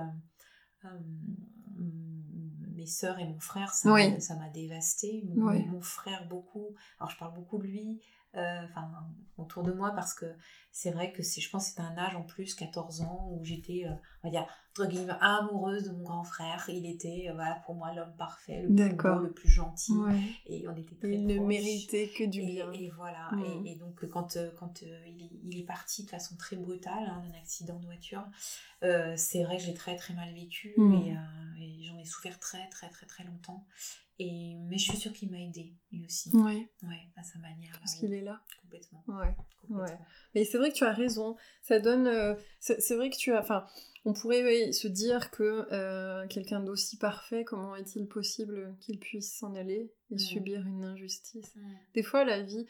mes 2.74 2.86
sœurs 2.86 3.18
et 3.18 3.26
mon 3.26 3.40
frère, 3.40 3.72
ça 3.72 3.90
m'a 3.90 4.48
dévasté. 4.52 5.24
Mon, 5.34 5.80
frère 5.80 6.26
beaucoup. 6.28 6.74
Alors 6.98 7.10
je 7.10 7.18
parle 7.18 7.34
beaucoup 7.34 7.58
de 7.58 7.64
lui, 7.64 8.00
euh, 8.36 8.62
enfin 8.64 8.90
autour 9.38 9.62
de 9.62 9.72
moi 9.72 9.92
parce 9.92 10.12
que 10.12 10.26
c'est 10.72 10.90
vrai 10.90 11.12
que 11.12 11.22
c'est, 11.22 11.40
je 11.40 11.48
pense, 11.48 11.68
c'est 11.68 11.80
un 11.80 11.96
âge 11.96 12.14
en 12.14 12.22
plus, 12.22 12.54
14 12.54 13.00
ans, 13.00 13.28
où 13.30 13.44
j'étais, 13.44 13.84
euh, 13.86 13.92
on 14.22 14.28
va 14.28 14.30
dire 14.30 14.46
entre 14.72 14.90
guillemets, 14.90 15.14
amoureuse 15.20 15.84
de 15.84 15.92
mon 15.92 16.02
grand 16.02 16.24
frère. 16.24 16.64
Il 16.68 16.86
était, 16.86 17.30
voilà, 17.34 17.56
pour 17.64 17.74
moi 17.74 17.92
l'homme 17.94 18.14
parfait, 18.18 18.62
le 18.62 18.74
plus 18.74 18.96
beau, 18.96 19.18
le 19.20 19.32
plus 19.32 19.48
gentil, 19.48 19.94
et 20.46 20.68
on 20.68 20.76
était 20.76 20.94
très 20.94 21.14
Il 21.14 21.26
ne 21.26 21.38
méritait 21.38 22.08
que 22.08 22.24
du 22.24 22.42
bien. 22.42 22.70
Et, 22.72 22.90
voilà. 22.90 23.30
Et, 23.64 23.76
donc 23.76 24.06
quand 24.08 24.36
quand 24.58 24.82
il, 24.82 25.58
est 25.58 25.66
parti 25.66 26.04
de 26.04 26.10
façon 26.10 26.36
très 26.36 26.56
brutale 26.56 27.04
hein, 27.06 27.22
d'un 27.26 27.38
accident 27.38 27.78
de 27.78 27.86
voiture. 27.86 28.24
c'est 29.16 29.42
vrai 29.44 29.56
que 29.56 29.62
j'ai 29.62 29.74
très 29.74 29.96
très 29.96 30.14
mal 30.14 30.32
vécu 30.34 30.74
mmh. 30.76 30.94
et, 30.94 31.08
ai 31.10 31.16
souffert 32.08 32.38
très 32.40 32.68
très 32.70 32.88
très 32.90 33.06
très 33.06 33.24
longtemps. 33.24 33.66
Et, 34.20 34.56
mais 34.68 34.78
je 34.78 34.84
suis 34.90 34.96
sûre 34.96 35.12
qu'il 35.12 35.30
m'a 35.30 35.40
aidé, 35.40 35.72
lui 35.92 36.04
aussi. 36.04 36.30
Ouais, 36.34 36.68
à 37.16 37.22
sa 37.22 37.38
manière. 37.38 37.78
Parce 37.78 37.94
qu'il 37.94 38.12
est 38.12 38.22
là. 38.22 38.42
Complètement. 38.62 39.04
Ouais. 39.06 39.36
ouais. 39.70 39.98
Mais 40.34 40.44
c'est 40.44 40.58
vrai 40.58 40.70
que 40.70 40.76
tu 40.76 40.84
as 40.84 40.92
raison. 40.92 41.36
Ça 41.62 41.78
donne. 41.78 42.08
Euh, 42.08 42.34
c'est 42.58 42.96
vrai 42.96 43.10
que 43.10 43.16
tu 43.16 43.32
as. 43.32 43.40
Enfin, 43.40 43.64
on 44.04 44.12
pourrait 44.12 44.72
se 44.72 44.88
dire 44.88 45.30
que 45.30 45.68
euh, 45.72 46.26
quelqu'un 46.26 46.58
d'aussi 46.60 46.98
parfait, 46.98 47.44
comment 47.44 47.76
est-il 47.76 48.08
possible 48.08 48.76
qu'il 48.80 48.98
puisse 48.98 49.38
s'en 49.38 49.54
aller 49.54 49.92
et 50.10 50.18
subir 50.18 50.66
une 50.66 50.84
injustice? 50.84 51.54
Des 51.94 52.02
fois, 52.02 52.24
la 52.24 52.42
vie. 52.42 52.66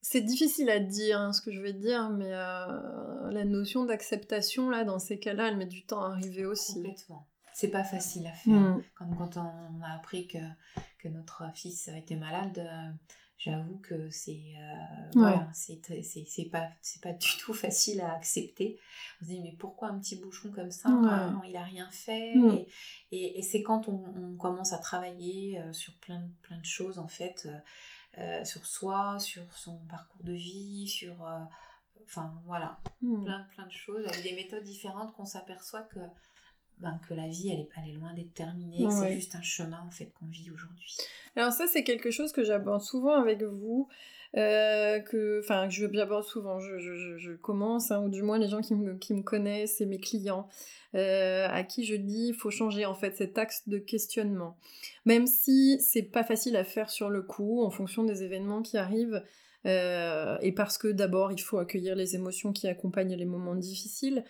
C'est 0.00 0.20
difficile 0.20 0.68
à 0.68 0.80
dire 0.80 1.18
hein, 1.18 1.32
ce 1.32 1.40
que 1.40 1.50
je 1.50 1.60
vais 1.62 1.72
dire, 1.72 2.10
mais 2.10 2.32
euh, 2.32 3.30
la 3.30 3.44
notion 3.44 3.86
d'acceptation, 3.86 4.68
là, 4.68 4.84
dans 4.84 4.98
ces 4.98 5.18
cas-là, 5.18 5.48
elle 5.48 5.56
met 5.56 5.66
du 5.66 5.86
temps 5.86 6.02
à 6.02 6.08
arriver 6.08 6.44
aussi. 6.44 6.74
Complètement 6.74 7.26
c'est 7.54 7.70
pas 7.70 7.84
facile 7.84 8.26
à 8.26 8.32
faire. 8.32 8.52
Mm. 8.52 8.82
Quand, 8.96 9.36
on 9.36 9.80
a 9.82 9.94
appris 9.94 10.26
que, 10.26 10.38
que 10.98 11.08
notre 11.08 11.44
fils 11.54 11.88
était 11.88 12.16
malade, 12.16 12.58
euh, 12.58 12.90
j'avoue 13.38 13.78
que 13.78 14.10
c'est 14.10 14.56
euh, 14.58 15.10
voilà, 15.14 15.48
c'est 15.52 15.80
pas 16.50 16.68
pas 17.00 17.12
du 17.12 17.28
tout 17.38 17.54
facile 17.54 18.00
à 18.00 18.12
accepter. 18.12 18.80
On 19.20 19.24
se 19.24 19.30
dit 19.30 19.40
mais 19.40 19.54
pourquoi 19.56 19.88
un 19.88 20.00
petit 20.00 20.16
bouchon 20.16 20.50
comme 20.50 20.72
ça 20.72 20.90
Il 21.46 21.56
a 21.56 21.62
rien 21.62 21.88
fait. 21.92 22.34
Mm. 22.34 22.64
Et, 23.12 23.38
et, 23.38 23.42
c'est 23.42 23.62
quand 23.62 23.88
on, 23.88 24.36
commence 24.36 24.72
à 24.72 24.78
travailler 24.78 25.60
euh, 25.60 25.72
sur 25.72 25.94
plein 25.98 26.28
plein 26.42 26.58
de 26.58 26.64
choses 26.64 26.98
en 26.98 27.08
fait, 27.08 27.48
sur 28.42 28.66
soi, 28.66 29.20
sur 29.20 29.44
son 29.52 29.78
parcours 29.86 30.24
de 30.24 30.32
vie, 30.32 30.88
sur 30.88 31.24
enfin 32.04 32.34
voilà, 32.46 32.80
mm. 33.00 33.22
plein 33.22 33.46
plein 33.54 33.66
de 33.66 33.72
choses 33.72 34.04
avec 34.08 34.24
des 34.24 34.34
méthodes 34.34 34.64
différentes 34.64 35.14
qu'on 35.14 35.24
s'aperçoit 35.24 35.82
que 35.82 36.00
ben, 36.80 37.00
que 37.08 37.14
la 37.14 37.28
vie, 37.28 37.50
elle 37.50 37.60
est, 37.60 37.68
elle 37.76 37.90
est 37.90 37.94
loin 37.94 38.12
d'être 38.14 38.34
terminée, 38.34 38.86
c'est 38.90 39.14
juste 39.14 39.34
un 39.34 39.42
chemin 39.42 39.80
en 39.86 39.90
fait 39.90 40.12
qu'on 40.18 40.26
vit 40.26 40.50
aujourd'hui. 40.50 40.96
Alors 41.36 41.52
ça, 41.52 41.66
c'est 41.66 41.84
quelque 41.84 42.10
chose 42.10 42.32
que 42.32 42.44
j'aborde 42.44 42.82
souvent 42.82 43.14
avec 43.20 43.42
vous, 43.42 43.88
euh, 44.36 44.98
que, 45.00 45.40
enfin, 45.44 45.68
que 45.68 45.74
j'aborde 45.74 46.24
souvent, 46.24 46.58
je, 46.58 46.78
je, 46.78 47.16
je 47.18 47.32
commence, 47.32 47.90
hein, 47.90 48.02
ou 48.02 48.08
du 48.08 48.22
moins 48.22 48.38
les 48.38 48.48
gens 48.48 48.60
qui 48.60 48.74
me, 48.74 48.94
qui 48.94 49.14
me 49.14 49.22
connaissent 49.22 49.80
et 49.80 49.86
mes 49.86 50.00
clients, 50.00 50.48
euh, 50.94 51.46
à 51.48 51.62
qui 51.62 51.84
je 51.84 51.94
dis, 51.94 52.28
il 52.28 52.34
faut 52.34 52.50
changer 52.50 52.84
en 52.84 52.94
fait 52.94 53.16
cet 53.16 53.38
axe 53.38 53.68
de 53.68 53.78
questionnement. 53.78 54.56
Même 55.04 55.26
si 55.26 55.80
c'est 55.80 56.02
pas 56.02 56.24
facile 56.24 56.56
à 56.56 56.64
faire 56.64 56.90
sur 56.90 57.10
le 57.10 57.22
coup, 57.22 57.62
en 57.62 57.70
fonction 57.70 58.04
des 58.04 58.22
événements 58.22 58.62
qui 58.62 58.76
arrivent, 58.76 59.22
euh, 59.66 60.36
et 60.42 60.52
parce 60.52 60.78
que 60.78 60.88
d'abord, 60.88 61.32
il 61.32 61.40
faut 61.40 61.58
accueillir 61.58 61.96
les 61.96 62.14
émotions 62.14 62.52
qui 62.52 62.68
accompagnent 62.68 63.14
les 63.14 63.24
moments 63.24 63.54
difficiles, 63.54 64.24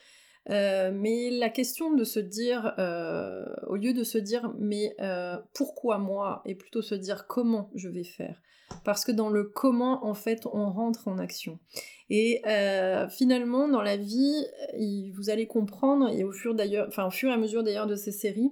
Euh, 0.51 0.91
mais 0.93 1.31
la 1.31 1.49
question 1.49 1.95
de 1.95 2.05
se 2.05 2.21
dire, 2.21 2.75
euh, 2.79 3.45
au 3.67 3.77
lieu 3.77 3.95
de 3.95 4.05
se 4.05 4.19
dire 4.19 4.53
mais 4.59 4.95
euh, 5.01 5.37
pourquoi 5.55 5.99
moi, 5.99 6.43
et 6.45 6.55
plutôt 6.55 6.83
se 6.83 6.95
dire 6.95 7.27
comment 7.27 7.71
je 7.75 7.89
vais 7.89 8.05
faire? 8.05 8.41
Parce 8.85 9.05
que 9.05 9.13
dans 9.13 9.31
le 9.31 9.45
comment, 9.45 10.05
en 10.07 10.15
fait, 10.15 10.47
on 10.53 10.71
rentre 10.71 11.09
en 11.09 11.19
action. 11.19 11.59
Et 12.11 12.43
finalement, 13.11 13.69
dans 13.69 13.83
la 13.83 13.97
vie, 13.97 14.47
vous 15.15 15.31
allez 15.31 15.47
comprendre, 15.47 16.11
et 16.11 16.25
au 16.25 16.33
fur, 16.33 16.55
d'ailleurs, 16.55 16.87
enfin, 16.89 17.07
au 17.07 17.11
fur 17.11 17.31
et 17.31 17.33
à 17.33 17.37
mesure 17.37 17.63
d'ailleurs 17.63 17.87
de 17.87 17.95
ces 17.95 18.13
séries, 18.13 18.51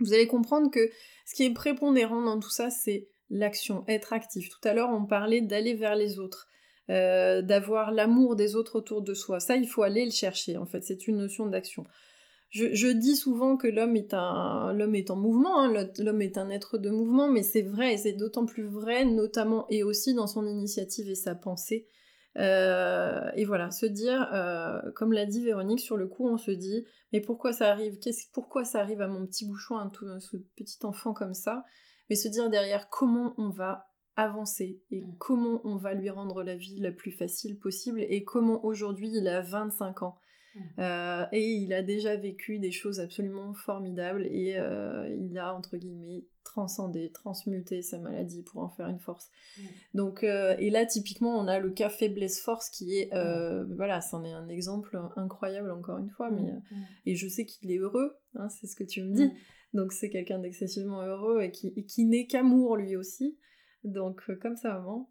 vous 0.00 0.12
allez 0.12 0.26
comprendre 0.26 0.70
que 0.70 0.90
ce 1.26 1.34
qui 1.34 1.44
est 1.44 1.52
prépondérant 1.52 2.22
dans 2.22 2.38
tout 2.40 2.50
ça, 2.50 2.70
c'est 2.70 3.08
l'action, 3.30 3.84
être 3.86 4.12
actif. 4.12 4.48
Tout 4.48 4.66
à 4.66 4.72
l'heure, 4.72 4.90
on 4.90 5.04
parlait 5.04 5.40
d'aller 5.40 5.74
vers 5.74 5.94
les 5.94 6.18
autres. 6.18 6.48
Euh, 6.90 7.40
d'avoir 7.40 7.92
l'amour 7.92 8.36
des 8.36 8.56
autres 8.56 8.76
autour 8.76 9.00
de 9.00 9.14
soi. 9.14 9.40
Ça, 9.40 9.56
il 9.56 9.66
faut 9.66 9.82
aller 9.82 10.04
le 10.04 10.10
chercher, 10.10 10.58
en 10.58 10.66
fait, 10.66 10.84
c'est 10.84 11.08
une 11.08 11.16
notion 11.16 11.46
d'action. 11.46 11.86
Je, 12.50 12.88
dis 12.92 13.16
souvent 13.16 13.56
que 13.56 13.66
l'homme 13.66 13.96
est, 13.96 14.12
un, 14.12 14.72
l'homme 14.74 14.94
est 14.94 15.10
en 15.10 15.16
mouvement, 15.16 15.60
hein. 15.60 15.88
l'homme 15.98 16.20
est 16.20 16.36
un 16.36 16.50
être 16.50 16.76
de 16.76 16.90
mouvement, 16.90 17.28
mais 17.28 17.42
c'est 17.42 17.62
vrai, 17.62 17.94
et 17.94 17.96
c'est 17.96 18.12
d'autant 18.12 18.44
plus 18.44 18.66
vrai, 18.66 19.06
notamment 19.06 19.66
et 19.70 19.82
aussi 19.82 20.12
dans 20.12 20.26
son 20.26 20.46
initiative 20.46 21.08
et 21.08 21.14
sa 21.14 21.34
pensée. 21.34 21.88
Euh, 22.38 23.30
et 23.34 23.46
voilà, 23.46 23.70
se 23.70 23.86
dire, 23.86 24.28
euh, 24.34 24.78
comme 24.94 25.12
l'a 25.12 25.24
dit 25.24 25.42
Véronique, 25.42 25.80
sur 25.80 25.96
le 25.96 26.06
coup, 26.06 26.28
on 26.28 26.36
se 26.36 26.50
dit, 26.50 26.84
mais 27.12 27.20
pourquoi 27.20 27.52
ça 27.54 27.70
arrive? 27.70 27.98
Pourquoi 28.32 28.64
ça 28.64 28.80
arrive 28.80 29.00
à 29.00 29.08
mon 29.08 29.26
petit 29.26 29.46
bouchon, 29.46 29.78
à, 29.78 29.90
tout, 29.90 30.06
ce 30.20 30.36
petit 30.54 30.78
enfant 30.84 31.14
comme 31.14 31.34
ça? 31.34 31.64
Mais 32.10 32.14
se 32.14 32.28
dire 32.28 32.50
derrière, 32.50 32.90
comment 32.90 33.34
on 33.38 33.48
va 33.48 33.88
avancer 34.16 34.80
et 34.90 35.02
mm. 35.02 35.16
comment 35.18 35.60
on 35.64 35.76
va 35.76 35.94
lui 35.94 36.10
rendre 36.10 36.42
la 36.42 36.56
vie 36.56 36.78
la 36.78 36.92
plus 36.92 37.10
facile 37.10 37.58
possible 37.58 38.00
et 38.00 38.24
comment 38.24 38.64
aujourd'hui 38.64 39.10
il 39.12 39.26
a 39.28 39.40
25 39.40 40.02
ans 40.02 40.18
mm. 40.54 40.60
euh, 40.78 41.26
et 41.32 41.52
il 41.52 41.72
a 41.72 41.82
déjà 41.82 42.16
vécu 42.16 42.58
des 42.58 42.70
choses 42.70 43.00
absolument 43.00 43.54
formidables 43.54 44.26
et 44.26 44.56
euh, 44.56 45.08
il 45.18 45.38
a 45.38 45.54
entre 45.54 45.76
guillemets 45.76 46.24
transcendé, 46.44 47.10
transmuté 47.10 47.82
sa 47.82 47.98
maladie 47.98 48.42
pour 48.42 48.62
en 48.62 48.68
faire 48.68 48.88
une 48.88 49.00
force. 49.00 49.30
Mm. 49.58 49.62
Donc 49.94 50.22
euh, 50.22 50.54
et 50.58 50.70
là 50.70 50.86
typiquement 50.86 51.38
on 51.38 51.48
a 51.48 51.58
le 51.58 51.70
cas 51.70 51.88
faiblesse 51.88 52.40
force 52.40 52.70
qui 52.70 52.98
est 52.98 53.10
voilà 53.76 54.00
c'en 54.00 54.24
est 54.24 54.32
un 54.32 54.48
exemple 54.48 55.00
incroyable 55.16 55.70
encore 55.70 55.98
une 55.98 56.10
fois 56.10 56.30
mais 56.30 56.52
et 57.06 57.16
je 57.16 57.28
sais 57.28 57.46
qu'il 57.46 57.72
est 57.72 57.78
heureux 57.78 58.16
hein, 58.36 58.48
c'est 58.48 58.66
ce 58.66 58.76
que 58.76 58.84
tu 58.84 59.02
me 59.02 59.14
dis 59.14 59.32
donc 59.74 59.92
c'est 59.92 60.08
quelqu'un 60.08 60.38
d'excessivement 60.38 61.02
heureux 61.02 61.42
et 61.42 61.50
qui, 61.50 61.72
et 61.76 61.84
qui 61.84 62.04
n'est 62.04 62.26
qu'amour 62.26 62.76
lui 62.76 62.96
aussi. 62.96 63.36
Donc, 63.84 64.22
euh, 64.30 64.36
comme 64.36 64.56
ça 64.56 64.74
avant. 64.74 65.10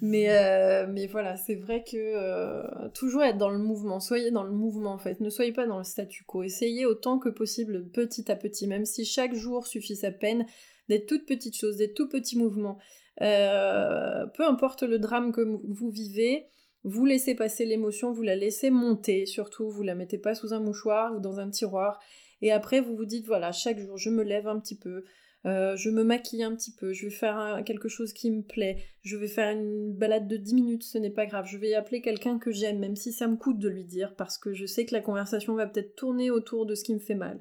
Mais, 0.00 0.30
euh, 0.30 0.86
mais 0.88 1.06
voilà, 1.06 1.36
c'est 1.36 1.56
vrai 1.56 1.84
que 1.84 1.96
euh, 1.96 2.88
toujours 2.94 3.22
être 3.22 3.36
dans 3.36 3.50
le 3.50 3.58
mouvement. 3.58 4.00
Soyez 4.00 4.30
dans 4.30 4.42
le 4.42 4.52
mouvement, 4.52 4.92
en 4.92 4.98
fait. 4.98 5.20
Ne 5.20 5.28
soyez 5.28 5.52
pas 5.52 5.66
dans 5.66 5.78
le 5.78 5.84
statu 5.84 6.24
quo. 6.24 6.42
Essayez 6.42 6.86
autant 6.86 7.18
que 7.18 7.28
possible, 7.28 7.88
petit 7.90 8.32
à 8.32 8.36
petit, 8.36 8.66
même 8.66 8.86
si 8.86 9.04
chaque 9.04 9.34
jour 9.34 9.66
suffit 9.66 9.96
sa 9.96 10.10
peine, 10.10 10.46
des 10.88 11.04
toutes 11.04 11.26
petites 11.26 11.56
choses, 11.56 11.76
des 11.76 11.92
tout 11.92 12.08
petits 12.08 12.38
mouvements. 12.38 12.78
peu 13.18 14.44
importe 14.46 14.82
le 14.82 14.98
drame 14.98 15.30
que 15.30 15.42
vous 15.42 15.90
vivez, 15.90 16.46
vous 16.82 17.04
laissez 17.04 17.34
passer 17.34 17.66
l'émotion, 17.66 18.12
vous 18.12 18.22
la 18.22 18.36
laissez 18.36 18.70
monter, 18.70 19.26
surtout, 19.26 19.70
vous 19.70 19.82
la 19.82 19.94
mettez 19.94 20.18
pas 20.18 20.34
sous 20.34 20.52
un 20.52 20.60
mouchoir 20.60 21.14
ou 21.14 21.20
dans 21.20 21.40
un 21.40 21.50
tiroir. 21.50 21.98
Et 22.42 22.52
après, 22.52 22.80
vous 22.80 22.96
vous 22.96 23.06
dites, 23.06 23.26
voilà, 23.26 23.52
chaque 23.52 23.78
jour, 23.78 23.96
je 23.96 24.10
me 24.10 24.22
lève 24.22 24.48
un 24.48 24.58
petit 24.60 24.76
peu, 24.78 25.04
euh, 25.46 25.76
je 25.76 25.90
me 25.90 26.04
maquille 26.04 26.42
un 26.42 26.54
petit 26.54 26.72
peu, 26.72 26.92
je 26.92 27.06
vais 27.06 27.12
faire 27.12 27.62
quelque 27.66 27.88
chose 27.88 28.12
qui 28.12 28.30
me 28.30 28.42
plaît, 28.42 28.82
je 29.02 29.16
vais 29.16 29.28
faire 29.28 29.50
une 29.50 29.92
balade 29.92 30.26
de 30.26 30.36
10 30.36 30.54
minutes, 30.54 30.84
ce 30.84 30.96
n'est 30.96 31.10
pas 31.10 31.26
grave, 31.26 31.46
je 31.46 31.58
vais 31.58 31.74
appeler 31.74 32.00
quelqu'un 32.00 32.38
que 32.38 32.50
j'aime, 32.50 32.78
même 32.78 32.96
si 32.96 33.12
ça 33.12 33.28
me 33.28 33.36
coûte 33.36 33.58
de 33.58 33.68
lui 33.68 33.84
dire, 33.84 34.14
parce 34.16 34.38
que 34.38 34.54
je 34.54 34.64
sais 34.64 34.86
que 34.86 34.94
la 34.94 35.02
conversation 35.02 35.54
va 35.54 35.66
peut-être 35.66 35.96
tourner 35.96 36.30
autour 36.30 36.64
de 36.64 36.74
ce 36.74 36.84
qui 36.84 36.94
me 36.94 37.00
fait 37.00 37.14
mal. 37.14 37.40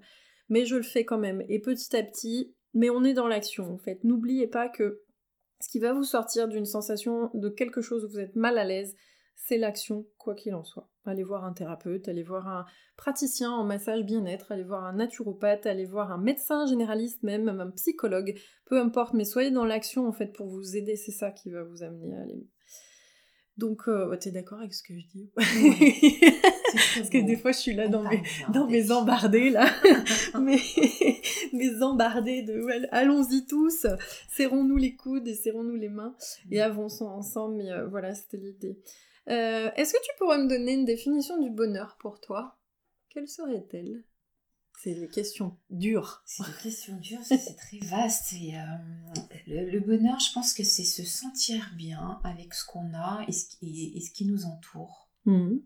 Mais 0.49 0.65
je 0.65 0.75
le 0.75 0.83
fais 0.83 1.05
quand 1.05 1.17
même, 1.17 1.43
et 1.47 1.59
petit 1.59 1.95
à 1.95 2.03
petit, 2.03 2.53
mais 2.73 2.89
on 2.89 3.03
est 3.03 3.13
dans 3.13 3.27
l'action 3.27 3.73
en 3.73 3.77
fait. 3.77 4.03
N'oubliez 4.03 4.47
pas 4.47 4.67
que 4.67 5.01
ce 5.61 5.69
qui 5.69 5.79
va 5.79 5.93
vous 5.93 6.03
sortir 6.03 6.49
d'une 6.49 6.65
sensation 6.65 7.29
de 7.33 7.47
quelque 7.47 7.81
chose 7.81 8.03
où 8.03 8.09
vous 8.09 8.19
êtes 8.19 8.35
mal 8.35 8.57
à 8.57 8.65
l'aise, 8.65 8.95
c'est 9.35 9.57
l'action, 9.57 10.05
quoi 10.17 10.35
qu'il 10.35 10.55
en 10.55 10.63
soit. 10.63 10.89
Allez 11.05 11.23
voir 11.23 11.43
un 11.43 11.53
thérapeute, 11.53 12.07
allez 12.07 12.23
voir 12.23 12.47
un 12.47 12.65
praticien 12.95 13.51
en 13.51 13.65
massage 13.65 14.03
bien-être, 14.03 14.51
allez 14.51 14.63
voir 14.63 14.85
un 14.85 14.93
naturopathe, 14.93 15.65
allez 15.65 15.85
voir 15.85 16.11
un 16.11 16.17
médecin 16.17 16.65
généraliste 16.65 17.23
même, 17.23 17.49
un 17.49 17.71
psychologue, 17.71 18.39
peu 18.65 18.79
importe, 18.79 19.13
mais 19.13 19.25
soyez 19.25 19.51
dans 19.51 19.65
l'action 19.65 20.07
en 20.07 20.13
fait 20.13 20.27
pour 20.27 20.47
vous 20.47 20.77
aider, 20.77 20.95
c'est 20.95 21.11
ça 21.11 21.31
qui 21.31 21.49
va 21.51 21.63
vous 21.63 21.83
amener 21.83 22.15
à 22.15 22.21
aller. 22.21 22.47
Donc, 23.57 23.83
euh, 23.87 24.15
t'es 24.15 24.31
d'accord 24.31 24.59
avec 24.59 24.73
ce 24.73 24.81
que 24.81 24.97
je 24.97 25.05
dis 25.07 25.29
Parce 26.95 27.09
que 27.09 27.23
des 27.23 27.35
fois, 27.35 27.51
je 27.51 27.59
suis 27.59 27.75
là 27.75 27.87
dans 27.87 28.01
mes, 28.01 28.23
dans 28.51 28.67
mes 28.67 28.91
embardés, 28.91 29.51
là. 29.51 29.67
mes, 30.41 30.59
mes 31.53 31.83
embardés 31.83 32.41
de 32.41 32.65
allons-y 32.91 33.45
tous, 33.45 33.85
serrons-nous 34.29 34.77
les 34.77 34.95
coudes 34.95 35.27
et 35.27 35.35
serrons-nous 35.35 35.75
les 35.75 35.89
mains 35.89 36.15
et 36.49 36.59
mm. 36.59 36.63
avançons 36.63 37.05
ensemble. 37.05 37.57
Mais 37.57 37.71
euh, 37.71 37.85
voilà, 37.87 38.15
c'était 38.15 38.37
l'idée. 38.37 38.79
Euh, 39.29 39.71
est-ce 39.75 39.93
que 39.93 40.03
tu 40.03 40.11
pourrais 40.17 40.37
me 40.37 40.49
donner 40.49 40.73
une 40.73 40.85
définition 40.85 41.41
du 41.41 41.49
bonheur 41.49 41.97
pour 41.99 42.19
toi? 42.19 42.59
Quelle 43.09 43.27
serait-elle? 43.27 44.03
C'est 44.79 44.95
des 44.95 45.07
questions 45.07 45.57
dures. 45.69 46.23
C'est 46.25 46.45
des 46.45 46.61
questions 46.61 46.97
dures, 46.97 47.23
c'est 47.23 47.55
très 47.55 47.77
vaste. 47.79 48.33
Et, 48.33 48.57
euh, 48.57 48.63
le, 49.47 49.79
bonheur, 49.79 50.19
je 50.19 50.33
pense 50.33 50.53
que 50.53 50.63
c'est 50.63 50.83
se 50.83 51.03
sentir 51.03 51.71
bien 51.77 52.19
avec 52.23 52.53
ce 52.53 52.65
qu'on 52.65 52.93
a 52.93 53.23
et 53.27 53.31
ce, 53.31 54.11
qui 54.11 54.25
nous 54.25 54.45
entoure. 54.45 55.09
Mmh. 55.25 55.57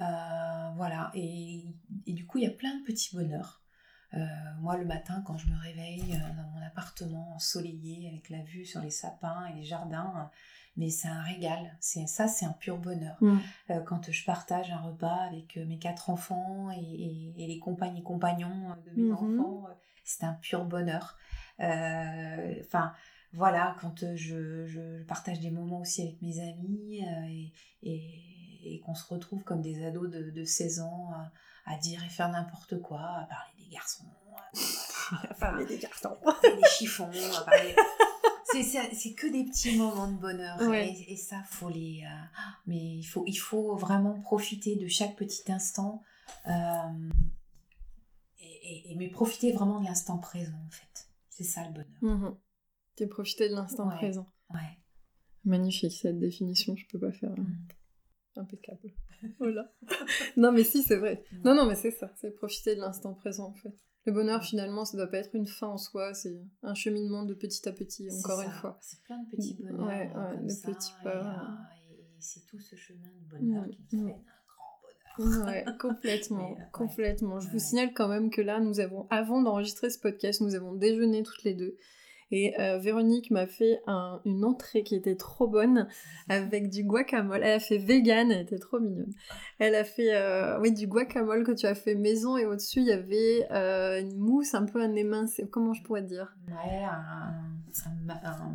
Euh, 0.00 0.70
voilà, 0.76 1.12
et, 1.14 1.66
du 2.06 2.26
coup, 2.26 2.38
il 2.38 2.44
y 2.44 2.48
a 2.48 2.50
plein 2.50 2.76
de 2.78 2.84
petits 2.84 3.14
bonheurs. 3.14 3.62
moi, 4.60 4.76
le 4.76 4.86
matin, 4.86 5.22
quand 5.24 5.38
je 5.38 5.46
me 5.46 5.58
réveille 5.60 6.18
dans 6.36 6.50
mon 6.50 6.66
appartement 6.66 7.34
ensoleillé 7.34 8.08
avec 8.08 8.28
la 8.28 8.42
vue 8.42 8.64
sur 8.64 8.80
les 8.80 8.90
sapins 8.90 9.46
et 9.46 9.54
les 9.54 9.64
jardins, 9.64 10.30
mais 10.76 10.90
c'est 10.90 11.08
un 11.08 11.22
régal. 11.22 11.76
C'est 11.80 12.06
ça, 12.06 12.28
c'est 12.28 12.46
un 12.46 12.52
pur 12.52 12.78
bonheur. 12.78 13.16
Mm. 13.20 13.38
Euh, 13.70 13.80
quand 13.80 14.10
je 14.10 14.24
partage 14.24 14.70
un 14.70 14.78
repas 14.78 15.26
avec 15.28 15.56
euh, 15.56 15.66
mes 15.66 15.78
quatre 15.78 16.10
enfants 16.10 16.70
et, 16.70 17.34
les 17.36 17.58
compagnes 17.58 17.96
et 17.96 18.02
compagnons 18.02 18.74
de 18.86 18.90
mes 18.92 19.10
mm-hmm. 19.10 19.14
enfants, 19.14 19.64
euh, 19.68 19.74
c'est 20.04 20.24
un 20.24 20.34
pur 20.34 20.64
bonheur. 20.64 21.16
Enfin, 21.58 22.92
voilà, 23.34 23.76
quand 23.80 24.04
je, 24.16 25.02
partage 25.04 25.40
des 25.40 25.50
moments 25.50 25.80
aussi 25.80 26.02
avec 26.02 26.20
mes 26.22 26.40
amis 26.40 27.04
et, 27.82 28.80
qu'on 28.84 28.94
se 28.94 29.06
retrouve 29.12 29.44
comme 29.44 29.60
des 29.60 29.84
ados 29.84 30.10
de, 30.10 30.44
16 30.44 30.80
ans 30.80 31.10
à, 31.66 31.76
dire 31.76 32.02
et 32.04 32.08
faire 32.08 32.30
n'importe 32.30 32.80
quoi, 32.80 33.00
à 33.00 33.26
parler 33.26 33.52
des 33.58 33.68
garçons, 33.68 34.06
à 35.30 35.34
parler 35.40 35.66
des 35.66 35.78
garçons, 35.78 36.16
des 36.42 36.68
chiffons, 36.68 37.10
à 37.38 37.44
parler 37.44 37.76
c'est 38.52 39.14
que 39.14 39.26
des 39.26 39.44
petits 39.44 39.76
moments 39.76 40.10
de 40.10 40.18
bonheur. 40.18 40.60
Et, 40.74 41.16
ça 41.16 41.42
faut 41.44 41.68
les 41.68 42.02
euh, 42.04 42.24
mais 42.66 42.98
il 42.98 43.04
faut 43.04 43.24
il 43.26 43.36
faut 43.36 43.76
vraiment 43.76 44.20
profiter 44.20 44.76
de 44.76 44.86
chaque 44.88 45.16
petit 45.16 45.50
instant 45.50 46.02
euh, 46.46 47.10
et, 48.40 48.94
mais 48.96 49.08
profiter 49.08 49.52
vraiment 49.52 49.80
de 49.80 49.86
l'instant 49.86 50.18
présent 50.18 50.58
en 50.66 50.70
fait. 50.70 51.08
C'est 51.30 51.44
ça 51.44 51.66
le 51.66 51.72
bonheur. 51.72 52.18
Mmh 52.18 52.36
tu 52.94 53.08
profiter 53.08 53.48
de 53.48 53.54
l'instant 53.54 53.88
présent. 53.88 54.30
Ouais. 54.50 54.78
Magnifique 55.44 55.92
cette 55.92 56.18
définition 56.18 56.76
je 56.76 56.86
peux 56.86 56.98
pas 56.98 57.10
faire 57.10 57.30
hein. 57.30 57.46
mmh. 58.36 58.40
impeccable. 58.40 58.92
Voilà. 59.38 59.72
Non 60.36 60.52
mais 60.52 60.64
si 60.64 60.82
c'est 60.82 60.96
vrai. 60.96 61.24
Mmh. 61.32 61.36
non 61.44 61.54
non 61.54 61.66
mais 61.66 61.74
c'est 61.74 61.90
ça 61.90 62.12
c'est 62.16 62.32
profiter 62.32 62.76
de 62.76 62.80
l'instant 62.80 63.14
présent 63.14 63.46
en 63.46 63.54
fait 63.54 63.74
le 64.04 64.12
bonheur, 64.12 64.42
finalement, 64.42 64.84
ça 64.84 64.96
doit 64.96 65.06
pas 65.06 65.18
être 65.18 65.34
une 65.34 65.46
fin 65.46 65.68
en 65.68 65.78
soi, 65.78 66.12
c'est 66.12 66.40
un 66.62 66.74
cheminement 66.74 67.22
de 67.24 67.34
petit 67.34 67.68
à 67.68 67.72
petit, 67.72 68.08
encore 68.10 68.40
une 68.40 68.50
fois. 68.50 68.76
C'est 68.80 69.00
plein 69.02 69.18
de 69.18 69.30
petits 69.30 69.54
bonheurs. 69.54 69.86
Ouais, 69.86 70.10
ouais, 70.12 70.36
de 70.38 70.72
petits 70.72 70.92
pas. 71.04 71.36
Et, 71.88 72.04
c'est 72.18 72.44
tout 72.46 72.58
ce 72.58 72.74
chemin 72.76 73.08
de 73.20 73.38
bonheur 73.38 73.64
qui 73.68 73.96
nous 73.96 74.08
fait 74.08 74.14
un 74.14 75.18
grand 75.18 75.28
bonheur. 75.28 75.46
Ouais, 75.46 75.64
complètement, 75.78 76.52
euh, 76.52 76.64
complètement. 76.72 77.40
Je 77.40 77.48
vous 77.50 77.60
signale 77.60 77.92
quand 77.94 78.08
même 78.08 78.30
que 78.30 78.40
là, 78.40 78.58
nous 78.58 78.80
avons, 78.80 79.06
avant 79.10 79.40
d'enregistrer 79.40 79.88
ce 79.90 80.00
podcast, 80.00 80.40
nous 80.40 80.56
avons 80.56 80.72
déjeuné 80.72 81.22
toutes 81.22 81.44
les 81.44 81.54
deux. 81.54 81.76
Et 82.32 82.58
euh, 82.58 82.78
Véronique 82.78 83.30
m'a 83.30 83.46
fait 83.46 83.82
une 84.24 84.44
entrée 84.44 84.82
qui 84.82 84.96
était 84.96 85.16
trop 85.16 85.46
bonne 85.46 85.86
avec 86.30 86.70
du 86.70 86.82
guacamole. 86.82 87.42
Elle 87.42 87.52
a 87.52 87.60
fait 87.60 87.76
vegan, 87.76 88.32
elle 88.32 88.40
était 88.40 88.58
trop 88.58 88.80
mignonne. 88.80 89.12
Elle 89.58 89.74
a 89.74 89.84
fait 89.84 90.14
euh, 90.14 90.58
oui, 90.60 90.72
du 90.72 90.86
guacamole 90.86 91.44
que 91.44 91.52
tu 91.52 91.66
as 91.66 91.74
fait 91.74 91.94
maison 91.94 92.38
et 92.38 92.46
au-dessus 92.46 92.80
il 92.80 92.86
y 92.86 92.92
avait 92.92 93.46
euh, 93.52 94.00
une 94.00 94.16
mousse, 94.16 94.54
un 94.54 94.64
peu 94.64 94.80
un 94.80 94.94
émincé. 94.94 95.46
Comment 95.50 95.74
je 95.74 95.82
pourrais 95.82 96.02
dire? 96.02 96.34
Ouais, 96.48 96.82
un, 96.84 98.54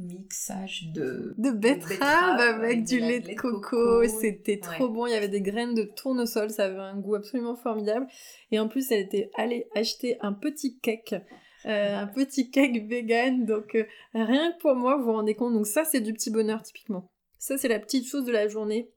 mixage 0.00 0.90
de, 0.92 1.32
de 1.38 1.50
betterave 1.52 2.40
avec, 2.40 2.82
du 2.82 2.98
lait 2.98 3.20
de 3.20 3.34
coco. 3.34 4.04
C'était 4.08 4.58
trop 4.58 4.88
bon. 4.88 5.06
Il 5.06 5.12
y 5.12 5.14
avait 5.14 5.28
des 5.28 5.42
graines 5.42 5.74
de 5.74 5.84
tournesol. 5.84 6.50
Ça 6.50 6.64
avait 6.64 6.78
un 6.78 6.96
goût 6.96 7.14
absolument 7.14 7.54
formidable. 7.54 8.08
Et 8.50 8.58
en 8.58 8.66
plus, 8.66 8.90
elle 8.90 9.00
était 9.00 9.30
allée 9.36 9.68
acheter 9.76 10.16
un 10.20 10.32
petit 10.32 10.80
cake 10.80 11.14
euh, 11.66 11.96
un 11.96 12.06
petit 12.06 12.50
cake 12.50 12.86
vegan. 12.88 13.44
Donc 13.44 13.74
euh, 13.74 13.84
rien 14.14 14.52
que 14.52 14.58
pour 14.58 14.74
moi, 14.74 14.96
vous 14.96 15.04
vous 15.04 15.12
rendez 15.12 15.34
compte. 15.34 15.54
Donc 15.54 15.66
ça, 15.66 15.84
c'est 15.84 16.00
du 16.00 16.12
petit 16.12 16.30
bonheur 16.30 16.62
typiquement. 16.62 17.10
Ça, 17.38 17.58
c'est 17.58 17.68
la 17.68 17.78
petite 17.78 18.06
chose 18.06 18.24
de 18.24 18.32
la 18.32 18.46
journée 18.48 18.90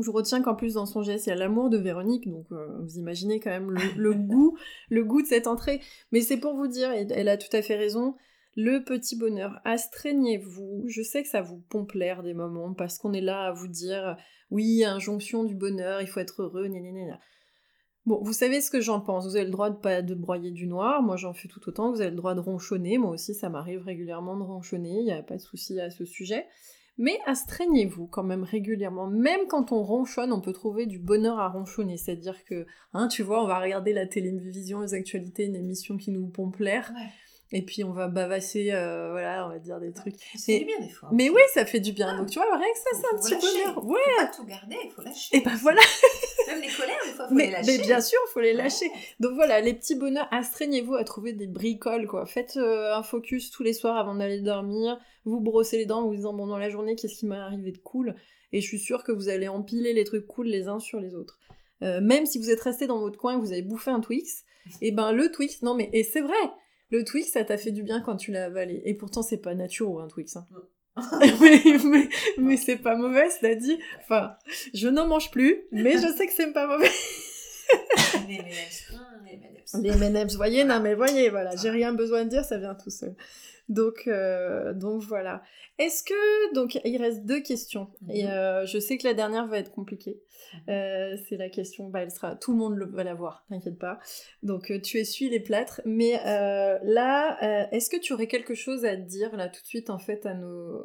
Je 0.00 0.10
retiens 0.10 0.40
qu'en 0.42 0.54
plus 0.54 0.74
dans 0.74 0.86
son 0.86 1.02
geste, 1.02 1.26
il 1.26 1.30
y 1.30 1.32
a 1.32 1.36
l'amour 1.36 1.68
de 1.68 1.76
Véronique, 1.76 2.26
donc 2.26 2.46
euh, 2.52 2.78
vous 2.80 2.98
imaginez 2.98 3.38
quand 3.38 3.50
même 3.50 3.70
le, 3.70 4.14
goût, 4.14 4.56
le 4.88 5.04
goût 5.04 5.22
de 5.22 5.26
cette 5.26 5.46
entrée. 5.46 5.80
Mais 6.10 6.20
c'est 6.20 6.38
pour 6.38 6.54
vous 6.54 6.68
dire, 6.68 6.90
et 6.92 7.06
elle 7.10 7.28
a 7.28 7.36
tout 7.36 7.54
à 7.54 7.60
fait 7.60 7.76
raison, 7.76 8.14
le 8.56 8.82
petit 8.84 9.16
bonheur, 9.16 9.60
astreignez-vous. 9.64 10.84
Je 10.86 11.02
sais 11.02 11.22
que 11.22 11.28
ça 11.28 11.42
vous 11.42 11.58
pompe 11.68 11.92
l'air 11.92 12.22
des 12.22 12.34
moments 12.34 12.74
parce 12.74 12.98
qu'on 12.98 13.12
est 13.12 13.20
là 13.20 13.46
à 13.46 13.52
vous 13.52 13.68
dire 13.68 14.16
oui, 14.50 14.84
injonction 14.84 15.44
du 15.44 15.54
bonheur, 15.54 16.02
il 16.02 16.06
faut 16.06 16.20
être 16.20 16.42
heureux, 16.42 16.68
gna 16.68 16.80
gna 16.80 16.90
gna. 16.90 17.20
Bon, 18.04 18.20
vous 18.22 18.32
savez 18.32 18.60
ce 18.60 18.70
que 18.70 18.80
j'en 18.80 19.00
pense. 19.00 19.26
Vous 19.26 19.36
avez 19.36 19.44
le 19.44 19.50
droit 19.50 19.70
de 19.70 19.76
pas 19.76 20.02
de 20.02 20.14
broyer 20.14 20.50
du 20.50 20.66
noir. 20.66 21.02
Moi, 21.02 21.16
j'en 21.16 21.32
fais 21.32 21.48
tout 21.48 21.60
autant. 21.68 21.92
Vous 21.92 22.00
avez 22.00 22.10
le 22.10 22.16
droit 22.16 22.34
de 22.34 22.40
ronchonner. 22.40 22.98
Moi 22.98 23.10
aussi, 23.10 23.34
ça 23.34 23.48
m'arrive 23.48 23.82
régulièrement 23.82 24.36
de 24.36 24.42
ronchonner. 24.42 24.98
Il 24.98 25.04
n'y 25.04 25.12
a 25.12 25.22
pas 25.22 25.36
de 25.36 25.40
souci 25.40 25.80
à 25.80 25.90
ce 25.90 26.04
sujet. 26.04 26.46
Mais 26.98 27.18
astreignez-vous 27.26 28.06
quand 28.08 28.24
même 28.24 28.42
régulièrement. 28.42 29.06
Même 29.06 29.46
quand 29.48 29.72
on 29.72 29.82
ronchonne, 29.82 30.32
on 30.32 30.40
peut 30.40 30.52
trouver 30.52 30.86
du 30.86 30.98
bonheur 30.98 31.38
à 31.38 31.48
ronchonner. 31.48 31.96
C'est-à-dire 31.96 32.44
que, 32.44 32.66
hein, 32.92 33.08
tu 33.08 33.22
vois, 33.22 33.42
on 33.42 33.46
va 33.46 33.60
regarder 33.60 33.92
la 33.92 34.06
télévision, 34.06 34.80
les 34.80 34.94
actualités, 34.94 35.44
une 35.44 35.56
émission 35.56 35.96
qui 35.96 36.10
nous 36.10 36.26
pompe 36.26 36.58
l'air. 36.58 36.92
Et 37.54 37.62
puis 37.62 37.84
on 37.84 37.92
va 37.92 38.08
bavasser, 38.08 38.72
euh, 38.72 39.10
voilà, 39.10 39.46
on 39.46 39.50
va 39.50 39.58
dire 39.58 39.78
des 39.78 39.92
trucs. 39.92 40.16
Ça 40.36 40.38
fait 40.46 40.60
du 40.60 40.64
bien 40.64 40.80
des 40.80 40.88
fois. 40.88 41.10
Mais 41.12 41.28
oui, 41.28 41.40
ça 41.52 41.66
fait 41.66 41.80
du 41.80 41.92
bien. 41.92 42.16
Donc 42.16 42.30
tu 42.30 42.38
vois, 42.38 42.56
rien 42.56 42.66
que 42.72 42.78
ça, 42.78 42.90
c'est 42.94 43.14
un 43.14 43.18
petit 43.18 43.46
bonheur. 43.46 43.84
Ouais. 43.84 44.00
Faut 44.04 44.22
pas 44.22 44.32
tout 44.34 44.44
garder, 44.46 44.76
il 44.84 44.90
faut 44.90 45.02
lâcher. 45.02 45.36
Et 45.36 45.40
ben 45.42 45.54
voilà. 45.56 45.82
Fois, 46.72 47.28
faut 47.28 47.34
les 47.34 47.50
lâcher. 47.50 47.78
Mais 47.78 47.84
bien 47.84 48.00
sûr, 48.00 48.18
il 48.28 48.32
faut 48.32 48.40
les 48.40 48.52
lâcher. 48.52 48.90
Donc 49.20 49.32
voilà, 49.34 49.60
les 49.60 49.74
petits 49.74 49.94
bonheurs, 49.94 50.28
astreignez-vous 50.30 50.94
à 50.94 51.04
trouver 51.04 51.32
des 51.32 51.46
bricoles, 51.46 52.06
quoi. 52.06 52.26
Faites 52.26 52.56
euh, 52.56 52.94
un 52.94 53.02
focus 53.02 53.50
tous 53.50 53.62
les 53.62 53.72
soirs 53.72 53.96
avant 53.96 54.14
d'aller 54.14 54.40
dormir. 54.40 54.98
Vous 55.24 55.40
brossez 55.40 55.78
les 55.78 55.86
dents, 55.86 56.06
vous 56.06 56.14
disant, 56.14 56.32
bon, 56.34 56.46
dans 56.46 56.58
la 56.58 56.70
journée, 56.70 56.96
qu'est-ce 56.96 57.18
qui 57.18 57.26
m'est 57.26 57.36
arrivé 57.36 57.72
de 57.72 57.78
cool? 57.78 58.14
Et 58.52 58.60
je 58.60 58.66
suis 58.66 58.78
sûre 58.78 59.04
que 59.04 59.12
vous 59.12 59.28
allez 59.28 59.48
empiler 59.48 59.92
les 59.92 60.04
trucs 60.04 60.26
cool 60.26 60.46
les 60.46 60.68
uns 60.68 60.78
sur 60.78 61.00
les 61.00 61.14
autres. 61.14 61.38
Euh, 61.82 62.00
même 62.00 62.26
si 62.26 62.38
vous 62.38 62.50
êtes 62.50 62.60
resté 62.60 62.86
dans 62.86 63.00
votre 63.00 63.18
coin 63.18 63.32
et 63.32 63.36
que 63.36 63.40
vous 63.40 63.52
avez 63.52 63.62
bouffé 63.62 63.90
un 63.90 64.00
Twix, 64.00 64.44
et 64.80 64.92
ben 64.92 65.10
le 65.12 65.32
Twix, 65.32 65.62
non 65.62 65.74
mais, 65.74 65.90
et 65.92 66.04
c'est 66.04 66.20
vrai, 66.20 66.36
le 66.90 67.04
Twix, 67.04 67.32
ça 67.32 67.44
t'a 67.44 67.56
fait 67.56 67.72
du 67.72 67.82
bien 67.82 68.00
quand 68.00 68.16
tu 68.16 68.30
l'as 68.30 68.44
avalé. 68.44 68.82
Et 68.84 68.94
pourtant, 68.94 69.22
c'est 69.22 69.38
pas 69.38 69.54
naturel, 69.54 70.04
un 70.04 70.08
Twix. 70.08 70.36
Hein. 70.36 70.46
mais, 72.38 72.56
c'est 72.56 72.76
pas 72.76 72.96
mauvais, 72.96 73.30
cela 73.30 73.54
dit. 73.54 73.78
Enfin, 74.02 74.36
je 74.74 74.88
n'en 74.88 75.06
mange 75.06 75.30
plus, 75.30 75.62
mais 75.72 75.92
je 75.92 76.12
sais 76.12 76.26
que 76.26 76.32
c'est 76.32 76.52
pas 76.52 76.66
mauvais. 76.66 76.90
les 78.28 78.34
M&M's. 78.34 79.80
Les 79.80 79.90
M&M's, 79.90 80.36
voyez, 80.36 80.64
non 80.64 80.80
mais 80.80 80.94
voyez, 80.94 81.30
voilà, 81.30 81.56
j'ai 81.56 81.70
rien 81.70 81.94
besoin 81.94 82.24
de 82.24 82.28
dire, 82.28 82.44
ça 82.44 82.58
vient 82.58 82.74
tout 82.74 82.90
seul. 82.90 83.14
Donc, 83.68 84.04
euh, 84.06 84.74
donc 84.74 85.02
voilà. 85.02 85.42
Est-ce 85.78 86.02
que 86.02 86.54
donc 86.54 86.78
il 86.84 86.96
reste 86.98 87.24
deux 87.24 87.40
questions 87.40 87.88
et 88.08 88.26
euh, 88.28 88.66
je 88.66 88.78
sais 88.78 88.98
que 88.98 89.06
la 89.06 89.14
dernière 89.14 89.46
va 89.46 89.58
être 89.58 89.70
compliquée. 89.70 90.20
Mhm. 90.52 90.60
Euh, 90.68 91.16
c'est 91.28 91.36
la 91.36 91.48
question, 91.48 91.88
bah 91.88 92.02
elle 92.02 92.10
sera, 92.10 92.36
tout 92.36 92.52
le 92.52 92.58
monde 92.58 92.78
va 92.92 93.04
la 93.04 93.14
voir, 93.14 93.44
t'inquiète 93.48 93.78
pas. 93.78 93.98
Donc 94.42 94.72
tu 94.82 94.98
essuies 94.98 95.30
les 95.30 95.40
plâtres. 95.40 95.80
Mais 95.84 96.12
là, 96.82 97.68
est-ce 97.72 97.88
que 97.88 97.96
tu 97.96 98.12
aurais 98.12 98.26
quelque 98.26 98.54
chose 98.54 98.84
à 98.84 98.96
dire 98.96 99.34
là 99.36 99.48
tout 99.48 99.62
de 99.62 99.66
suite 99.66 99.90
en 99.90 99.98
fait 99.98 100.26
à 100.26 100.34
nos, 100.34 100.82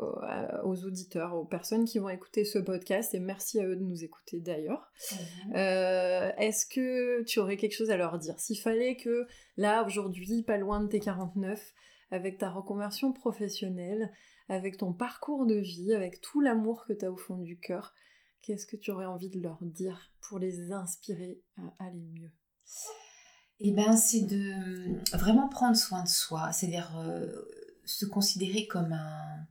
aux 0.64 0.86
auditeurs, 0.86 1.36
aux 1.36 1.46
personnes 1.46 1.86
qui 1.86 2.00
vont 2.00 2.10
écouter 2.10 2.46
ce 2.46 2.60
podcast 2.60 3.14
et 3.14 3.20
merci 3.20 3.60
à 3.60 3.66
eux 3.66 3.76
de 3.76 3.84
nous 3.84 4.04
écouter 4.04 4.40
d'ailleurs. 4.40 4.92
Mhm. 5.12 5.56
est-ce 6.38 6.66
que 6.66 7.24
tu 7.24 7.40
aurais 7.40 7.58
quelque 7.58 7.76
chose 7.76 7.92
à 7.92 7.98
leur 7.98 8.18
dire? 8.18 8.40
S'il 8.40 8.60
fallait 8.60 8.96
que 8.96 9.28
là 9.58 9.86
aujourd'hui, 9.86 10.44
pas 10.44 10.58
loin 10.58 10.82
de 10.82 10.88
tes 10.88 11.00
49 11.00 11.74
avec 12.12 12.38
ta 12.38 12.50
reconversion 12.50 13.14
professionnelle, 13.14 14.12
avec 14.50 14.78
ton 14.78 14.94
parcours 14.94 15.46
de 15.46 15.56
vie, 15.56 15.94
avec 15.94 16.22
tout 16.22 16.42
l'amour 16.42 16.86
que 16.86 16.94
tu 16.94 17.06
as 17.06 17.12
au 17.12 17.18
fond 17.18 17.38
du 17.38 17.60
cœur, 17.60 17.94
qu'est-ce 18.42 18.66
que 18.66 18.78
tu 18.78 18.92
aurais 18.92 19.06
envie 19.06 19.30
de 19.30 19.42
leur 19.42 19.58
dire 19.62 20.14
pour 20.22 20.40
les 20.40 20.72
inspirer 20.72 21.42
à 21.58 21.86
aller 21.86 22.06
mieux? 22.14 22.32
Eh 23.60 23.72
bien, 23.72 23.98
c'est 23.98 24.22
de 24.22 24.38
euh, 24.38 25.02
vraiment 25.14 25.50
prendre 25.50 25.76
soin 25.76 26.04
de 26.04 26.08
soi, 26.08 26.52
c'est-à-dire 26.52 26.98
euh, 27.00 27.28
se 27.86 28.06
considérer 28.06 28.68
comme 28.68 28.94
un, 28.94 29.48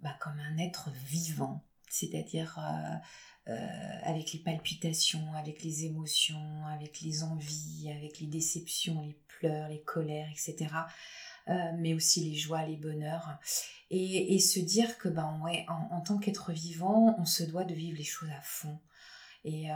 bah, 0.00 0.16
comme 0.20 0.38
un 0.38 0.58
être 0.58 0.90
vivant, 1.06 1.64
c'est-à-dire 1.88 2.58
euh, 3.48 3.98
avec 4.02 4.32
les 4.32 4.40
palpitations, 4.40 5.32
avec 5.34 5.62
les 5.62 5.84
émotions, 5.84 6.66
avec 6.66 7.00
les 7.00 7.22
envies, 7.22 7.92
avec 7.96 8.18
les 8.18 8.26
déceptions, 8.26 9.02
les 9.02 9.16
pleurs, 9.28 9.68
les 9.68 9.82
colères, 9.82 10.28
etc. 10.32 10.66
Euh, 11.48 11.72
mais 11.78 11.94
aussi 11.94 12.24
les 12.24 12.34
joies, 12.34 12.64
les 12.64 12.76
bonheurs. 12.76 13.38
Et, 13.90 14.38
se 14.40 14.58
dire 14.58 14.98
que 14.98 15.08
ben, 15.08 15.40
ouais, 15.44 15.64
en, 15.68 16.00
tant 16.00 16.18
qu'être 16.18 16.50
vivant, 16.52 17.14
on 17.18 17.24
se 17.24 17.44
doit 17.44 17.64
de 17.64 17.74
vivre 17.74 17.96
les 17.96 18.04
choses 18.04 18.30
à 18.36 18.40
fond. 18.40 18.78
Et, 19.44 19.70
euh, 19.70 19.74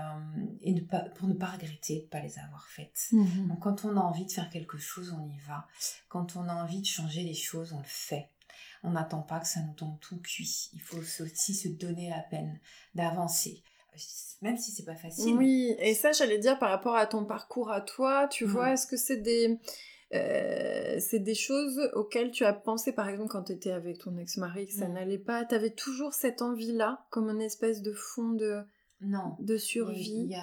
et 0.62 0.72
ne 0.72 0.80
pas, 0.80 0.98
pour 0.98 1.28
ne 1.28 1.34
pas 1.34 1.46
regretter 1.46 1.98
de 1.98 2.02
ne 2.02 2.06
pas 2.06 2.18
les 2.18 2.40
avoir 2.40 2.66
faites. 2.66 3.06
Mhm. 3.12 3.48
Donc 3.48 3.60
quand 3.60 3.84
on 3.84 3.96
a 3.96 4.00
envie 4.00 4.26
de 4.26 4.32
faire 4.32 4.50
quelque 4.50 4.78
chose, 4.78 5.14
on 5.16 5.28
y 5.28 5.38
va. 5.46 5.68
Quand 6.08 6.34
on 6.34 6.48
a 6.48 6.54
envie 6.54 6.80
de 6.80 6.86
changer 6.86 7.22
les 7.22 7.34
choses, 7.34 7.72
on 7.72 7.78
le 7.78 7.84
fait. 7.86 8.28
On 8.82 8.90
n'attend 8.90 9.22
pas 9.22 9.38
que 9.38 9.46
ça 9.46 9.60
nous 9.60 9.74
tombe 9.74 10.00
tout 10.00 10.20
cuit. 10.20 10.70
Il 10.72 10.80
faut 10.80 10.96
aussi 10.96 11.54
se 11.54 11.68
donner 11.68 12.10
la 12.10 12.20
peine 12.20 12.58
d'avancer 12.96 13.62
même 14.42 14.56
si 14.56 14.70
c'est 14.70 14.84
pas 14.84 14.94
facile. 14.94 15.36
Oui, 15.36 15.74
et 15.78 15.94
ça 15.94 16.12
j'allais 16.12 16.38
dire 16.38 16.58
par 16.58 16.70
rapport 16.70 16.96
à 16.96 17.06
ton 17.06 17.24
parcours 17.24 17.70
à 17.70 17.80
toi, 17.80 18.28
tu 18.28 18.44
vois, 18.44 18.68
mhm. 18.68 18.72
est-ce 18.72 18.86
que 18.86 18.96
c'est 18.96 19.18
des 19.18 19.58
euh, 20.12 20.96
c'est 20.98 21.20
des 21.20 21.34
choses 21.34 21.80
auxquelles 21.92 22.30
tu 22.30 22.44
as 22.44 22.52
pensé, 22.52 22.92
par 22.92 23.08
exemple, 23.08 23.30
quand 23.30 23.44
tu 23.44 23.52
étais 23.52 23.70
avec 23.70 23.98
ton 23.98 24.16
ex-mari, 24.18 24.66
que 24.66 24.72
ça 24.72 24.88
n'allait 24.88 25.18
pas? 25.18 25.44
Tu 25.44 25.54
avais 25.54 25.70
toujours 25.70 26.14
cette 26.14 26.42
envie-là, 26.42 27.06
comme 27.10 27.28
une 27.28 27.40
espèce 27.40 27.80
de 27.80 27.92
fond 27.92 28.30
de, 28.30 28.62
non. 29.00 29.36
de 29.38 29.56
survie? 29.56 30.24
Il 30.24 30.30
y 30.30 30.34
a, 30.34 30.42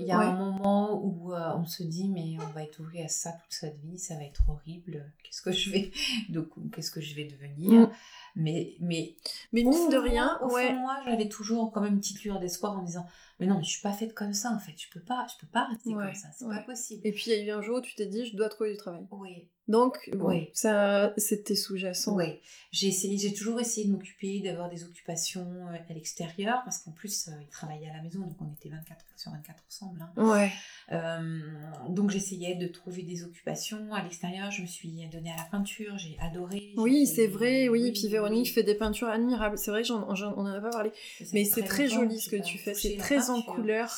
il 0.00 0.06
y 0.06 0.12
a, 0.12 0.18
un 0.18 0.36
moment 0.36 1.02
où 1.02 1.32
euh, 1.32 1.56
on 1.56 1.64
se 1.64 1.82
dit, 1.82 2.08
mais 2.08 2.36
on 2.40 2.52
va 2.52 2.62
être 2.62 2.80
ouvert 2.80 3.06
à 3.06 3.08
ça 3.08 3.32
toute 3.32 3.52
sa 3.52 3.70
vie, 3.70 3.98
ça 3.98 4.16
va 4.16 4.24
être 4.24 4.42
horrible. 4.48 5.12
Qu'est-ce 5.24 5.42
que 5.42 5.52
je 5.52 5.70
vais, 5.70 5.90
qu'est-ce 6.72 6.90
que 6.90 7.00
je 7.00 7.14
vais 7.14 7.24
devenir? 7.24 7.88
Mm. 7.88 7.90
Mais, 8.36 8.76
mais, 8.80 9.16
mais 9.52 9.62
mine 9.62 9.88
de 9.90 9.96
rien, 9.96 10.38
au 10.42 10.52
ouais. 10.52 10.72
moi, 10.74 11.00
j'avais 11.04 11.28
toujours 11.28 11.72
quand 11.72 11.80
même 11.80 11.94
une 11.94 12.00
petite 12.00 12.22
lueur 12.22 12.38
d'espoir 12.38 12.78
en 12.78 12.82
disant, 12.82 13.06
mais 13.38 13.46
non, 13.46 13.56
mais 13.58 13.64
je 13.64 13.70
suis 13.70 13.82
pas 13.82 13.92
faite 13.92 14.14
comme 14.14 14.34
ça 14.34 14.52
en 14.52 14.58
fait, 14.58 14.74
je 14.76 14.88
peux 14.92 15.00
pas, 15.00 15.26
je 15.32 15.38
peux 15.40 15.50
pas 15.50 15.64
rester 15.66 15.92
comme 15.92 16.14
ça, 16.14 16.28
c'est 16.36 16.46
pas 16.46 16.62
possible. 16.62 17.00
Et 17.04 17.12
puis 17.12 17.24
il 17.26 17.32
y 17.32 17.40
a 17.40 17.44
eu 17.44 17.50
un 17.50 17.62
jour 17.62 17.78
où 17.78 17.80
tu 17.80 17.94
t'es 17.94 18.06
dit, 18.06 18.26
je 18.26 18.36
dois 18.36 18.48
trouver 18.48 18.72
du 18.72 18.76
travail. 18.76 19.06
Oui. 19.10 19.48
Donc, 19.70 20.10
oui. 20.14 20.48
ça, 20.52 21.12
c'était 21.16 21.54
sous-jacent. 21.54 22.16
Oui. 22.16 22.40
J'ai 22.72 22.88
essayé, 22.88 23.16
j'ai 23.16 23.32
toujours 23.32 23.60
essayé 23.60 23.86
de 23.86 23.92
m'occuper, 23.92 24.40
d'avoir 24.40 24.68
des 24.68 24.82
occupations 24.82 25.46
euh, 25.68 25.76
à 25.88 25.92
l'extérieur, 25.92 26.62
parce 26.64 26.78
qu'en 26.78 26.90
plus, 26.90 27.28
euh, 27.28 27.32
il 27.40 27.48
travaillait 27.50 27.88
à 27.88 27.96
la 27.96 28.02
maison, 28.02 28.18
donc 28.18 28.34
on 28.40 28.52
était 28.52 28.68
24 28.68 29.04
sur 29.16 29.30
24 29.30 29.62
ensemble. 29.68 30.00
Hein. 30.02 30.28
Ouais. 30.28 30.50
Euh, 30.90 31.40
donc 31.88 32.10
j'essayais 32.10 32.56
de 32.56 32.66
trouver 32.66 33.04
des 33.04 33.22
occupations 33.22 33.94
à 33.94 34.02
l'extérieur. 34.02 34.50
Je 34.50 34.62
me 34.62 34.66
suis 34.66 35.06
donnée 35.06 35.30
à 35.30 35.36
la 35.36 35.44
peinture, 35.44 35.96
j'ai 35.98 36.16
adoré. 36.20 36.74
Oui, 36.76 37.06
c'est 37.06 37.28
vrai, 37.28 37.68
oui. 37.68 37.86
Et 37.86 37.92
puis 37.92 38.08
Véronique 38.20 38.52
fait 38.52 38.62
des 38.62 38.74
peintures 38.74 39.08
admirables. 39.08 39.58
C'est 39.58 39.70
vrai, 39.70 39.82
on 39.90 40.08
en 40.08 40.46
a 40.46 40.60
pas 40.60 40.70
parlé. 40.70 40.92
Mais 41.32 41.44
c'est 41.44 41.62
très, 41.62 41.88
joli 41.88 42.20
ce 42.20 42.30
que 42.30 42.42
tu 42.42 42.58
fais. 42.58 42.74
C'est 42.74 42.96
très 42.96 43.30
en 43.30 43.42
couleur. 43.42 43.90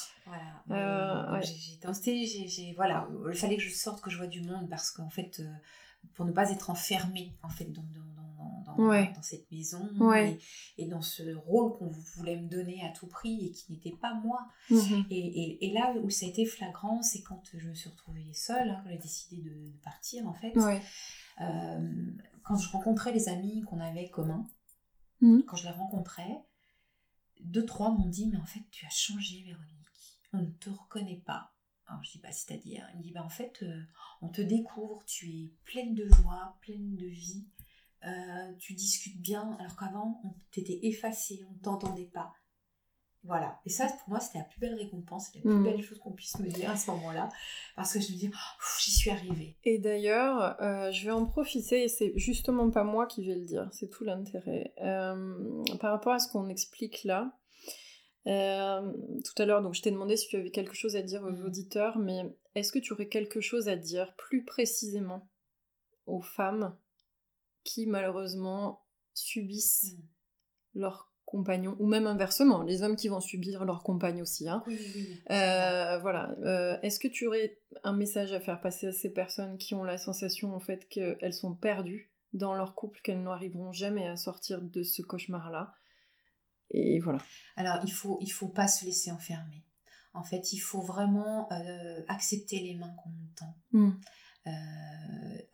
Voilà. 0.66 1.38
Euh, 1.38 1.40
j'ai 1.42 1.78
tenté, 1.78 2.26
j'ai, 2.26 2.72
voilà, 2.76 3.08
il 3.28 3.36
fallait 3.36 3.56
que 3.56 3.62
je 3.62 3.70
sorte, 3.70 4.00
que 4.02 4.10
je 4.10 4.16
vois 4.16 4.28
du 4.28 4.40
monde 4.40 4.68
parce 4.70 4.92
qu'en 4.92 5.10
fait, 5.10 5.40
euh, 5.40 5.52
pour 6.14 6.24
ne 6.24 6.32
pas 6.32 6.50
être 6.50 6.70
enfermée 6.70 7.32
en 7.42 7.48
fait 7.48 7.64
dans, 7.72 7.82
dans, 7.82 8.76
dans, 8.76 9.12
dans 9.12 9.22
cette 9.22 9.50
maison 9.50 9.88
et, 10.78 10.86
dans 10.86 11.02
ce 11.02 11.34
rôle 11.34 11.72
qu'on 11.76 11.90
voulait 12.16 12.36
me 12.36 12.48
donner 12.48 12.82
à 12.84 12.90
tout 12.90 13.06
prix 13.06 13.46
et 13.46 13.50
qui 13.50 13.72
n'était 13.72 13.96
pas 14.00 14.14
moi. 14.14 14.46
Mhm. 14.70 15.06
Et, 15.10 15.66
et, 15.66 15.72
là 15.72 15.92
où 16.02 16.10
ça 16.10 16.26
a 16.26 16.28
été 16.28 16.44
flagrant, 16.44 17.02
c'est 17.02 17.22
quand 17.22 17.42
je 17.52 17.66
me 17.66 17.74
suis 17.74 17.90
retrouvée 17.90 18.24
seule, 18.32 18.70
hein, 18.70 18.80
quand 18.84 18.90
j'ai 18.90 18.98
décidé 18.98 19.42
de, 19.42 19.72
partir 19.84 20.26
en 20.28 20.34
fait. 20.34 20.52
Euh, 21.41 22.12
quand 22.43 22.57
je 22.57 22.68
rencontrais 22.70 23.12
les 23.12 23.28
amis 23.28 23.62
qu'on 23.62 23.80
avait 23.80 24.09
communs, 24.09 24.47
mhm. 25.20 25.45
quand 25.45 25.57
je 25.57 25.64
les 25.64 25.74
rencontrais, 25.74 26.45
deux, 27.41 27.64
trois 27.64 27.91
m'ont 27.91 28.09
dit 28.09 28.28
Mais 28.28 28.39
en 28.39 28.47
fait, 28.47 28.62
tu 28.70 28.87
as 28.87 28.91
changé, 28.91 29.43
Véronique 29.43 29.83
on 30.33 30.39
ne 30.39 30.51
te 30.51 30.70
reconnaît 30.70 31.22
pas. 31.24 31.53
Alors 31.87 32.03
je 32.03 32.12
dis 32.12 32.18
pas 32.18 32.33
c'est-à-dire, 32.33 32.89
il 32.93 32.99
me 32.99 33.03
dit 33.03 33.12
bah 33.12 33.24
en 33.24 33.28
fait 33.28 33.62
euh, 33.62 33.83
on 34.22 34.28
te 34.28 34.41
découvre, 34.41 35.05
tu 35.05 35.28
es 35.28 35.53
pleine 35.64 35.95
de 35.95 36.07
joie, 36.07 36.57
pleine 36.61 36.97
de 36.97 37.07
vie, 37.07 37.47
euh, 38.07 38.55
tu 38.59 38.74
discutes 38.74 39.20
bien, 39.20 39.53
alors 39.59 39.76
qu'avant 39.76 40.20
on 40.24 40.35
t'était 40.51 40.80
effacé, 40.87 41.45
on 41.49 41.53
ne 41.53 41.59
t'entendait 41.59 42.07
pas. 42.07 42.33
Voilà. 43.24 43.60
Et 43.64 43.70
ça, 43.70 43.86
pour 43.86 44.08
moi, 44.08 44.20
c'était 44.20 44.38
la 44.38 44.44
plus 44.44 44.58
belle 44.58 44.74
récompense, 44.74 45.32
la 45.34 45.40
plus 45.42 45.50
mm. 45.50 45.64
belle 45.64 45.82
chose 45.82 45.98
qu'on 46.00 46.12
puisse 46.12 46.38
me 46.40 46.48
dire 46.48 46.70
à 46.70 46.76
ce 46.76 46.90
moment-là. 46.90 47.28
Parce 47.76 47.92
que 47.92 48.00
je 48.00 48.12
me 48.12 48.16
dis, 48.18 48.30
oh, 48.32 48.62
j'y 48.80 48.90
suis 48.90 49.10
arrivée. 49.10 49.56
Et 49.64 49.78
d'ailleurs, 49.78 50.60
euh, 50.60 50.90
je 50.90 51.04
vais 51.04 51.12
en 51.12 51.24
profiter, 51.26 51.84
et 51.84 51.88
c'est 51.88 52.12
justement 52.16 52.70
pas 52.70 52.84
moi 52.84 53.06
qui 53.06 53.24
vais 53.24 53.36
le 53.36 53.44
dire, 53.44 53.68
c'est 53.72 53.88
tout 53.88 54.04
l'intérêt. 54.04 54.74
par 54.76 55.92
rapport 55.92 56.12
à 56.12 56.18
ce 56.18 56.30
qu'on 56.30 56.48
explique 56.48 57.04
là, 57.04 57.32
euh, 58.28 58.92
tout 59.24 59.42
à 59.42 59.46
l'heure, 59.46 59.62
donc 59.62 59.74
je 59.74 59.82
t'ai 59.82 59.90
demandé 59.90 60.16
si 60.16 60.28
tu 60.28 60.36
avais 60.36 60.50
quelque 60.50 60.74
chose 60.74 60.94
à 60.94 61.02
dire 61.02 61.22
aux 61.22 61.30
mm. 61.30 61.44
auditeurs, 61.44 61.98
mais 61.98 62.22
est-ce 62.54 62.72
que 62.72 62.78
tu 62.78 62.92
aurais 62.92 63.08
quelque 63.08 63.40
chose 63.40 63.68
à 63.68 63.76
dire 63.76 64.14
plus 64.16 64.44
précisément 64.44 65.28
aux 66.06 66.20
femmes 66.20 66.76
qui 67.64 67.86
malheureusement 67.86 68.84
subissent 69.14 69.96
mm. 69.96 70.80
leur 70.80 71.11
compagnons, 71.33 71.74
ou 71.80 71.87
même 71.87 72.07
inversement, 72.07 72.62
les 72.62 72.83
hommes 72.83 72.95
qui 72.95 73.09
vont 73.09 73.20
subir 73.20 73.64
leur 73.64 73.83
compagne 73.83 74.20
aussi. 74.20 74.49
Hein. 74.49 74.62
Euh, 75.30 75.99
voilà. 75.99 76.37
Euh, 76.45 76.78
est-ce 76.83 77.01
que 77.01 77.09
tu 77.09 77.26
aurais 77.26 77.59
un 77.83 77.95
message 77.95 78.33
à 78.33 78.41
faire 78.41 78.61
passer 78.61 78.89
à 78.89 78.93
ces 78.93 79.11
personnes 79.11 79.57
qui 79.57 79.74
ont 79.74 79.83
la 79.83 79.97
sensation 79.97 80.55
en 80.55 80.61
fait 80.61 80.89
qu'elles 80.89 81.33
sont 81.33 81.55
perdues 81.55 82.12
dans 82.35 82.55
leur 82.55 82.74
couple, 82.74 83.01
qu'elles 83.03 83.22
n'arriveront 83.22 83.72
jamais 83.72 84.07
à 84.07 84.16
sortir 84.16 84.61
de 84.61 84.83
ce 84.83 85.01
cauchemar-là? 85.01 85.74
Et 86.70 87.01
voilà. 87.01 87.18
Alors 87.57 87.80
il 87.85 87.93
faut 87.93 88.18
il 88.20 88.30
faut 88.30 88.49
pas 88.49 88.68
se 88.68 88.85
laisser 88.85 89.11
enfermer. 89.11 89.64
En 90.14 90.22
fait, 90.22 90.53
il 90.53 90.59
faut 90.59 90.83
vraiment 90.83 91.51
euh, 91.51 92.03
accepter 92.09 92.61
les 92.61 92.74
mains 92.74 92.95
qu'on 93.03 93.11
tend. 93.35 93.57
Hmm. 93.72 93.93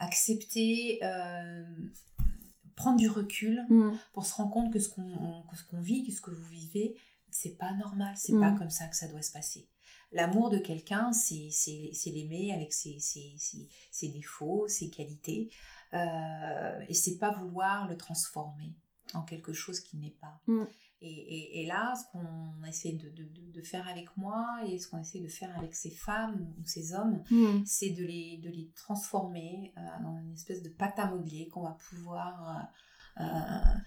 accepter 0.01 0.99
prendre 2.79 2.97
du 2.97 3.09
recul 3.09 3.67
mm. 3.69 3.91
pour 4.13 4.25
se 4.25 4.35
rendre 4.35 4.53
compte 4.53 4.73
que 4.73 4.79
ce 4.79 4.89
qu'on 4.89 5.43
qu'on 5.69 5.81
vit, 5.81 6.05
que 6.05 6.13
ce 6.13 6.21
que 6.21 6.31
vous 6.31 6.49
vivez, 6.49 6.97
c'est 7.31 7.59
pas 7.59 7.73
normal, 7.75 8.15
c'est 8.17 8.39
pas 8.39 8.53
mm. 8.53 8.59
comme 8.59 8.71
ça 8.71 8.87
que 8.87 8.97
ça 8.97 9.09
doit 9.09 9.23
se 9.23 9.33
passer. 9.33 9.69
L'amour 10.13 10.49
de 10.49 10.59
quelqu'un, 10.59 11.13
c'est 11.13 11.51
l'aimer 12.07 12.55
avec 12.55 12.73
ses, 12.73 12.99
ses, 12.99 13.35
ses, 13.91 14.09
défauts, 14.09 14.67
ses 14.69 14.89
qualités, 14.89 15.51
euh, 15.93 16.81
et 16.89 16.95
c'est 16.95 17.19
pas 17.19 17.33
vouloir 17.33 17.89
le 17.89 17.97
transformer 17.97 18.75
en 19.13 19.23
quelque 19.23 19.53
chose 19.53 19.81
qui 19.81 19.99
n'est 19.99 20.17
pas. 20.21 20.41
Mm. 20.47 20.65
Et, 21.01 21.63
et, 21.63 21.67
là, 21.67 21.95
ce 21.95 22.11
qu'on 22.11 22.65
essaie 22.67 22.93
de, 22.93 23.09
de, 23.11 23.29
de, 23.53 23.63
faire 23.63 23.87
avec 23.87 24.17
moi 24.17 24.59
et 24.67 24.81
ce 24.81 24.89
qu'on 24.89 24.99
essaie 24.99 25.21
de 25.21 25.29
faire 25.29 25.57
avec 25.57 25.75
ces 25.75 25.93
femmes 25.93 26.53
ou 26.59 26.67
ces 26.67 26.93
hommes, 26.93 27.23
c'est 27.65 27.91
de 27.91 28.05
les, 28.05 28.39
de 28.39 28.51
les 28.51 28.69
transformer 28.75 29.73
euh, 29.77 30.05
en 30.05 30.19
une 30.19 30.33
espèce 30.33 30.61
de 30.63 30.69
pâte 30.69 30.99
à 30.99 31.07
modeler 31.07 31.47
qu'on 31.49 31.63
va 31.63 31.77
pouvoir 31.89 32.69
euh, 33.21 33.23
euh, 33.23 33.79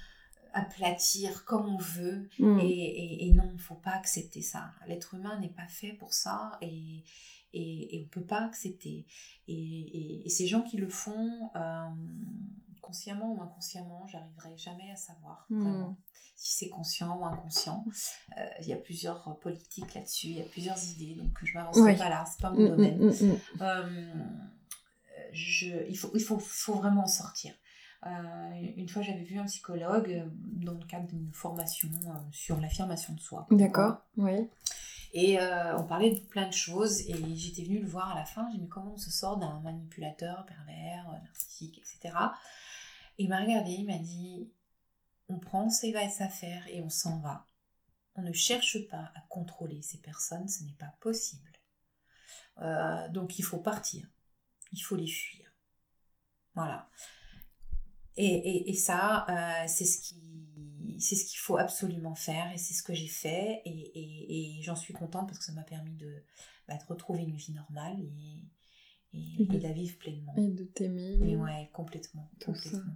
aplatir 0.53 1.43
comme 1.43 1.65
on 1.65 1.77
veut. 1.77 2.29
Mm. 2.39 2.59
Et, 2.61 3.27
et, 3.27 3.33
non, 3.33 3.43
il 3.49 3.55
ne 3.55 3.61
faut 3.61 3.75
pas 3.75 3.91
accepter 3.91 4.41
ça. 4.41 4.71
L'être 4.87 5.13
humain 5.15 5.37
n'est 5.41 5.49
pas 5.49 5.67
fait 5.67 5.91
pour 5.91 6.13
ça 6.13 6.57
et, 6.61 7.03
et, 7.53 7.97
on 7.99 8.03
ne 8.03 8.09
peut 8.09 8.25
pas 8.25 8.45
accepter. 8.45 9.05
Et, 9.49 10.23
ces 10.29 10.47
gens 10.47 10.61
qui 10.61 10.77
le 10.77 10.87
font, 10.87 11.49
consciemment 12.81 13.33
ou 13.33 13.41
inconsciemment, 13.41 14.05
j'arriverai 14.07 14.57
jamais 14.57 14.91
à 14.91 14.95
savoir 14.95 15.45
hmm. 15.49 15.61
vraiment 15.61 15.97
si 16.41 16.57
c'est 16.57 16.69
conscient 16.69 17.19
ou 17.19 17.25
inconscient. 17.25 17.85
Euh, 18.35 18.45
il 18.61 18.67
y 18.67 18.73
a 18.73 18.77
plusieurs 18.77 19.37
politiques 19.39 19.93
là-dessus, 19.93 20.27
il 20.27 20.37
y 20.37 20.41
a 20.41 20.45
plusieurs 20.45 20.83
idées, 20.89 21.13
donc 21.13 21.37
je 21.43 21.53
m'avancerai 21.53 21.95
pas 21.95 22.09
là, 22.09 22.25
c'est 22.25 22.41
pas 22.41 22.49
mon 22.49 22.61
hmm, 22.61 22.63
hmm, 22.63 22.69
domaine. 22.69 23.39
Euh, 23.61 24.19
je, 25.31 25.87
il 25.87 25.95
faut, 25.95 26.09
il 26.15 26.21
faut, 26.21 26.39
faut 26.39 26.73
vraiment 26.73 27.03
en 27.03 27.07
sortir. 27.07 27.53
Euh, 28.07 28.09
une 28.75 28.89
fois, 28.89 29.03
j'avais 29.03 29.21
vu 29.21 29.37
un 29.37 29.45
psychologue 29.45 30.27
dans 30.33 30.73
le 30.73 30.83
cadre 30.87 31.05
d'une 31.05 31.31
formation 31.31 31.89
sur 32.31 32.59
l'affirmation 32.59 33.13
de 33.13 33.19
soi. 33.19 33.45
D'accord, 33.51 33.97
oui. 34.17 34.49
Et 35.13 35.37
on 35.77 35.83
parlait 35.83 36.09
de 36.09 36.19
plein 36.21 36.47
de 36.47 36.53
choses 36.53 37.01
et 37.01 37.35
j'étais 37.35 37.63
venue 37.63 37.81
le 37.81 37.87
voir 37.87 38.13
à 38.13 38.15
la 38.15 38.25
fin. 38.25 38.49
J'ai 38.51 38.57
dit, 38.57 38.67
comment 38.67 38.93
on 38.93 38.97
se 38.97 39.11
sort 39.11 39.37
d'un 39.37 39.59
manipulateur, 39.59 40.43
pervers, 40.47 41.05
narcissique, 41.23 41.77
etc. 41.77 42.15
Il 43.21 43.29
m'a 43.29 43.41
regardé, 43.41 43.71
il 43.71 43.85
m'a 43.85 43.99
dit 43.99 44.51
on 45.29 45.37
prend 45.37 45.69
ses 45.69 45.95
affaires 45.95 46.67
et 46.67 46.81
on 46.81 46.89
s'en 46.89 47.19
va. 47.19 47.45
On 48.15 48.23
ne 48.23 48.33
cherche 48.33 48.87
pas 48.87 49.11
à 49.15 49.21
contrôler 49.29 49.83
ces 49.83 49.99
personnes, 49.99 50.47
ce 50.47 50.63
n'est 50.63 50.73
pas 50.73 50.93
possible. 50.99 51.51
Euh, 52.57 53.07
donc 53.09 53.37
il 53.37 53.43
faut 53.43 53.59
partir, 53.59 54.07
il 54.71 54.79
faut 54.79 54.95
les 54.95 55.07
fuir. 55.07 55.53
Voilà. 56.55 56.89
Et, 58.17 58.73
ça, 58.73 59.25
euh, 59.29 59.67
c'est 59.67 59.85
ce 59.85 60.01
ce 60.99 61.25
qu'il 61.25 61.39
faut 61.39 61.57
absolument 61.57 62.15
faire 62.15 62.51
et 62.51 62.57
c'est 62.57 62.73
ce 62.73 62.83
que 62.83 62.93
j'ai 62.93 63.07
fait 63.07 63.61
et, 63.65 64.59
j'en 64.63 64.75
suis 64.75 64.93
contente 64.93 65.27
parce 65.27 65.39
que 65.39 65.45
ça 65.45 65.53
m'a 65.53 65.63
permis 65.63 65.95
de, 65.95 66.23
bah, 66.67 66.77
retrouver 66.87 67.21
une 67.21 67.35
vie 67.35 67.53
normale 67.53 67.99
et, 67.99 68.43
et, 69.13 69.45
de, 69.45 69.59
la 69.59 69.71
vivre 69.71 69.97
pleinement. 69.97 70.33
Et 70.37 70.47
de 70.47 70.63
t'aimer. 70.63 71.19
Et 71.23 71.35
ouais, 71.35 71.69
complètement. 71.73 72.29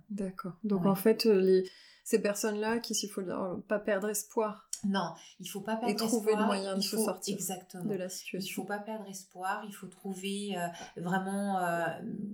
D'accord. 0.10 0.58
Donc 0.64 0.86
en 0.86 0.96
fait, 0.96 1.26
euh, 1.26 1.40
les, 1.40 1.70
ces 2.04 2.22
personnes-là, 2.22 2.80
qui 2.80 2.96
s'il 2.96 3.10
faut 3.10 3.22
dire, 3.22 3.60
pas 3.68 3.80
perdre 3.80 4.10
espoir. 4.10 4.70
Non, 4.84 5.14
il 5.40 5.48
faut 5.48 5.62
pas 5.62 5.76
perdre 5.76 5.90
espoir. 5.90 6.08
Et 6.08 6.12
trouver 6.12 6.36
le 6.36 6.46
moyen 6.46 6.76
de 6.76 6.82
se 6.82 6.98
sortir 6.98 7.36
exactement. 7.36 7.86
de 7.86 7.96
la 7.96 8.10
situation. 8.10 8.50
Il 8.50 8.54
faut 8.54 8.64
pas 8.68 8.80
perdre 8.80 9.08
espoir, 9.10 9.66
il 9.68 9.74
faut 9.74 9.88
trouver 9.88 10.56
euh, 10.58 10.68
vraiment 11.02 11.60
euh, 11.60 11.86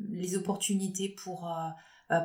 les 0.10 0.36
opportunités 0.36 1.10
pour, 1.10 1.52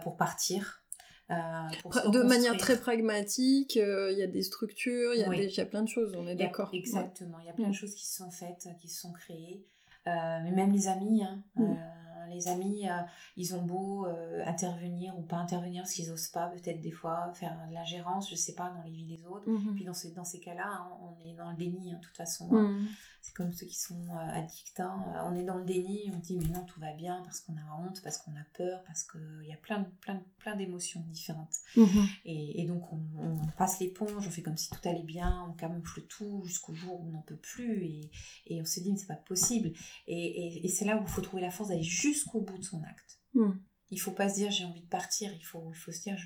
pour 0.02 0.16
partir. 0.16 0.82
de 1.30 2.22
manière 2.22 2.56
très 2.56 2.78
pragmatique, 2.78 3.76
il 3.76 4.16
y 4.18 4.22
a 4.22 4.26
des 4.26 4.42
structures, 4.42 5.14
il 5.14 5.20
y, 5.20 5.60
a 5.60 5.66
plein 5.66 5.82
de 5.82 5.88
choses, 5.88 6.12
on 6.16 6.26
est 6.26 6.36
d'accord. 6.36 6.70
Exactement, 6.72 7.38
il 7.40 7.46
y 7.46 7.50
a 7.50 7.54
plein 7.54 7.68
de 7.68 7.74
choses 7.74 7.94
qui 7.94 8.06
sont 8.06 8.30
faites, 8.30 8.68
qui 8.80 8.88
sont 8.88 9.12
créées. 9.12 9.64
Euh, 10.06 10.40
mais 10.44 10.52
même 10.52 10.72
les 10.72 10.88
amis, 10.88 11.22
hein, 11.24 11.42
mm. 11.56 11.62
euh, 11.62 12.34
les 12.34 12.48
amis, 12.48 12.88
euh, 12.88 13.02
ils 13.36 13.54
ont 13.54 13.62
beau 13.62 14.06
intervenir 14.44 15.16
ou 15.18 15.22
pas 15.22 15.36
intervenir, 15.36 15.82
parce 15.82 15.94
qu'ils 15.94 16.10
osent 16.10 16.28
pas 16.28 16.48
peut-être 16.48 16.80
des 16.80 16.90
fois 16.90 17.32
faire 17.34 17.56
de 17.68 17.74
l'ingérence, 17.74 18.30
je 18.30 18.36
sais 18.36 18.54
pas, 18.54 18.70
dans 18.70 18.82
les 18.82 18.90
vies 18.90 19.16
des 19.16 19.26
autres. 19.26 19.48
Mm-hmm. 19.48 19.74
Puis 19.74 19.84
dans 19.84 19.94
ces, 19.94 20.12
dans 20.12 20.24
ces 20.24 20.40
cas-là, 20.40 20.66
hein, 20.66 20.88
on 21.02 21.28
est 21.28 21.34
dans 21.34 21.50
le 21.50 21.56
déni, 21.56 21.92
hein, 21.92 21.98
de 22.00 22.04
toute 22.04 22.16
façon. 22.16 22.52
Mm. 22.52 22.86
C'est 23.26 23.34
comme 23.34 23.52
ceux 23.52 23.66
qui 23.66 23.74
sont 23.74 24.06
addicts. 24.14 24.80
on 24.80 25.34
est 25.34 25.42
dans 25.42 25.58
le 25.58 25.64
déni, 25.64 26.12
on 26.14 26.18
dit 26.18 26.36
mais 26.36 26.46
non, 26.46 26.64
tout 26.64 26.78
va 26.78 26.92
bien, 26.92 27.20
parce 27.24 27.40
qu'on 27.40 27.56
a 27.56 27.76
honte, 27.80 28.00
parce 28.02 28.18
qu'on 28.18 28.30
a 28.36 28.44
peur, 28.54 28.84
parce 28.84 29.02
qu'il 29.02 29.48
y 29.48 29.52
a 29.52 29.56
plein, 29.56 29.82
plein, 30.00 30.22
plein 30.38 30.54
d'émotions 30.54 31.04
différentes. 31.08 31.56
Mm-hmm. 31.76 32.08
Et, 32.24 32.62
et, 32.62 32.66
donc 32.66 32.92
on, 32.92 33.00
on 33.18 33.46
passe 33.58 33.80
l'éponge, 33.80 34.28
on 34.28 34.30
fait 34.30 34.42
comme 34.42 34.56
si 34.56 34.70
tout 34.70 34.88
allait 34.88 35.02
bien, 35.02 35.44
on 35.50 35.54
camoufle 35.54 36.02
tout 36.02 36.44
jusqu'au 36.44 36.72
jour 36.72 37.00
où 37.00 37.08
on 37.08 37.10
n'en 37.10 37.22
peut 37.22 37.36
plus, 37.36 37.84
et, 37.84 38.10
et 38.46 38.62
on 38.62 38.64
se 38.64 38.78
dit 38.78 38.92
mais 38.92 38.98
c'est 38.98 39.08
pas 39.08 39.16
possible. 39.16 39.72
Et, 40.06 40.68
c'est 40.68 40.84
là 40.84 40.96
où 40.96 41.02
il 41.02 41.08
faut 41.08 41.20
trouver 41.20 41.42
la 41.42 41.50
force 41.50 41.70
d'aller 41.70 41.82
jusqu'au 41.82 42.40
bout 42.40 42.58
de 42.58 42.64
son 42.64 42.80
acte. 42.84 43.18
Hmm. 43.34 43.54
Il 43.90 44.00
faut 44.00 44.12
pas 44.12 44.28
se 44.28 44.36
dire 44.36 44.52
j'ai 44.52 44.64
envie 44.64 44.82
de 44.82 44.88
partir, 44.88 45.32
il 45.32 45.44
faut, 45.44 45.72
il 45.72 45.76
faut 45.76 45.90
se 45.90 46.02
dire 46.02 46.16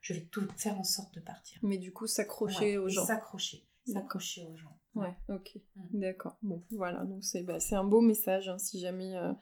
je, 0.00 0.12
vais 0.12 0.22
tout 0.22 0.44
faire 0.56 0.76
en 0.76 0.84
sorte 0.84 1.14
de 1.14 1.20
partir. 1.20 1.60
Mais 1.62 1.78
du 1.78 1.92
coup, 1.92 2.08
s'accrocher 2.08 2.78
aux 2.78 2.88
gens. 2.88 3.06
S'accrocher. 3.06 3.64
S'accrocher 3.86 4.44
aux 4.46 4.56
gens. 4.56 4.76
Ouais, 4.94 5.14
ok. 5.28 5.58
Hmm. 5.76 6.00
D'accord. 6.00 6.36
Bon, 6.42 6.62
voilà. 6.70 7.04
Donc, 7.04 7.24
c'est 7.24 7.42
bah, 7.42 7.58
un 7.72 7.84
beau 7.84 8.00
message 8.00 8.48
hein, 8.48 8.58
si 8.58 8.80
jamais 8.80 9.16
euh, 9.16 9.32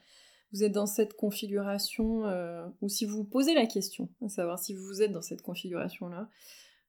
vous 0.53 0.63
êtes 0.63 0.71
dans 0.71 0.85
cette 0.85 1.13
configuration 1.13 2.25
euh, 2.25 2.65
ou 2.81 2.89
si 2.89 3.05
vous 3.05 3.17
vous 3.17 3.23
posez 3.25 3.53
la 3.53 3.65
question, 3.65 4.09
à 4.23 4.29
savoir 4.29 4.59
si 4.59 4.73
vous 4.73 5.01
êtes 5.01 5.11
dans 5.11 5.21
cette 5.21 5.41
configuration-là. 5.41 6.29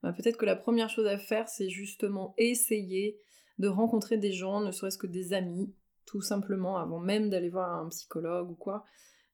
Bah, 0.03 0.13
peut-être 0.13 0.37
que 0.37 0.47
la 0.47 0.57
première 0.57 0.91
chose 0.91 1.07
à 1.07 1.19
faire, 1.19 1.49
c'est 1.49 1.69
justement 1.69 2.35
essayer 2.39 3.19
de 3.59 3.69
rencontrer 3.69 4.17
des 4.17 4.33
gens, 4.33 4.61
ne 4.61 4.73
serait-ce 4.73 4.99
que 4.99 5.07
des 5.07 5.33
amis, 5.33 5.73
tout 6.07 6.23
simplement, 6.23 6.79
avant 6.79 6.99
même 6.99 7.31
d'aller 7.31 7.51
voir 7.51 7.79
un 7.79 7.89
psychologue 7.89 8.51
ou 8.51 8.55
quoi, 8.55 8.85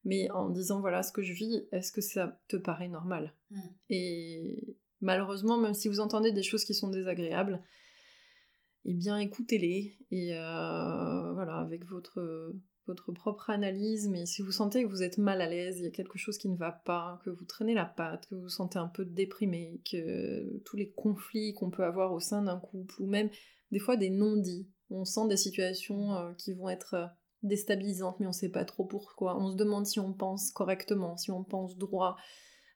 mais 0.05 0.29
en 0.31 0.49
disant 0.49 0.79
voilà 0.79 1.03
ce 1.03 1.11
que 1.11 1.23
je 1.23 1.33
vis, 1.33 1.67
est-ce 1.71 1.91
que 1.91 2.01
ça 2.01 2.39
te 2.47 2.57
paraît 2.57 2.87
normal? 2.87 3.33
Mm. 3.49 3.59
Et 3.89 4.77
malheureusement, 5.01 5.57
même 5.57 5.73
si 5.73 5.87
vous 5.87 5.99
entendez 5.99 6.31
des 6.31 6.43
choses 6.43 6.63
qui 6.63 6.73
sont 6.73 6.89
désagréables, 6.89 7.61
eh 8.85 8.93
bien 8.93 9.17
écoutez-les 9.17 9.97
et 10.11 10.33
euh, 10.33 11.33
voilà, 11.33 11.57
avec 11.57 11.85
votre, 11.85 12.53
votre 12.87 13.11
propre 13.11 13.49
analyse, 13.49 14.07
mais 14.07 14.25
si 14.25 14.41
vous 14.41 14.51
sentez 14.51 14.83
que 14.83 14.89
vous 14.89 15.03
êtes 15.03 15.17
mal 15.17 15.41
à 15.41 15.47
l'aise, 15.47 15.79
il 15.79 15.83
y 15.83 15.87
a 15.87 15.91
quelque 15.91 16.17
chose 16.17 16.37
qui 16.37 16.49
ne 16.49 16.57
va 16.57 16.71
pas, 16.71 17.19
que 17.23 17.29
vous 17.29 17.45
traînez 17.45 17.73
la 17.73 17.85
patte, 17.85 18.27
que 18.27 18.35
vous 18.35 18.43
vous 18.43 18.49
sentez 18.49 18.79
un 18.79 18.87
peu 18.87 19.05
déprimé, 19.05 19.81
que 19.89 20.59
tous 20.65 20.77
les 20.77 20.91
conflits 20.91 21.53
qu'on 21.53 21.69
peut 21.69 21.83
avoir 21.83 22.13
au 22.13 22.19
sein 22.19 22.43
d'un 22.43 22.57
couple, 22.57 22.95
ou 23.01 23.07
même 23.07 23.29
des 23.71 23.79
fois 23.79 23.97
des 23.97 24.09
non-dits, 24.09 24.69
on 24.89 25.05
sent 25.05 25.27
des 25.27 25.37
situations 25.37 26.15
euh, 26.15 26.33
qui 26.33 26.53
vont 26.53 26.69
être 26.69 26.93
euh, 26.95 27.05
déstabilisantes, 27.43 28.19
mais 28.19 28.25
on 28.25 28.29
ne 28.29 28.33
sait 28.33 28.49
pas 28.49 28.65
trop 28.65 28.85
pourquoi. 28.85 29.37
On 29.37 29.51
se 29.51 29.55
demande 29.55 29.85
si 29.85 29.99
on 29.99 30.13
pense 30.13 30.51
correctement, 30.51 31.15
si 31.17 31.31
on 31.31 31.43
pense 31.43 31.77
droit. 31.77 32.17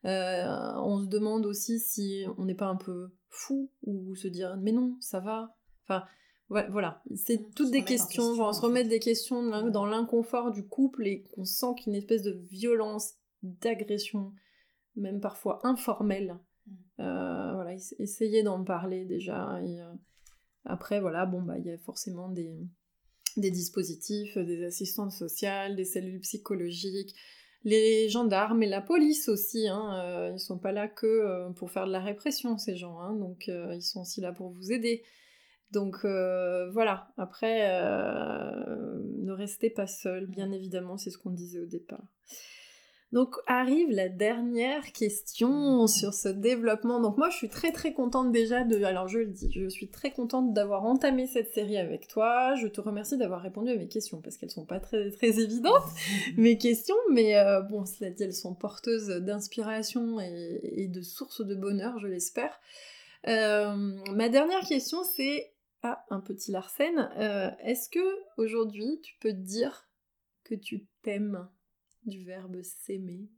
On 0.06 1.02
se 1.02 1.08
demande 1.08 1.46
aussi 1.46 1.80
si 1.80 2.26
on 2.38 2.44
n'est 2.44 2.56
pas 2.56 2.68
un 2.68 2.76
peu 2.76 3.14
fou 3.30 3.72
ou 3.84 4.16
se 4.16 4.28
dire 4.28 4.58
mais 4.58 4.74
non, 4.74 4.98
ça 5.00 5.22
va. 5.22 5.56
Enfin, 5.84 6.04
voilà, 6.50 7.02
c'est 7.16 7.54
toutes 7.56 7.72
des 7.72 7.84
questions, 7.84 8.24
on 8.24 8.54
se 8.54 8.62
remettre 8.62 8.90
des 8.90 9.00
questions 9.00 9.70
dans 9.70 9.86
l'inconfort 9.86 10.52
du 10.52 10.68
couple 10.68 11.08
et 11.08 11.24
qu'on 11.24 11.46
sent 11.46 11.74
qu'une 11.82 11.96
espèce 11.96 12.22
de 12.22 12.40
violence, 12.52 13.14
d'agression, 13.42 14.34
même 14.96 15.20
parfois 15.20 15.66
informelle. 15.66 16.38
Mm. 16.68 16.74
voilà, 16.98 17.74
essayez 18.00 18.44
d'en 18.44 18.64
parler 18.64 19.06
déjà. 19.06 19.60
Et, 19.64 19.80
après, 20.66 21.00
voilà, 21.02 21.26
bon, 21.26 21.42
bah, 21.42 21.58
il 21.58 21.66
y 21.66 21.72
a 21.72 21.78
forcément 21.78 22.30
des, 22.30 22.56
des 23.38 23.52
dispositifs, 23.52 24.38
des 24.38 24.64
assistantes 24.64 25.12
sociales, 25.12 25.76
des 25.76 25.86
cellules 25.86 26.22
psychologiques, 26.22 27.16
les 27.64 28.10
gendarmes 28.10 28.62
et 28.64 28.68
la 28.68 28.82
police 28.82 29.30
aussi, 29.30 29.68
hein, 29.68 30.02
euh, 30.04 30.32
ils 30.34 30.40
sont 30.40 30.60
pas 30.60 30.72
là 30.72 30.88
que 30.88 31.06
euh, 31.06 31.50
pour 31.52 31.72
faire 31.72 31.88
de 31.88 31.92
la 31.92 32.02
répression, 32.02 32.58
ces 32.58 32.76
gens, 32.76 33.00
hein, 33.00 33.14
donc 33.14 33.48
euh, 33.48 33.76
ils 33.76 33.82
sont 33.82 34.02
aussi 34.02 34.22
là 34.22 34.34
pour 34.34 34.50
vous 34.50 34.72
aider. 34.72 35.04
Donc 35.74 36.06
voilà, 36.06 37.08
après, 37.18 37.68
ne 37.68 39.32
restez 39.32 39.70
pas 39.70 39.88
seul, 39.88 40.28
bien 40.28 40.52
évidemment, 40.52 40.98
c'est 40.98 41.10
ce 41.10 41.18
qu'on 41.18 41.32
disait 41.32 41.60
au 41.60 41.66
départ. 41.66 42.04
Donc 43.14 43.36
arrive 43.46 43.92
la 43.92 44.10
dernière 44.10 44.92
question 44.92 45.86
sur 45.86 46.16
ce 46.16 46.30
développement. 46.30 47.00
Donc 47.00 47.16
moi 47.20 47.30
je 47.30 47.38
suis 47.38 47.48
très 47.48 47.72
très 47.72 47.94
contente 47.94 48.32
déjà 48.32 48.64
de... 48.64 48.84
Alors 48.84 49.08
je 49.08 49.20
le 49.20 49.28
dis, 49.28 49.52
je 49.52 49.70
suis 49.70 49.88
très 49.88 50.10
contente 50.10 50.52
d'avoir 50.52 50.84
entamé 50.84 51.28
cette 51.28 51.54
série 51.54 51.78
avec 51.78 52.08
toi. 52.08 52.56
Je 52.56 52.66
te 52.66 52.82
remercie 52.82 53.16
d'avoir 53.16 53.44
répondu 53.44 53.70
à 53.70 53.76
mes 53.76 53.88
questions 53.88 54.20
parce 54.20 54.38
qu'elles 54.38 54.50
sont 54.50 54.66
pas 54.66 54.80
très 54.80 55.12
très 55.12 55.40
évidentes, 55.40 55.84
mes 56.38 56.58
questions, 56.58 56.96
mais 57.12 57.38
euh, 57.38 57.62
bon, 57.62 57.86
cela 57.86 58.10
dit, 58.10 58.24
elles 58.24 58.34
sont 58.34 58.56
porteuses 58.56 59.10
d'inspiration 59.10 60.20
et, 60.20 60.88
de 60.88 61.02
sources 61.04 61.46
de 61.46 61.54
bonheur, 61.54 62.00
je 62.00 62.08
l'espère. 62.08 62.60
Euh, 63.28 63.96
ma 64.12 64.28
dernière 64.28 64.62
question 64.62 65.04
c'est... 65.04 65.53
Ah, 65.84 66.06
un 66.10 66.22
petit 66.22 66.52
Larsen. 66.52 67.10
Euh, 67.18 67.52
est-ce 67.60 67.90
que 67.90 68.00
aujourd'hui 68.38 69.02
tu 69.04 69.16
peux 69.20 69.34
dire 69.34 69.90
que 70.44 70.56
tu 70.56 70.88
t'aimes 71.02 71.48
du 72.06 72.24
verbe 72.24 72.62
s'aimer? 72.62 73.30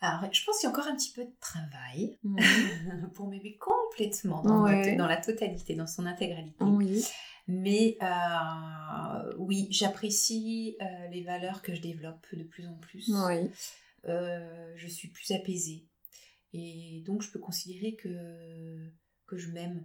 Alors, 0.00 0.30
je 0.32 0.44
pense 0.44 0.58
qu'il 0.58 0.64
y 0.64 0.66
a 0.66 0.70
encore 0.70 0.86
un 0.86 0.96
petit 0.96 1.12
peu 1.12 1.24
de 1.24 1.34
travail 1.40 2.18
pour 3.14 3.26
m'aimer 3.28 3.56
complètement 3.56 4.42
dans, 4.42 4.66
la, 4.66 5.16
totalité, 5.16 5.74
dans 5.74 5.86
son 5.86 6.04
intégralité. 6.04 6.62
Oui. 6.62 7.04
Mais 7.46 7.96
euh, 8.02 9.32
oui, 9.38 9.66
j'apprécie 9.70 10.76
euh, 10.80 11.08
les 11.08 11.22
valeurs 11.22 11.62
que 11.62 11.74
je 11.74 11.80
développe 11.80 12.26
de 12.32 12.42
plus 12.42 12.66
en 12.66 12.74
plus. 12.74 13.10
Oui. 13.10 13.50
Euh, 14.06 14.72
je 14.76 14.86
suis 14.86 15.08
plus 15.08 15.30
apaisée. 15.30 15.86
Et 16.52 17.02
donc, 17.06 17.22
je 17.22 17.30
peux 17.30 17.38
considérer 17.38 17.94
que, 17.94 18.90
que 19.26 19.36
je 19.36 19.50
m'aime, 19.52 19.84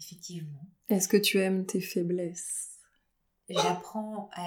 effectivement. 0.00 0.66
Est-ce 0.88 1.06
que 1.08 1.16
tu 1.16 1.38
aimes 1.38 1.66
tes 1.66 1.80
faiblesses? 1.80 2.78
J'apprends 3.48 4.30
à 4.32 4.46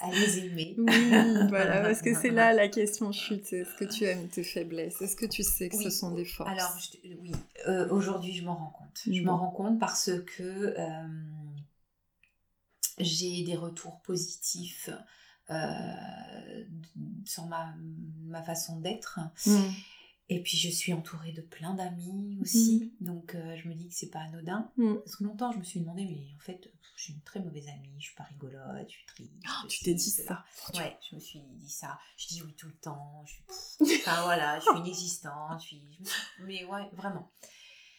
à 0.00 0.10
les 0.10 0.38
aimer. 0.40 0.74
Oui, 0.78 1.10
voilà, 1.48 1.80
parce 1.80 2.02
que 2.02 2.12
c'est 2.20 2.30
là 2.30 2.52
la 2.52 2.68
question 2.68 3.12
chute. 3.12 3.52
Est-ce 3.52 3.74
que 3.76 3.84
tu 3.84 4.04
aimes 4.04 4.28
tes 4.28 4.42
faiblesses? 4.42 5.00
Est-ce 5.00 5.14
que 5.14 5.26
tu 5.26 5.44
sais 5.44 5.68
que 5.68 5.76
ce 5.76 5.90
sont 5.90 6.10
des 6.10 6.24
forces? 6.24 6.50
Alors, 6.50 6.76
oui, 7.04 7.32
euh, 7.68 7.88
aujourd'hui, 7.90 8.32
je 8.34 8.44
m'en 8.44 8.56
rends 8.56 8.70
compte. 8.70 9.00
Je 9.06 9.22
m'en 9.22 9.36
rends 9.36 9.52
compte 9.52 9.78
parce 9.78 10.10
que 10.36 10.74
euh, 10.76 11.08
j'ai 12.98 13.44
des 13.44 13.54
retours 13.54 14.02
positifs 14.02 14.90
euh, 15.50 16.64
sur 17.24 17.46
ma, 17.46 17.74
ma 18.24 18.42
façon 18.42 18.80
d'être. 18.80 19.20
Mmh. 19.46 19.60
Et 20.32 20.42
puis 20.42 20.56
je 20.56 20.70
suis 20.70 20.94
entourée 20.94 21.32
de 21.32 21.42
plein 21.42 21.74
d'amis 21.74 22.38
aussi, 22.40 22.90
mm. 23.00 23.04
donc 23.04 23.34
euh, 23.34 23.54
je 23.56 23.68
me 23.68 23.74
dis 23.74 23.88
que 23.88 23.94
c'est 23.94 24.08
pas 24.08 24.20
anodin. 24.20 24.70
Mm. 24.78 24.94
Parce 24.94 25.16
que 25.16 25.24
longtemps 25.24 25.52
je 25.52 25.58
me 25.58 25.62
suis 25.62 25.80
demandé, 25.80 26.06
mais 26.06 26.34
en 26.34 26.40
fait, 26.40 26.72
je 26.96 27.02
suis 27.02 27.12
une 27.12 27.20
très 27.20 27.40
mauvaise 27.40 27.68
amie, 27.68 27.94
je 27.98 28.06
suis 28.06 28.14
pas 28.14 28.24
rigolote, 28.24 28.86
je 28.88 28.94
suis 28.94 29.06
triste. 29.06 29.32
Oh, 29.46 29.66
tu 29.68 29.84
t'es 29.84 29.92
dit 29.92 30.10
ça 30.10 30.42
Ouais, 30.74 30.96
je 31.10 31.16
me 31.16 31.20
suis 31.20 31.40
dit 31.56 31.70
ça. 31.70 31.98
Je 32.16 32.28
dis 32.28 32.42
oui 32.42 32.54
tout 32.54 32.68
le 32.68 32.76
temps, 32.76 33.22
je 33.26 33.32
suis. 33.32 34.00
enfin 34.00 34.22
voilà, 34.22 34.58
je 34.58 34.64
suis 34.64 34.78
inexistante, 34.78 35.60
je 35.60 35.66
suis. 35.66 35.98
Mais 36.46 36.64
ouais, 36.64 36.88
vraiment. 36.94 37.30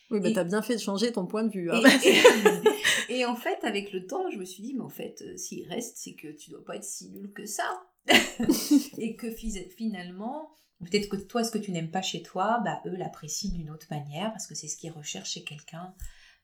Oui, 0.10 0.20
bah 0.20 0.32
t'as 0.34 0.44
bien 0.44 0.64
fait 0.64 0.76
de 0.76 0.82
changer 0.82 1.12
ton 1.12 1.28
point 1.28 1.44
de 1.44 1.52
vue. 1.52 1.72
Hein. 1.72 1.82
Et, 3.10 3.26
en 3.26 3.36
fait, 3.36 3.64
avec 3.64 3.92
le 3.92 4.08
temps, 4.08 4.30
je 4.32 4.38
me 4.38 4.46
suis 4.46 4.64
dit, 4.64 4.74
mais 4.74 4.82
en 4.82 4.90
fait, 4.90 5.22
euh, 5.22 5.38
s'il 5.38 5.68
reste, 5.68 5.98
c'est 5.98 6.14
que 6.14 6.30
tu 6.30 6.50
dois 6.50 6.64
pas 6.64 6.78
être 6.78 6.84
si 6.84 7.10
nul 7.10 7.32
que 7.32 7.46
ça. 7.46 7.84
et 8.98 9.16
que 9.16 9.32
finalement, 9.32 10.52
Peut-être 10.84 11.10
que 11.10 11.16
toi, 11.16 11.44
ce 11.44 11.52
que 11.52 11.58
tu 11.58 11.72
n'aimes 11.72 11.92
pas 11.92 12.02
chez 12.02 12.22
toi, 12.22 12.62
bah, 12.64 12.82
eux 12.86 12.96
l'apprécient 12.96 13.52
d'une 13.52 13.70
autre 13.70 13.88
manière 13.90 14.32
parce 14.32 14.48
que 14.48 14.56
c'est 14.56 14.68
ce 14.68 14.78
qu'ils 14.78 14.92
recherchent 14.92 15.32
chez 15.32 15.44
quelqu'un. 15.44 15.94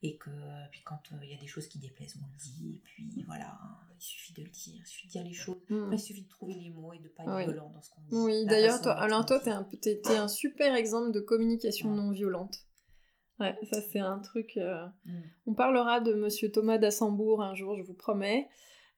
Et 0.02 0.16
que 0.16 0.30
puis 0.72 0.82
quand 0.86 1.02
euh, 1.12 1.18
il 1.24 1.30
y 1.30 1.34
a 1.34 1.38
des 1.38 1.48
choses 1.48 1.68
qui 1.68 1.78
déplaisent, 1.78 2.16
on 2.24 2.26
le 2.26 2.38
dit. 2.38 2.76
Et 2.76 2.82
puis 2.84 3.24
voilà, 3.28 3.60
il 3.98 4.02
suffit 4.02 4.34
de 4.34 4.44
le 4.44 4.50
dire, 4.50 4.76
il 4.78 4.88
suffit 4.88 5.08
de 5.08 5.12
dire 5.12 5.24
les 5.24 5.34
choses. 5.34 5.58
Mm. 5.70 5.90
il 5.92 6.00
suffit 6.00 6.24
de 6.24 6.30
trouver 6.30 6.54
les 6.54 6.70
mots 6.70 6.94
et 6.94 7.00
de 7.00 7.10
pas 7.10 7.24
être 7.24 7.50
violent 7.52 7.70
dans 7.70 7.82
ce 7.82 7.90
qu'on 7.90 8.02
dit. 8.02 8.16
Oui, 8.16 8.46
d'ailleurs, 8.46 8.82
toi, 8.82 8.94
alors 8.94 9.26
toi, 9.26 9.40
t'es 9.40 9.52
un, 9.52 9.68
es, 9.86 10.16
un 10.16 10.30
super 10.30 10.74
exemple 10.76 11.12
de 11.12 11.20
communication 11.20 11.90
non 11.90 12.12
violente. 12.12 12.60
Ouais, 13.42 13.58
ça 13.72 13.82
c'est 13.82 14.00
un 14.00 14.20
truc. 14.20 14.54
Euh, 14.56 14.86
mm. 15.06 15.22
On 15.48 15.54
parlera 15.54 16.00
de 16.00 16.14
Monsieur 16.14 16.50
Thomas 16.50 16.78
d'Assembourg 16.78 17.44
un 17.44 17.54
jour, 17.54 17.76
je 17.76 17.84
vous 17.84 17.94
promets. 17.94 18.48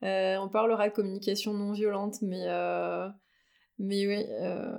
Euh, 0.03 0.37
on 0.37 0.49
parlera 0.49 0.87
de 0.87 0.93
communication 0.93 1.53
non 1.53 1.71
violente, 1.71 2.21
mais 2.21 2.45
mais 3.81 4.05
oui, 4.05 4.25
euh, 4.29 4.71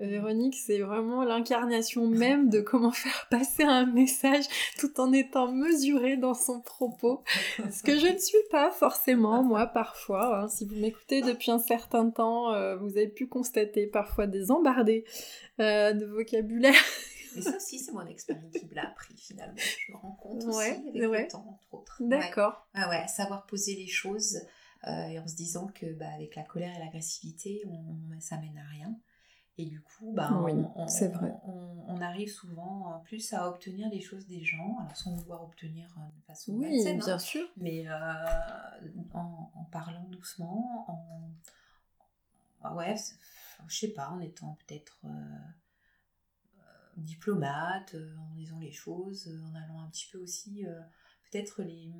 Véronique, 0.00 0.54
c'est 0.54 0.80
vraiment 0.80 1.24
l'incarnation 1.24 2.06
même 2.06 2.50
de 2.50 2.60
comment 2.60 2.90
faire 2.92 3.26
passer 3.30 3.62
un 3.62 3.86
message 3.86 4.44
tout 4.78 5.00
en 5.00 5.12
étant 5.12 5.50
mesuré 5.50 6.18
dans 6.18 6.34
son 6.34 6.60
propos. 6.60 7.22
Ce 7.70 7.82
que 7.82 7.98
je 7.98 8.06
ne 8.06 8.18
suis 8.18 8.36
pas 8.50 8.70
forcément, 8.70 9.42
moi, 9.42 9.66
parfois. 9.66 10.40
Hein. 10.40 10.48
Si 10.48 10.66
vous 10.66 10.76
m'écoutez 10.76 11.22
depuis 11.22 11.52
un 11.52 11.58
certain 11.58 12.10
temps, 12.10 12.52
euh, 12.52 12.76
vous 12.76 12.90
avez 12.98 13.08
pu 13.08 13.26
constater 13.28 13.86
parfois 13.86 14.26
des 14.26 14.50
embardés 14.50 15.04
euh, 15.60 15.92
de 15.94 16.04
vocabulaire. 16.04 16.74
Mais 17.34 17.42
ça 17.42 17.56
aussi, 17.56 17.78
c'est 17.78 17.92
mon 17.92 18.06
expérience 18.06 18.52
qui 18.52 18.66
me 18.66 18.74
l'a 18.74 18.88
appris 18.88 19.16
finalement. 19.16 19.54
Je 19.56 19.92
me 19.92 19.96
rends 19.96 20.18
compte 20.22 20.44
aussi 20.44 20.70
avec 20.70 20.94
le 20.94 21.28
temps, 21.28 21.46
entre 21.48 21.74
autres. 21.74 21.96
D'accord. 22.00 22.68
Ah 22.74 22.90
ouais, 22.90 23.06
savoir 23.08 23.46
poser 23.46 23.74
les 23.74 23.88
choses 23.88 24.38
euh, 24.86 25.06
et 25.06 25.18
en 25.18 25.26
se 25.26 25.34
disant 25.34 25.66
que 25.68 25.92
bah, 25.94 26.08
avec 26.14 26.36
la 26.36 26.42
colère 26.42 26.74
et 26.76 26.78
l'agressivité, 26.78 27.62
on, 27.66 28.20
ça 28.20 28.36
mène 28.38 28.58
à 28.58 28.68
rien. 28.68 28.98
Et 29.56 29.66
du 29.66 29.80
coup, 29.80 30.12
bah, 30.12 30.30
on, 30.32 30.86
on, 31.86 32.00
arrive 32.00 32.28
souvent 32.28 33.00
plus 33.04 33.32
à 33.32 33.48
obtenir 33.48 33.88
des 33.88 34.00
choses 34.00 34.26
des 34.26 34.42
gens, 34.42 34.78
alors 34.80 34.96
sans 34.96 35.14
vouloir 35.14 35.44
obtenir 35.44 35.88
de 36.16 36.22
façon 36.22 36.54
oui, 36.54 36.84
hein, 36.88 36.98
bien 36.98 37.18
sûr, 37.20 37.46
mais 37.56 37.86
euh, 37.88 37.92
en, 39.12 39.64
parlant 39.70 40.08
doucement, 40.10 40.84
en 42.64 42.74
ouais, 42.74 42.96
je 43.68 43.76
sais 43.76 43.92
pas, 43.92 44.08
en 44.08 44.18
étant 44.18 44.58
peut-être 44.66 44.98
euh, 45.04 45.08
diplomate, 46.96 47.94
en 48.18 48.34
disant 48.34 48.58
les 48.58 48.72
choses, 48.72 49.32
en 49.52 49.54
allant 49.54 49.82
un 49.82 49.88
petit 49.88 50.08
peu 50.10 50.18
aussi 50.18 50.64
peut-être 51.30 51.62
les 51.62 51.92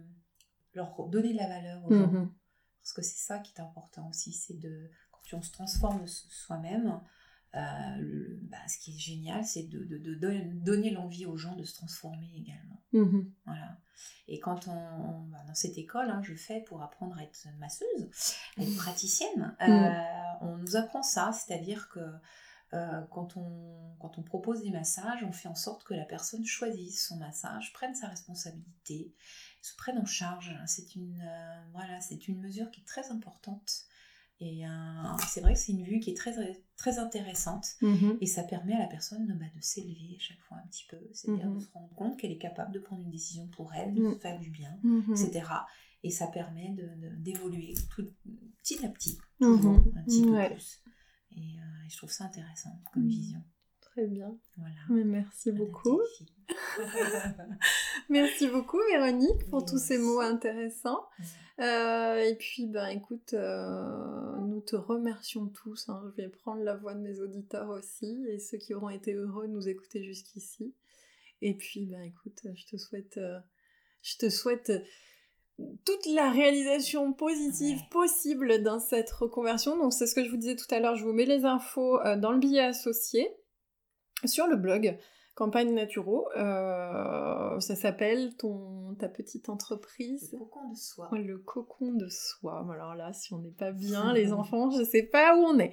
leur 0.75 1.09
donner 1.09 1.33
de 1.33 1.39
la 1.39 1.49
valeur 1.49 1.85
aux 1.85 1.95
gens. 1.95 2.09
Mhm. 2.09 2.33
Parce 2.85 2.93
que 2.93 3.03
c'est 3.03 3.17
ça 3.17 3.39
qui 3.39 3.55
est 3.57 3.61
important 3.63 4.07
aussi, 4.11 4.35
c'est 4.35 4.61
de, 4.61 4.91
quand 5.11 5.39
on 5.39 5.43
se 5.43 5.51
transforme 5.53 6.07
soi-même, 6.07 7.01
euh, 7.55 8.39
bah, 8.43 8.59
ce 8.69 8.77
qui 8.77 8.95
est 8.95 8.99
génial, 8.99 9.43
c'est 9.43 9.63
de, 9.63 9.85
de, 9.85 10.15
donner 10.53 10.91
l'envie 10.91 11.25
aux 11.25 11.39
gens 11.39 11.57
de 11.57 11.65
se 11.65 11.73
transformer 11.73 12.31
également. 12.37 12.83
Mhm. 12.93 13.33
Voilà. 13.47 13.79
Et 14.29 14.39
quand 14.39 14.69
on, 14.69 15.21
bah, 15.29 15.43
dans 15.47 15.55
cette 15.55 15.79
école, 15.79 16.11
hein, 16.11 16.21
je 16.23 16.35
fais 16.35 16.61
pour 16.61 16.83
apprendre 16.83 17.17
à 17.17 17.23
être 17.23 17.49
masseuse, 17.59 18.11
à 18.59 18.63
être 18.63 18.77
praticienne, 18.77 19.57
euh, 19.63 19.67
mhm. 19.67 20.37
on 20.43 20.57
nous 20.59 20.77
apprend 20.77 21.03
ça, 21.03 21.33
c'est-à-dire 21.33 21.89
que 21.89 22.01
euh, 22.75 23.03
quand, 23.11 23.37
on, 23.39 23.95
quand 24.01 24.19
on 24.19 24.23
propose 24.23 24.63
des 24.63 24.71
massages, 24.71 25.23
on 25.23 25.33
fait 25.33 25.49
en 25.49 25.55
sorte 25.55 25.85
que 25.85 25.95
la 25.95 26.05
personne 26.05 26.45
choisisse 26.45 27.07
son 27.07 27.17
massage, 27.17 27.73
prenne 27.73 27.95
sa 27.95 28.09
responsabilité, 28.09 29.15
se 29.65 29.75
prenne 29.77 29.99
en 29.99 30.05
charge. 30.05 30.55
C'est 30.67 30.95
une, 30.95 31.19
euh, 31.23 31.65
voilà, 31.73 32.01
c'est 32.01 32.29
une 32.29 32.41
mesure 32.41 32.71
qui 32.71 32.83
est 32.83 32.85
très 32.85 33.11
importante. 33.11 33.85
Et 34.41 34.65
c'est 35.29 35.41
vrai 35.41 35.55
que 35.55 35.59
c'est 35.59 35.73
une 35.73 35.85
vue 35.85 36.01
qui 36.01 36.11
est 36.11 36.17
très, 36.17 36.35
très 36.77 36.99
intéressante. 36.99 37.67
Mm-hmm. 37.81 38.19
Et 38.21 38.27
ça 38.27 38.43
permet 38.43 38.75
à 38.75 38.81
la 38.81 38.89
personne 38.89 39.27
bah, 39.41 39.47
de 39.55 39.61
s'élever 39.63 40.19
chaque 40.19 40.41
fois 40.41 40.59
un 40.59 40.67
petit 40.67 40.85
peu. 40.91 40.99
C'est-à-dire 41.15 41.49
de 41.49 41.57
mm-hmm. 41.57 41.67
se 41.67 41.73
rendre 41.73 41.95
compte 41.95 42.19
qu'elle 42.19 42.33
est 42.33 42.39
capable 42.39 42.73
de 42.73 42.79
prendre 42.79 43.03
une 43.05 43.11
décision 43.11 43.47
pour 43.49 43.73
elle, 43.73 43.95
de 43.95 44.03
mm. 44.03 44.21
faire 44.21 44.39
du 44.39 44.51
bien, 44.51 44.77
mm-hmm. 44.85 45.29
etc. 45.29 45.51
Et 46.03 46.11
ça 46.11 46.27
permet 46.27 46.77
d'évoluer 47.19 47.73
de, 47.73 48.13
petit 48.61 48.85
à 48.85 48.89
petit, 48.91 49.17
un 49.41 49.57
petit 50.05 50.23
peu 50.23 50.47
plus. 50.55 50.83
Et, 51.31 51.39
euh, 51.39 51.87
et, 51.87 51.89
je 51.89 51.97
trouve 51.97 52.11
ça 52.11 52.25
intéressant 52.25 52.83
comme 52.93 53.05
mm. 53.05 53.09
vision. 53.09 53.43
Très 53.95 54.09
bien. 54.09 54.37
Mais 54.89 55.05
merci 55.05 55.53
beaucoup. 55.53 56.01
merci 58.09 58.49
beaucoup 58.49 58.81
Véronique 58.91 59.49
pour 59.51 59.65
tous 59.65 59.79
ces 59.79 59.99
mots 59.99 60.19
intéressants. 60.19 61.05
Euh, 61.61 62.19
et 62.19 62.35
puis 62.35 62.67
ben 62.67 62.89
écoute, 62.89 63.35
euh, 63.35 64.37
nous 64.41 64.61
te 64.63 64.75
remercions 64.75 65.47
tous. 65.47 65.89
Hein. 65.89 66.03
Je 66.17 66.23
vais 66.23 66.29
prendre 66.29 66.65
la 66.65 66.75
voix 66.75 66.95
de 66.95 67.03
mes 67.03 67.21
auditeurs 67.21 67.69
aussi 67.69 68.27
et 68.29 68.41
ceux 68.41 68.59
qui 68.59 68.75
auront 68.75 68.91
été 68.91 69.13
heureux 69.13 69.47
de 69.47 69.53
nous 69.53 69.69
écouter 69.69 70.03
jusqu'ici. 70.03 70.75
Et 71.41 71.55
puis 71.55 71.87
ben 71.87 72.03
écoute, 72.03 72.49
je 72.53 72.67
te 72.67 72.77
souhaite, 72.77 73.19
euh, 73.19 73.39
je 74.03 74.17
te 74.17 74.29
souhaite 74.29 74.73
toute 75.85 76.07
la 76.07 76.33
réalisation 76.33 77.13
positive 77.13 77.79
possible 77.93 78.61
dans 78.65 78.81
cette 78.81 79.13
reconversion. 79.13 79.79
Donc 79.79 79.93
c'est 79.93 80.09
ce 80.09 80.17
que 80.17 80.25
je 80.25 80.31
vous 80.31 80.37
disais 80.37 80.57
tout 80.57 80.75
à 80.75 80.81
l'heure, 80.81 80.97
je 80.97 81.05
vous 81.05 81.13
mets 81.13 81.27
les 81.27 81.45
infos 81.45 82.01
dans 82.17 82.33
le 82.33 82.41
billet 82.41 82.59
associé 82.59 83.31
sur 84.27 84.47
le 84.47 84.57
blog 84.57 84.97
Campagne 85.35 85.75
Naturo. 85.75 86.29
Euh, 86.37 87.59
ça 87.59 87.75
s'appelle 87.75 88.37
ton 88.37 88.95
ta 88.95 89.09
petite 89.09 89.49
entreprise. 89.49 90.31
Le 90.33 90.39
cocon 90.39 90.71
de 90.71 90.77
soie. 90.77 91.09
Le 91.13 91.39
cocon 91.39 91.93
de 91.93 92.09
soie. 92.09 92.65
Alors 92.73 92.95
là, 92.95 93.13
si 93.13 93.35
on 93.35 93.39
n'est 93.39 93.51
pas 93.51 93.73
bien, 93.73 94.13
les 94.15 94.33
enfants, 94.33 94.71
je 94.71 94.85
sais 94.85 95.03
pas 95.03 95.37
où 95.37 95.41
on 95.41 95.59
est. 95.59 95.73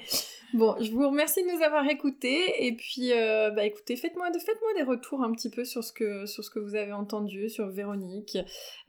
Bon, 0.55 0.75
je 0.81 0.91
vous 0.91 1.07
remercie 1.07 1.43
de 1.43 1.55
nous 1.55 1.63
avoir 1.63 1.87
écoutés 1.87 2.65
et 2.65 2.75
puis 2.75 3.13
euh, 3.13 3.51
bah 3.51 3.63
écoutez, 3.63 3.95
faites-moi 3.95 4.31
faites-moi 4.33 4.73
des 4.75 4.83
retours 4.83 5.23
un 5.23 5.31
petit 5.31 5.49
peu 5.49 5.63
sur 5.63 5.83
ce 5.83 5.93
que 5.93 6.25
sur 6.25 6.43
ce 6.43 6.49
que 6.49 6.59
vous 6.59 6.75
avez 6.75 6.93
entendu 6.93 7.47
sur 7.47 7.67
Véronique. 7.67 8.37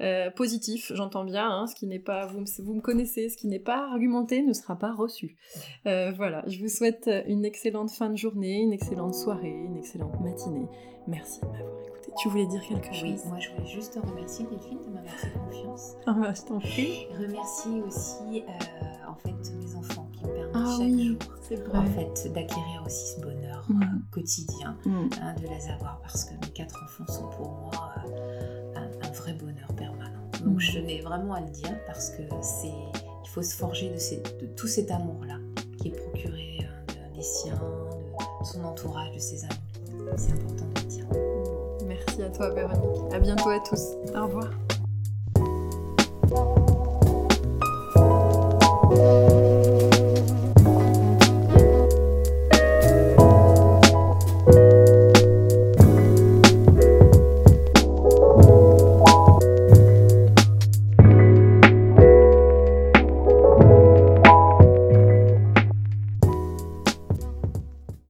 Euh, 0.01 0.31
positif, 0.31 0.91
j'entends 0.95 1.25
bien. 1.25 1.49
Hein, 1.49 1.67
ce 1.67 1.75
qui 1.75 1.87
n'est 1.87 1.99
pas 1.99 2.27
vous 2.27 2.43
vous 2.61 2.75
me 2.75 2.81
connaissez, 2.81 3.29
ce 3.29 3.37
qui 3.37 3.47
n'est 3.47 3.61
pas 3.61 3.91
argumenté 3.91 4.43
ne 4.43 4.55
sera 4.55 4.77
pas 4.77 4.93
reçu. 4.93 5.37
voilà, 5.85 6.43
je 6.47 6.59
vous 6.59 6.69
souhaite 6.69 7.11
une 7.27 7.45
excellente 7.45 7.91
fin 7.91 8.09
de 8.09 8.17
journée, 8.17 8.61
une 8.61 8.73
excellente 8.73 9.15
soirée, 9.15 9.51
une 9.51 9.77
excellente 9.77 10.19
matinée. 10.21 10.62
Merci 11.07 11.41
de 11.41 11.47
m'avoir 11.47 11.83
écouté. 11.87 12.13
Tu 12.17 12.29
voulais 12.29 12.47
dire 12.47 12.63
quelque 12.63 12.93
chose? 12.93 13.03
Oui, 13.03 13.29
moi 13.29 13.39
je 13.41 13.51
voulais 13.51 13.67
juste 13.67 13.95
te 13.95 13.99
remercier 13.99 14.47
Delphine 14.47 14.79
de 14.87 14.91
m'avoir 14.91 15.15
fait 15.15 15.33
confiance. 15.33 15.95
Ah 16.07 16.13
bah, 16.13 16.33
je 16.35 16.43
t'en 16.43 16.59
prie. 16.59 17.07
Remercier 17.19 17.83
aussi 17.83 18.45
euh, 18.49 19.09
en 19.09 19.15
fait 19.17 19.53
mes 19.55 19.75
enfants 19.75 20.09
qui 20.13 20.25
me 20.25 20.31
permettent 20.31 20.53
ah 20.55 20.77
chaque 20.79 21.59
jour 21.59 21.75
en 21.75 21.87
fait 21.87 22.33
d'acquérir 22.33 22.83
aussi 22.87 23.15
ce 23.15 23.21
bonheur 23.21 23.67
euh, 23.71 23.85
quotidien, 24.11 24.77
mm. 24.85 25.09
hein, 25.21 25.35
de 25.41 25.49
les 25.49 25.69
avoir 25.71 26.01
parce 26.01 26.25
que 26.25 26.35
mes 26.35 26.53
quatre 26.53 26.83
enfants 26.85 27.13
sont 27.13 27.29
pour 27.29 27.51
moi 27.51 27.95
euh, 28.07 28.75
un, 28.77 29.11
vrai 29.13 29.35
bonheur 29.35 29.69
permanent. 29.77 30.31
Donc 30.45 30.57
mm. 30.57 30.61
je 30.61 30.73
tenais 30.79 31.01
vraiment 31.01 31.35
à 31.35 31.41
le 31.41 31.51
dire 31.51 31.77
parce 31.87 32.11
que 32.11 32.23
c'est 32.41 32.69
il 32.69 33.29
faut 33.29 33.43
se 33.43 33.57
forger 33.57 33.89
de, 33.89 34.41
de 34.41 34.47
tout 34.55 34.67
cet 34.67 34.91
amour 34.91 35.25
là 35.25 35.39
qui 35.79 35.89
est 35.89 35.93
procuré 35.93 36.59
des 37.15 37.23
siens, 37.23 37.55
de 38.41 38.47
son 38.47 38.65
entourage, 38.65 39.15
de 39.15 39.19
ses 39.19 39.45
amis 39.45 39.72
c'est 40.17 40.33
important 40.33 40.65
de 40.75 40.81
le 40.81 40.87
dire. 40.87 41.07
Merci 41.87 42.23
à 42.23 42.29
toi 42.31 42.51
Véronique. 42.51 43.13
À 43.13 43.19
bientôt 43.19 43.51
à 43.51 43.61
tous. 43.61 43.97
Au 44.15 44.27
revoir. 44.27 44.49